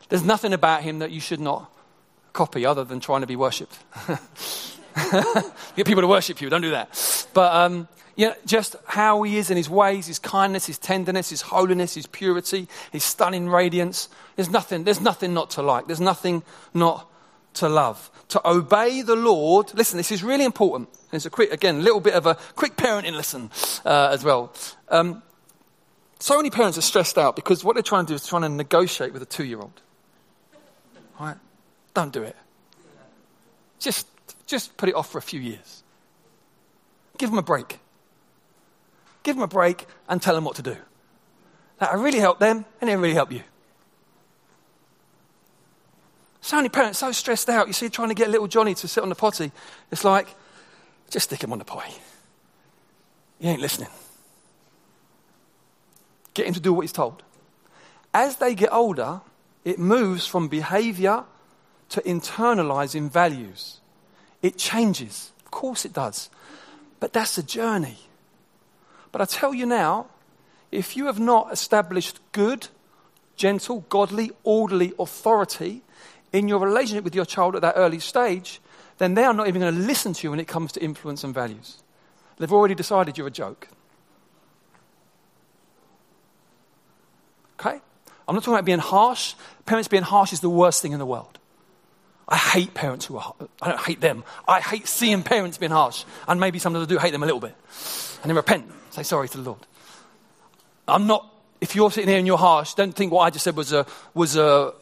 there's 0.08 0.24
nothing 0.24 0.52
about 0.52 0.82
him 0.82 1.00
that 1.00 1.10
you 1.10 1.20
should 1.20 1.40
not 1.40 1.72
copy 2.32 2.64
other 2.64 2.84
than 2.84 3.00
trying 3.00 3.20
to 3.22 3.26
be 3.26 3.36
worshipped. 3.36 3.78
Get 5.76 5.86
people 5.86 6.02
to 6.02 6.08
worship 6.08 6.40
you, 6.40 6.48
don't 6.48 6.62
do 6.62 6.70
that. 6.70 7.28
But 7.34 7.54
um, 7.54 7.88
you 8.16 8.28
know, 8.28 8.34
just 8.46 8.76
how 8.86 9.22
he 9.22 9.38
is 9.38 9.50
in 9.50 9.56
his 9.56 9.68
ways, 9.68 10.06
his 10.06 10.18
kindness, 10.18 10.66
his 10.66 10.78
tenderness, 10.78 11.30
his 11.30 11.42
holiness, 11.42 11.94
his 11.94 12.06
purity, 12.06 12.68
his 12.92 13.02
stunning 13.02 13.48
radiance. 13.48 14.08
There's 14.36 14.50
nothing, 14.50 14.84
there's 14.84 15.00
nothing 15.00 15.34
not 15.34 15.50
to 15.50 15.62
like. 15.62 15.86
There's 15.86 16.00
nothing 16.00 16.42
not 16.72 17.10
to 17.54 17.68
love. 17.68 18.10
To 18.28 18.48
obey 18.48 19.02
the 19.02 19.16
Lord. 19.16 19.74
Listen, 19.74 19.96
this 19.96 20.12
is 20.12 20.22
really 20.22 20.44
important. 20.44 20.88
It's 21.12 21.26
a 21.26 21.30
quick, 21.30 21.52
again, 21.52 21.82
little 21.82 22.00
bit 22.00 22.14
of 22.14 22.26
a 22.26 22.36
quick 22.54 22.76
parenting 22.76 23.14
lesson 23.14 23.50
uh, 23.84 24.10
as 24.12 24.24
well. 24.24 24.52
Um, 24.88 25.22
so 26.18 26.36
many 26.36 26.50
parents 26.50 26.78
are 26.78 26.82
stressed 26.82 27.18
out 27.18 27.36
because 27.36 27.64
what 27.64 27.74
they're 27.74 27.82
trying 27.82 28.06
to 28.06 28.10
do 28.10 28.14
is 28.14 28.26
trying 28.26 28.42
to 28.42 28.48
negotiate 28.48 29.12
with 29.12 29.22
a 29.22 29.26
two-year-old. 29.26 29.80
Right? 31.20 31.36
Don't 31.94 32.12
do 32.12 32.22
it. 32.22 32.36
Just, 33.78 34.08
just 34.46 34.76
put 34.76 34.88
it 34.88 34.94
off 34.94 35.10
for 35.10 35.18
a 35.18 35.22
few 35.22 35.40
years. 35.40 35.82
Give 37.18 37.30
them 37.30 37.38
a 37.38 37.42
break 37.42 37.78
give 39.24 39.34
them 39.34 39.42
a 39.42 39.48
break, 39.48 39.86
and 40.08 40.22
tell 40.22 40.36
them 40.36 40.44
what 40.44 40.54
to 40.56 40.62
do. 40.62 40.76
That'll 41.78 42.00
really 42.00 42.20
help 42.20 42.38
them, 42.38 42.64
and 42.80 42.88
it'll 42.88 43.02
really 43.02 43.14
help 43.14 43.32
you. 43.32 43.42
So 46.40 46.56
many 46.56 46.68
parents 46.68 46.98
so 46.98 47.10
stressed 47.10 47.48
out. 47.48 47.66
You 47.66 47.72
see, 47.72 47.88
trying 47.88 48.10
to 48.10 48.14
get 48.14 48.30
little 48.30 48.46
Johnny 48.46 48.74
to 48.74 48.86
sit 48.86 49.02
on 49.02 49.08
the 49.08 49.14
potty. 49.14 49.50
It's 49.90 50.04
like, 50.04 50.28
just 51.10 51.24
stick 51.24 51.42
him 51.42 51.52
on 51.52 51.58
the 51.58 51.64
potty. 51.64 51.94
He 53.40 53.48
ain't 53.48 53.60
listening. 53.60 53.88
Get 56.34 56.46
him 56.46 56.54
to 56.54 56.60
do 56.60 56.72
what 56.72 56.82
he's 56.82 56.92
told. 56.92 57.22
As 58.12 58.36
they 58.36 58.54
get 58.54 58.72
older, 58.72 59.22
it 59.64 59.78
moves 59.78 60.26
from 60.26 60.48
behavior 60.48 61.24
to 61.88 62.00
internalizing 62.02 63.10
values. 63.10 63.80
It 64.44 64.58
changes. 64.58 65.32
Of 65.42 65.50
course 65.50 65.86
it 65.86 65.94
does. 65.94 66.28
But 67.00 67.14
that's 67.14 67.38
a 67.38 67.42
journey. 67.42 67.96
But 69.10 69.22
I 69.22 69.24
tell 69.24 69.54
you 69.54 69.64
now, 69.64 70.08
if 70.70 70.98
you 70.98 71.06
have 71.06 71.18
not 71.18 71.50
established 71.50 72.20
good, 72.32 72.68
gentle, 73.36 73.86
godly, 73.88 74.32
orderly 74.42 74.92
authority 74.98 75.80
in 76.30 76.46
your 76.46 76.58
relationship 76.58 77.04
with 77.04 77.14
your 77.14 77.24
child 77.24 77.56
at 77.56 77.62
that 77.62 77.72
early 77.76 78.00
stage, 78.00 78.60
then 78.98 79.14
they 79.14 79.24
are 79.24 79.32
not 79.32 79.48
even 79.48 79.62
going 79.62 79.74
to 79.74 79.80
listen 79.80 80.12
to 80.12 80.26
you 80.26 80.30
when 80.30 80.40
it 80.40 80.46
comes 80.46 80.72
to 80.72 80.84
influence 80.84 81.24
and 81.24 81.32
values. 81.32 81.82
They've 82.36 82.52
already 82.52 82.74
decided 82.74 83.16
you're 83.16 83.28
a 83.28 83.30
joke. 83.30 83.68
Okay? 87.58 87.80
I'm 88.28 88.34
not 88.34 88.44
talking 88.44 88.54
about 88.54 88.66
being 88.66 88.78
harsh. 88.78 89.34
Parents 89.64 89.88
being 89.88 90.02
harsh 90.02 90.34
is 90.34 90.40
the 90.40 90.50
worst 90.50 90.82
thing 90.82 90.92
in 90.92 90.98
the 90.98 91.06
world. 91.06 91.38
I 92.26 92.36
hate 92.36 92.72
parents 92.72 93.04
who 93.06 93.18
are, 93.18 93.34
I 93.60 93.68
don't 93.68 93.80
hate 93.80 94.00
them. 94.00 94.24
I 94.48 94.60
hate 94.60 94.88
seeing 94.88 95.22
parents 95.22 95.58
being 95.58 95.72
harsh. 95.72 96.04
And 96.26 96.40
maybe 96.40 96.58
sometimes 96.58 96.86
I 96.86 96.88
do 96.88 96.98
hate 96.98 97.10
them 97.12 97.22
a 97.22 97.26
little 97.26 97.40
bit. 97.40 97.54
And 98.22 98.30
then 98.30 98.36
repent. 98.36 98.70
Say 98.90 99.02
sorry 99.02 99.28
to 99.28 99.36
the 99.38 99.42
Lord. 99.42 99.60
I'm 100.88 101.06
not, 101.06 101.30
if 101.60 101.74
you're 101.74 101.90
sitting 101.90 102.08
here 102.08 102.18
and 102.18 102.26
you're 102.26 102.38
harsh, 102.38 102.74
don't 102.74 102.94
think 102.94 103.12
what 103.12 103.22
I 103.22 103.30
just 103.30 103.44
said 103.44 103.56
was 103.56 103.72
a, 103.72 103.86
was 104.14 104.36
a, 104.36 104.72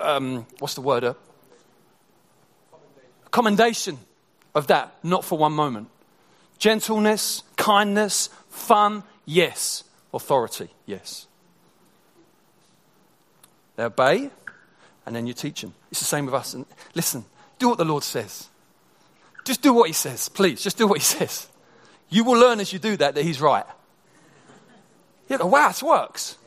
um, 0.00 0.46
what's 0.58 0.74
the 0.74 0.80
word? 0.80 1.04
A 1.04 1.16
commendation 3.30 3.98
of 4.54 4.68
that, 4.68 4.94
not 5.02 5.24
for 5.24 5.38
one 5.38 5.52
moment. 5.52 5.88
Gentleness, 6.58 7.42
kindness, 7.56 8.28
fun, 8.48 9.02
yes. 9.24 9.84
Authority, 10.14 10.68
yes. 10.86 11.26
They 13.74 13.84
obey, 13.84 14.30
and 15.06 15.16
then 15.16 15.26
you 15.26 15.32
teach 15.32 15.62
them. 15.62 15.72
It's 15.90 16.00
the 16.00 16.06
same 16.06 16.26
with 16.26 16.34
us. 16.34 16.52
And 16.54 16.66
listen, 16.94 17.24
do 17.58 17.68
what 17.68 17.78
the 17.78 17.84
Lord 17.84 18.02
says. 18.02 18.48
Just 19.44 19.62
do 19.62 19.72
what 19.72 19.86
He 19.86 19.92
says, 19.92 20.28
please. 20.28 20.62
Just 20.62 20.76
do 20.76 20.86
what 20.86 20.98
He 20.98 21.04
says. 21.04 21.48
You 22.08 22.24
will 22.24 22.38
learn 22.38 22.60
as 22.60 22.72
you 22.72 22.78
do 22.78 22.96
that 22.98 23.14
that 23.14 23.24
he's 23.24 23.40
right. 23.40 23.64
Wow, 25.28 25.68
this 25.68 25.82
works. 25.82 26.38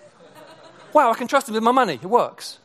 Wow, 0.93 1.12
I 1.12 1.16
can 1.16 1.28
trust 1.28 1.49
him 1.49 1.53
with 1.55 1.64
my 1.64 1.72
money. 1.72 1.95
It 1.95 2.05
works. 2.05 2.60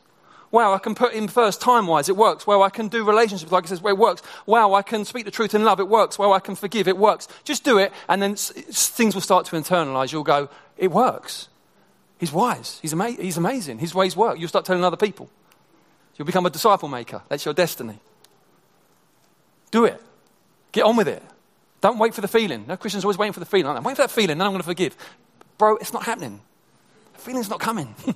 Wow, 0.52 0.72
I 0.72 0.78
can 0.78 0.94
put 0.94 1.12
him 1.12 1.26
first 1.26 1.60
time 1.60 1.88
wise. 1.88 2.08
It 2.08 2.16
works. 2.16 2.46
Wow, 2.46 2.62
I 2.62 2.70
can 2.70 2.86
do 2.86 3.04
relationships 3.04 3.50
like 3.50 3.64
He 3.64 3.68
says, 3.68 3.82
it 3.84 3.98
works. 3.98 4.22
Wow, 4.46 4.74
I 4.74 4.82
can 4.82 5.04
speak 5.04 5.24
the 5.24 5.32
truth 5.32 5.52
in 5.54 5.64
love. 5.64 5.80
It 5.80 5.88
works. 5.88 6.16
Wow, 6.16 6.32
I 6.32 6.38
can 6.38 6.54
forgive. 6.54 6.86
It 6.86 6.96
works. 6.96 7.26
Just 7.42 7.64
do 7.64 7.78
it, 7.78 7.92
and 8.08 8.22
then 8.22 8.36
things 8.36 9.14
will 9.14 9.22
start 9.22 9.46
to 9.46 9.56
internalize. 9.56 10.12
You'll 10.12 10.22
go, 10.22 10.48
it 10.76 10.92
works. 10.92 11.48
He's 12.18 12.32
wise. 12.32 12.78
He's, 12.80 12.92
ama- 12.92 13.10
he's 13.10 13.36
amazing. 13.36 13.80
His 13.80 13.94
ways 13.94 14.16
work. 14.16 14.38
You'll 14.38 14.48
start 14.48 14.64
telling 14.64 14.84
other 14.84 14.96
people. 14.96 15.28
You'll 16.16 16.26
become 16.26 16.46
a 16.46 16.50
disciple 16.50 16.88
maker. 16.88 17.22
That's 17.28 17.44
your 17.44 17.54
destiny. 17.54 17.98
Do 19.70 19.84
it. 19.84 20.00
Get 20.72 20.84
on 20.84 20.96
with 20.96 21.08
it. 21.08 21.22
Don't 21.80 21.98
wait 21.98 22.14
for 22.14 22.20
the 22.20 22.28
feeling. 22.28 22.64
No 22.66 22.76
Christians 22.76 23.04
always 23.04 23.18
waiting 23.18 23.32
for 23.32 23.40
the 23.40 23.46
feeling. 23.46 23.76
I'm 23.76 23.82
waiting 23.82 23.96
for 23.96 24.02
that 24.02 24.10
feeling, 24.10 24.38
then 24.38 24.46
I'm 24.46 24.52
going 24.52 24.62
to 24.62 24.66
forgive. 24.66 24.96
Bro, 25.58 25.76
it's 25.76 25.92
not 25.92 26.04
happening. 26.04 26.40
The 27.14 27.20
feeling's 27.20 27.50
not 27.50 27.60
coming. 27.60 27.94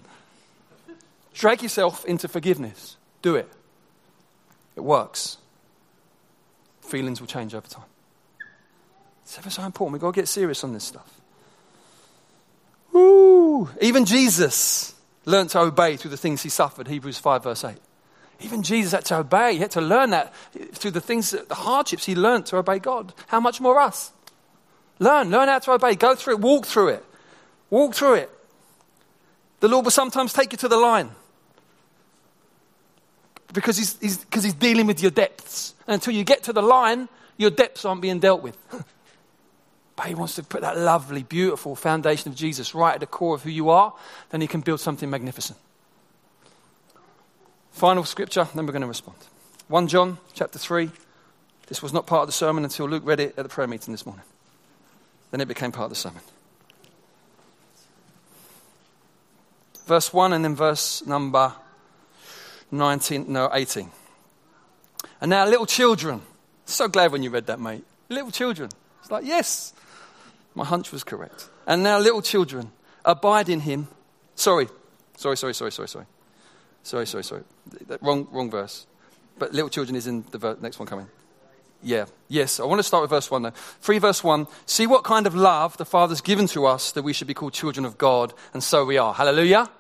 Drag 1.35 1.63
yourself 1.63 2.05
into 2.05 2.29
forgiveness. 2.29 2.97
Do 3.23 3.37
it. 3.37 3.49
It 4.75 4.81
works. 4.81 5.39
Feelings 6.83 7.21
will 7.21 7.29
change 7.29 7.55
over 7.55 7.67
time. 7.67 7.85
It's 9.23 9.37
ever 9.39 9.51
so 9.51 9.63
important. 9.63 9.93
We've 9.93 10.01
got 10.01 10.15
to 10.15 10.21
get 10.21 10.29
serious 10.29 10.65
on 10.65 10.73
this 10.73 10.85
stuff. 10.85 11.21
Even 13.81 14.05
Jesus 14.05 14.95
learned 15.25 15.51
to 15.51 15.61
obey 15.61 15.97
through 15.97 16.11
the 16.11 16.17
things 16.17 16.43
he 16.43 16.49
suffered. 16.49 16.89
Hebrews 16.89 17.19
5, 17.19 17.45
verse 17.45 17.65
8. 17.65 17.77
Even 18.41 18.63
Jesus 18.63 18.93
had 18.93 19.05
to 19.07 19.19
obey. 19.19 19.55
He 19.55 19.59
had 19.59 19.73
to 19.73 19.81
learn 19.81 20.11
that 20.11 20.33
through 20.73 20.93
the 20.93 21.01
things, 21.01 21.31
the 21.31 21.55
hardships 21.55 22.07
he 22.07 22.15
learned 22.15 22.47
to 22.47 22.57
obey 22.57 22.79
God. 22.79 23.13
How 23.27 23.41
much 23.41 23.61
more 23.61 23.81
us? 23.81 24.13
Learn, 24.99 25.31
learn 25.31 25.49
how 25.49 25.59
to 25.59 25.73
obey. 25.73 25.95
Go 25.95 26.15
through 26.15 26.35
it, 26.35 26.41
walk 26.41 26.67
through 26.67 26.89
it. 26.89 27.05
Walk 27.71 27.95
through 27.95 28.15
it. 28.15 28.31
The 29.61 29.69
Lord 29.69 29.85
will 29.85 29.91
sometimes 29.91 30.33
take 30.33 30.53
you 30.53 30.59
to 30.59 30.69
the 30.69 30.77
line 30.77 31.11
because 33.53 33.77
he's, 33.77 33.99
he's, 34.01 34.19
because 34.19 34.45
he's 34.45 34.55
dealing 34.55 34.87
with 34.87 35.01
your 35.03 35.11
depths. 35.11 35.75
And 35.87 35.95
until 35.95 36.15
you 36.15 36.25
get 36.25 36.45
to 36.45 36.53
the 36.53 36.63
line, 36.63 37.09
your 37.37 37.51
depths 37.51 37.85
aren't 37.85 38.03
being 38.03 38.21
dealt 38.21 38.43
with. 38.43 38.57
but 39.97 40.07
he 40.07 40.15
wants 40.15 40.37
to 40.37 40.43
put 40.43 40.61
that 40.61 40.79
lovely, 40.79 41.23
beautiful 41.23 41.75
foundation 41.75 42.31
of 42.31 42.37
Jesus 42.37 42.75
right 42.75 42.95
at 42.95 43.01
the 43.01 43.07
core 43.07 43.35
of 43.35 43.43
who 43.43 43.51
you 43.51 43.71
are, 43.71 43.93
then 44.31 44.41
he 44.41 44.47
can 44.47 44.61
build 44.61 44.81
something 44.81 45.11
magnificent. 45.11 45.59
Final 47.79 48.03
scripture, 48.03 48.49
then 48.57 48.67
we're 48.67 48.73
going 48.73 48.83
to 48.83 48.89
respond. 48.89 49.17
1 49.69 49.87
John 49.87 50.19
chapter 50.35 50.59
3. 50.59 50.91
This 51.69 51.81
was 51.81 51.93
not 51.93 52.09
part 52.09 52.23
of 52.23 52.27
the 52.27 52.33
sermon 52.33 52.65
until 52.65 52.89
Luke 52.89 53.05
read 53.07 53.21
it 53.21 53.35
at 53.39 53.45
the 53.45 53.49
prayer 53.49 53.69
meeting 53.69 53.95
this 53.95 54.05
morning. 54.05 54.25
Then 55.31 55.41
it 55.41 55.47
became 55.47 55.71
part 55.71 55.85
of 55.85 55.91
the 55.91 55.95
sermon. 55.95 56.21
Verse 59.87 60.13
1 60.13 60.33
and 60.33 60.45
then 60.45 60.57
verse 60.57 61.07
number 61.07 61.53
19, 62.73 63.27
no, 63.33 63.49
18. 63.53 63.89
And 65.21 65.31
now, 65.31 65.47
little 65.47 65.65
children. 65.65 66.23
So 66.67 66.89
glad 66.89 67.13
when 67.13 67.23
you 67.23 67.31
read 67.31 67.47
that, 67.47 67.61
mate. 67.61 67.85
Little 68.09 68.33
children. 68.33 68.71
It's 69.03 69.13
like, 69.13 69.25
yes, 69.25 69.73
my 70.57 70.65
hunch 70.65 70.91
was 70.91 71.05
correct. 71.05 71.49
And 71.65 71.85
now, 71.85 72.01
little 72.01 72.23
children, 72.23 72.73
abide 73.05 73.49
in 73.49 73.61
him. 73.61 73.87
Sorry, 74.35 74.67
sorry, 75.17 75.37
sorry, 75.37 75.55
sorry, 75.55 75.71
sorry, 75.71 75.89
sorry. 75.89 76.07
Sorry, 76.83 77.07
sorry, 77.07 77.25
sorry. 77.25 77.43
Wrong, 78.01 78.27
wrong 78.31 78.51
verse. 78.51 78.87
But 79.39 79.53
little 79.53 79.69
children 79.69 79.97
is 79.97 80.07
in 80.07 80.25
the 80.31 80.39
ver- 80.39 80.57
next 80.61 80.79
one 80.79 80.89
coming. 80.89 81.09
Yeah, 81.83 82.07
yes. 82.27 82.59
I 82.59 82.65
want 82.65 82.81
to 82.81 82.83
start 82.83 83.03
with 83.03 83.11
verse 83.11 83.31
1 83.31 83.43
though. 83.43 83.53
3 83.81 83.99
verse 83.99 84.25
1. 84.25 84.47
See 84.67 84.87
what 84.87 85.05
kind 85.05 85.27
of 85.27 85.35
love 85.35 85.77
the 85.77 85.85
Father's 85.85 86.21
given 86.21 86.47
to 86.49 86.67
us 86.67 86.91
that 86.93 87.03
we 87.03 87.13
should 87.13 87.29
be 87.29 87.35
called 87.35 87.53
children 87.53 87.85
of 87.85 87.99
God, 87.99 88.35
and 88.53 88.63
so 88.63 88.85
we 88.85 88.99
are. 88.99 89.15
Hallelujah. 89.15 89.71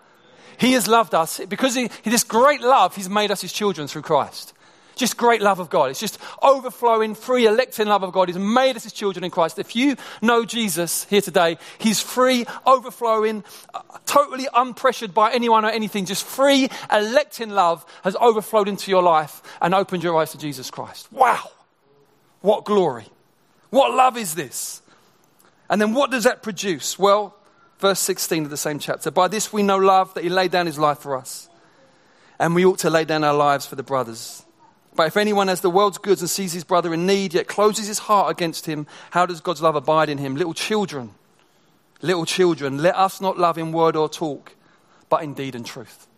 He 0.58 0.72
has 0.72 0.86
loved 0.86 1.14
us. 1.14 1.40
Because 1.48 1.74
this 2.04 2.24
great 2.24 2.60
love, 2.60 2.94
He's 2.94 3.08
made 3.08 3.30
us 3.30 3.40
His 3.40 3.52
children 3.52 3.88
through 3.88 4.02
Christ. 4.02 4.52
Just 4.98 5.16
great 5.16 5.40
love 5.40 5.58
of 5.58 5.70
God. 5.70 5.90
It's 5.90 6.00
just 6.00 6.18
overflowing, 6.42 7.14
free, 7.14 7.46
electing 7.46 7.86
love 7.86 8.02
of 8.02 8.12
God. 8.12 8.28
He's 8.28 8.36
made 8.36 8.76
us 8.76 8.84
his 8.84 8.92
children 8.92 9.24
in 9.24 9.30
Christ. 9.30 9.58
If 9.58 9.74
you 9.74 9.96
know 10.20 10.44
Jesus 10.44 11.04
here 11.04 11.22
today, 11.22 11.56
he's 11.78 12.00
free, 12.00 12.44
overflowing, 12.66 13.44
uh, 13.72 13.80
totally 14.04 14.44
unpressured 14.54 15.14
by 15.14 15.32
anyone 15.32 15.64
or 15.64 15.70
anything. 15.70 16.04
Just 16.04 16.24
free, 16.26 16.68
electing 16.92 17.50
love 17.50 17.86
has 18.04 18.14
overflowed 18.16 18.68
into 18.68 18.90
your 18.90 19.02
life 19.02 19.42
and 19.62 19.74
opened 19.74 20.02
your 20.02 20.20
eyes 20.20 20.32
to 20.32 20.38
Jesus 20.38 20.70
Christ. 20.70 21.10
Wow. 21.10 21.50
What 22.42 22.66
glory. 22.66 23.06
What 23.70 23.94
love 23.94 24.18
is 24.18 24.34
this? 24.34 24.82
And 25.70 25.80
then 25.80 25.94
what 25.94 26.10
does 26.10 26.24
that 26.24 26.42
produce? 26.42 26.98
Well, 26.98 27.34
Verse 27.78 28.00
16 28.00 28.44
of 28.44 28.50
the 28.50 28.56
same 28.56 28.78
chapter. 28.78 29.10
By 29.10 29.28
this 29.28 29.52
we 29.52 29.62
know 29.62 29.78
love, 29.78 30.12
that 30.14 30.24
he 30.24 30.30
laid 30.30 30.50
down 30.50 30.66
his 30.66 30.78
life 30.78 30.98
for 30.98 31.16
us. 31.16 31.48
And 32.38 32.54
we 32.54 32.64
ought 32.64 32.78
to 32.80 32.90
lay 32.90 33.04
down 33.04 33.24
our 33.24 33.34
lives 33.34 33.66
for 33.66 33.76
the 33.76 33.82
brothers. 33.82 34.44
But 34.98 35.06
if 35.06 35.16
anyone 35.16 35.46
has 35.46 35.60
the 35.60 35.70
world's 35.70 35.96
goods 35.96 36.22
and 36.22 36.28
sees 36.28 36.52
his 36.52 36.64
brother 36.64 36.92
in 36.92 37.06
need, 37.06 37.32
yet 37.32 37.46
closes 37.46 37.86
his 37.86 38.00
heart 38.00 38.32
against 38.32 38.66
him, 38.66 38.88
how 39.12 39.26
does 39.26 39.40
God's 39.40 39.62
love 39.62 39.76
abide 39.76 40.08
in 40.08 40.18
him? 40.18 40.34
Little 40.34 40.54
children, 40.54 41.14
little 42.02 42.24
children, 42.24 42.78
let 42.78 42.96
us 42.96 43.20
not 43.20 43.38
love 43.38 43.58
in 43.58 43.70
word 43.70 43.94
or 43.94 44.08
talk, 44.08 44.56
but 45.08 45.22
in 45.22 45.34
deed 45.34 45.54
and 45.54 45.64
truth. 45.64 46.08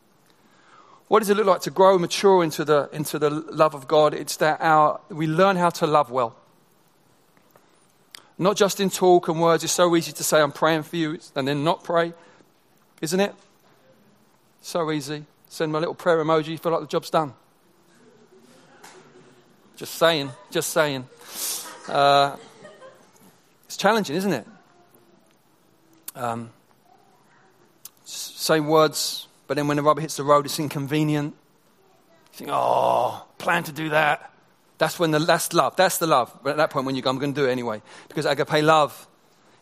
What 1.09 1.19
does 1.19 1.29
it 1.29 1.37
look 1.37 1.45
like 1.45 1.61
to 1.61 1.71
grow 1.71 1.93
and 1.93 2.01
mature 2.01 2.43
into 2.43 2.65
the, 2.65 2.89
into 2.91 3.19
the 3.19 3.29
love 3.29 3.75
of 3.75 3.87
God? 3.87 4.15
It's 4.15 4.39
that 4.39 4.63
our, 4.63 4.99
we 5.11 5.27
learn 5.27 5.57
how 5.57 5.69
to 5.69 5.87
love 5.87 6.11
well. 6.11 6.35
Not 8.39 8.57
just 8.57 8.81
in 8.81 8.89
talk 8.89 9.29
and 9.29 9.43
words. 9.43 9.63
It's 9.63 9.75
so 9.75 9.95
easy 9.95 10.13
to 10.13 10.25
say, 10.25 10.41
I'm 10.41 10.53
praying 10.53 10.85
for 10.85 10.97
you, 10.97 11.19
and 11.37 11.47
then 11.47 11.65
not 11.65 11.85
pray. 11.85 12.15
Isn't 13.03 13.21
it? 13.21 13.35
So 14.63 14.91
easy. 14.91 15.27
Send 15.51 15.71
my 15.71 15.81
little 15.81 15.95
prayer 15.95 16.25
emoji, 16.25 16.59
feel 16.59 16.73
like 16.73 16.81
the 16.81 16.87
job's 16.87 17.11
done. 17.11 17.35
Just 19.81 19.95
saying, 19.95 20.31
just 20.51 20.75
saying. 20.75 21.09
Uh, 21.89 22.37
it's 23.65 23.79
challenging, 23.79 24.15
isn't 24.15 24.33
it? 24.35 24.47
Um, 26.15 26.51
same 28.05 28.67
words, 28.67 29.27
but 29.47 29.57
then 29.57 29.69
when 29.69 29.79
the 29.79 29.83
rubber 29.83 30.03
hits 30.03 30.19
the 30.19 30.23
road, 30.23 30.45
it's 30.45 30.59
inconvenient. 30.59 31.33
You 31.33 32.37
think, 32.37 32.51
oh, 32.53 33.27
plan 33.39 33.65
to 33.65 33.73
do 33.73 33.89
that. 33.89 34.31
That's 34.77 34.99
when 34.99 35.13
the 35.13 35.19
that's 35.19 35.55
love. 35.55 35.77
That's 35.77 35.97
the 35.97 36.07
love. 36.07 36.31
But 36.43 36.51
at 36.51 36.57
that 36.59 36.69
point, 36.69 36.85
when 36.85 36.95
you 36.95 37.01
go, 37.01 37.09
I'm 37.09 37.19
going 37.19 37.33
to 37.33 37.41
do 37.41 37.49
it 37.49 37.51
anyway. 37.51 37.81
Because 38.09 38.27
agape 38.27 38.63
love 38.63 39.09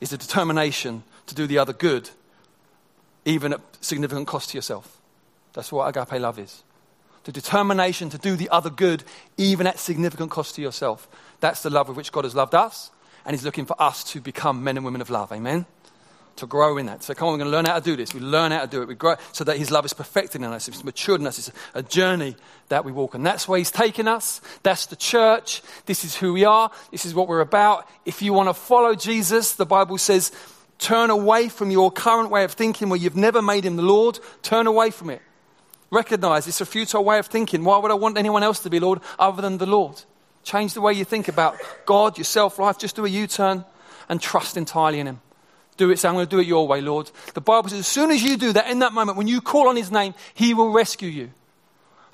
is 0.00 0.10
the 0.10 0.18
determination 0.18 1.04
to 1.26 1.36
do 1.36 1.46
the 1.46 1.58
other 1.58 1.72
good, 1.72 2.10
even 3.24 3.52
at 3.52 3.60
significant 3.80 4.26
cost 4.26 4.50
to 4.50 4.58
yourself. 4.58 5.00
That's 5.52 5.70
what 5.70 5.96
agape 5.96 6.20
love 6.20 6.40
is 6.40 6.64
the 7.28 7.32
determination 7.32 8.08
to 8.08 8.16
do 8.16 8.36
the 8.36 8.48
other 8.48 8.70
good, 8.70 9.04
even 9.36 9.66
at 9.66 9.78
significant 9.78 10.30
cost 10.30 10.54
to 10.54 10.62
yourself. 10.62 11.06
That's 11.40 11.62
the 11.62 11.68
love 11.68 11.88
with 11.88 11.96
which 11.98 12.10
God 12.10 12.24
has 12.24 12.34
loved 12.34 12.54
us, 12.54 12.90
and 13.26 13.36
He's 13.36 13.44
looking 13.44 13.66
for 13.66 13.76
us 13.78 14.02
to 14.12 14.20
become 14.22 14.64
men 14.64 14.78
and 14.78 14.86
women 14.86 15.02
of 15.02 15.10
love. 15.10 15.30
Amen? 15.30 15.66
To 16.36 16.46
grow 16.46 16.78
in 16.78 16.86
that. 16.86 17.02
So, 17.02 17.12
come 17.12 17.28
on, 17.28 17.34
we're 17.34 17.40
going 17.40 17.50
to 17.50 17.56
learn 17.58 17.66
how 17.66 17.78
to 17.78 17.84
do 17.84 17.96
this. 17.96 18.14
We 18.14 18.20
learn 18.20 18.50
how 18.50 18.62
to 18.62 18.66
do 18.66 18.80
it. 18.80 18.88
We 18.88 18.94
grow 18.94 19.16
so 19.32 19.44
that 19.44 19.58
His 19.58 19.70
love 19.70 19.84
is 19.84 19.92
perfected 19.92 20.40
in 20.40 20.44
us, 20.46 20.68
it's 20.68 20.82
matured 20.82 21.20
in 21.20 21.26
us. 21.26 21.38
It's 21.38 21.52
a 21.74 21.82
journey 21.82 22.34
that 22.70 22.86
we 22.86 22.92
walk. 22.92 23.14
And 23.14 23.26
that's 23.26 23.46
where 23.46 23.58
He's 23.58 23.70
taken 23.70 24.08
us. 24.08 24.40
That's 24.62 24.86
the 24.86 24.96
church. 24.96 25.60
This 25.84 26.04
is 26.04 26.16
who 26.16 26.32
we 26.32 26.46
are. 26.46 26.70
This 26.92 27.04
is 27.04 27.14
what 27.14 27.28
we're 27.28 27.40
about. 27.40 27.86
If 28.06 28.22
you 28.22 28.32
want 28.32 28.48
to 28.48 28.54
follow 28.54 28.94
Jesus, 28.94 29.52
the 29.52 29.66
Bible 29.66 29.98
says, 29.98 30.32
turn 30.78 31.10
away 31.10 31.50
from 31.50 31.70
your 31.70 31.90
current 31.90 32.30
way 32.30 32.44
of 32.44 32.52
thinking 32.52 32.88
where 32.88 32.98
you've 32.98 33.16
never 33.16 33.42
made 33.42 33.66
Him 33.66 33.76
the 33.76 33.82
Lord. 33.82 34.18
Turn 34.40 34.66
away 34.66 34.88
from 34.88 35.10
it. 35.10 35.20
Recognize 35.90 36.46
it's 36.46 36.60
a 36.60 36.66
futile 36.66 37.04
way 37.04 37.18
of 37.18 37.26
thinking. 37.26 37.64
Why 37.64 37.78
would 37.78 37.90
I 37.90 37.94
want 37.94 38.18
anyone 38.18 38.42
else 38.42 38.60
to 38.60 38.70
be 38.70 38.80
Lord 38.80 39.00
other 39.18 39.40
than 39.40 39.58
the 39.58 39.66
Lord? 39.66 40.02
Change 40.44 40.74
the 40.74 40.80
way 40.80 40.92
you 40.92 41.04
think 41.04 41.28
about 41.28 41.56
God, 41.86 42.18
yourself, 42.18 42.58
life. 42.58 42.78
Just 42.78 42.96
do 42.96 43.04
a 43.04 43.08
U 43.08 43.26
turn 43.26 43.64
and 44.08 44.20
trust 44.20 44.56
entirely 44.56 45.00
in 45.00 45.06
Him. 45.06 45.20
Do 45.76 45.90
it, 45.90 45.98
say, 45.98 46.08
I'm 46.08 46.14
going 46.14 46.26
to 46.26 46.30
do 46.30 46.40
it 46.40 46.46
your 46.46 46.66
way, 46.66 46.80
Lord. 46.80 47.10
The 47.34 47.40
Bible 47.40 47.68
says, 47.68 47.80
as 47.80 47.86
soon 47.86 48.10
as 48.10 48.22
you 48.22 48.36
do 48.36 48.52
that, 48.52 48.68
in 48.68 48.80
that 48.80 48.92
moment, 48.92 49.16
when 49.16 49.28
you 49.28 49.40
call 49.40 49.68
on 49.68 49.76
His 49.76 49.90
name, 49.90 50.14
He 50.34 50.54
will 50.54 50.70
rescue 50.70 51.08
you. 51.08 51.30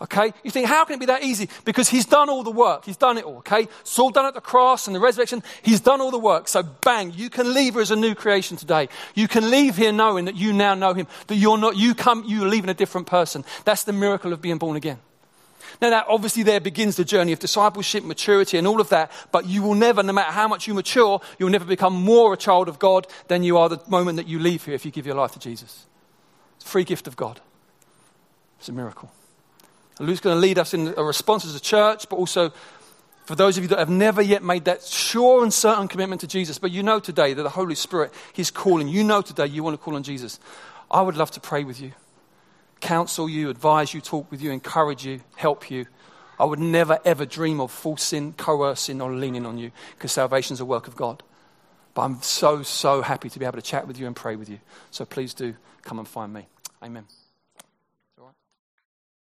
Okay? 0.04 0.34
You 0.42 0.50
think, 0.50 0.66
how 0.66 0.84
can 0.84 0.96
it 0.96 1.00
be 1.00 1.06
that 1.06 1.22
easy? 1.22 1.48
Because 1.64 1.88
he's 1.88 2.04
done 2.04 2.28
all 2.28 2.42
the 2.42 2.50
work. 2.50 2.84
He's 2.84 2.98
done 2.98 3.16
it 3.16 3.24
all, 3.24 3.38
okay? 3.38 3.68
It's 3.80 3.98
all 3.98 4.10
done 4.10 4.26
at 4.26 4.34
the 4.34 4.40
cross 4.42 4.86
and 4.86 4.94
the 4.94 5.00
resurrection. 5.00 5.42
He's 5.62 5.80
done 5.80 6.02
all 6.02 6.10
the 6.10 6.18
work. 6.18 6.46
So 6.46 6.62
bang, 6.62 7.10
you 7.14 7.30
can 7.30 7.54
leave 7.54 7.72
here 7.72 7.80
as 7.80 7.90
a 7.90 7.96
new 7.96 8.14
creation 8.14 8.58
today. 8.58 8.90
You 9.14 9.28
can 9.28 9.50
leave 9.50 9.78
here 9.78 9.92
knowing 9.92 10.26
that 10.26 10.36
you 10.36 10.52
now 10.52 10.74
know 10.74 10.92
him, 10.92 11.06
that 11.28 11.36
you're 11.36 11.56
not, 11.56 11.78
you 11.78 11.94
come, 11.94 12.22
you're 12.26 12.46
leaving 12.46 12.68
a 12.68 12.74
different 12.74 13.06
person. 13.06 13.46
That's 13.64 13.84
the 13.84 13.94
miracle 13.94 14.34
of 14.34 14.42
being 14.42 14.58
born 14.58 14.76
again. 14.76 14.98
Now, 15.80 15.88
that 15.88 16.04
obviously 16.06 16.42
there 16.42 16.60
begins 16.60 16.96
the 16.96 17.04
journey 17.04 17.32
of 17.32 17.38
discipleship, 17.38 18.04
maturity, 18.04 18.58
and 18.58 18.66
all 18.66 18.82
of 18.82 18.90
that, 18.90 19.10
but 19.32 19.46
you 19.46 19.62
will 19.62 19.74
never, 19.74 20.02
no 20.02 20.12
matter 20.12 20.32
how 20.32 20.46
much 20.46 20.68
you 20.68 20.74
mature, 20.74 21.18
you'll 21.38 21.48
never 21.48 21.64
become 21.64 21.94
more 21.94 22.34
a 22.34 22.36
child 22.36 22.68
of 22.68 22.78
God 22.78 23.06
than 23.28 23.42
you 23.42 23.56
are 23.56 23.70
the 23.70 23.80
moment 23.88 24.16
that 24.16 24.28
you 24.28 24.38
leave 24.38 24.66
here 24.66 24.74
if 24.74 24.84
you 24.84 24.90
give 24.90 25.06
your 25.06 25.16
life 25.16 25.32
to 25.32 25.38
Jesus. 25.38 25.86
It's 26.56 26.66
a 26.66 26.68
free 26.68 26.84
gift 26.84 27.08
of 27.08 27.16
God. 27.16 27.40
It's 28.58 28.68
a 28.68 28.72
miracle. 28.72 29.10
Luke's 30.00 30.20
going 30.20 30.36
to 30.36 30.40
lead 30.40 30.58
us 30.58 30.74
in 30.74 30.94
a 30.96 31.04
response 31.04 31.44
as 31.44 31.54
a 31.54 31.60
church, 31.60 32.08
but 32.08 32.16
also 32.16 32.52
for 33.24 33.34
those 33.34 33.56
of 33.56 33.64
you 33.64 33.68
that 33.68 33.78
have 33.78 33.88
never 33.88 34.20
yet 34.20 34.42
made 34.42 34.66
that 34.66 34.82
sure 34.82 35.42
and 35.42 35.52
certain 35.52 35.88
commitment 35.88 36.20
to 36.20 36.26
Jesus, 36.26 36.58
but 36.58 36.70
you 36.70 36.82
know 36.82 37.00
today 37.00 37.32
that 37.32 37.42
the 37.42 37.48
Holy 37.48 37.74
Spirit, 37.74 38.12
He's 38.32 38.50
calling. 38.50 38.88
You 38.88 39.02
know 39.04 39.22
today 39.22 39.46
you 39.46 39.62
want 39.62 39.74
to 39.74 39.82
call 39.82 39.94
on 39.94 40.02
Jesus. 40.02 40.38
I 40.90 41.00
would 41.00 41.16
love 41.16 41.30
to 41.32 41.40
pray 41.40 41.64
with 41.64 41.80
you, 41.80 41.92
counsel 42.80 43.28
you, 43.28 43.48
advise 43.48 43.94
you, 43.94 44.00
talk 44.00 44.30
with 44.30 44.42
you, 44.42 44.50
encourage 44.50 45.06
you, 45.06 45.20
help 45.36 45.70
you. 45.70 45.86
I 46.38 46.44
would 46.44 46.58
never, 46.58 46.98
ever 47.04 47.24
dream 47.24 47.60
of 47.60 47.70
forcing, 47.70 48.32
coercing, 48.34 49.00
or 49.00 49.12
leaning 49.14 49.46
on 49.46 49.56
you 49.56 49.70
because 49.96 50.12
salvation 50.12 50.54
is 50.54 50.60
a 50.60 50.64
work 50.64 50.88
of 50.88 50.96
God. 50.96 51.22
But 51.94 52.02
I'm 52.02 52.22
so, 52.22 52.62
so 52.62 53.02
happy 53.02 53.30
to 53.30 53.38
be 53.38 53.44
able 53.44 53.56
to 53.56 53.62
chat 53.62 53.86
with 53.86 53.98
you 53.98 54.06
and 54.06 54.16
pray 54.16 54.34
with 54.36 54.48
you. 54.48 54.58
So 54.90 55.04
please 55.04 55.32
do 55.32 55.54
come 55.82 55.98
and 55.98 56.08
find 56.08 56.32
me. 56.32 56.46
Amen. 56.82 57.04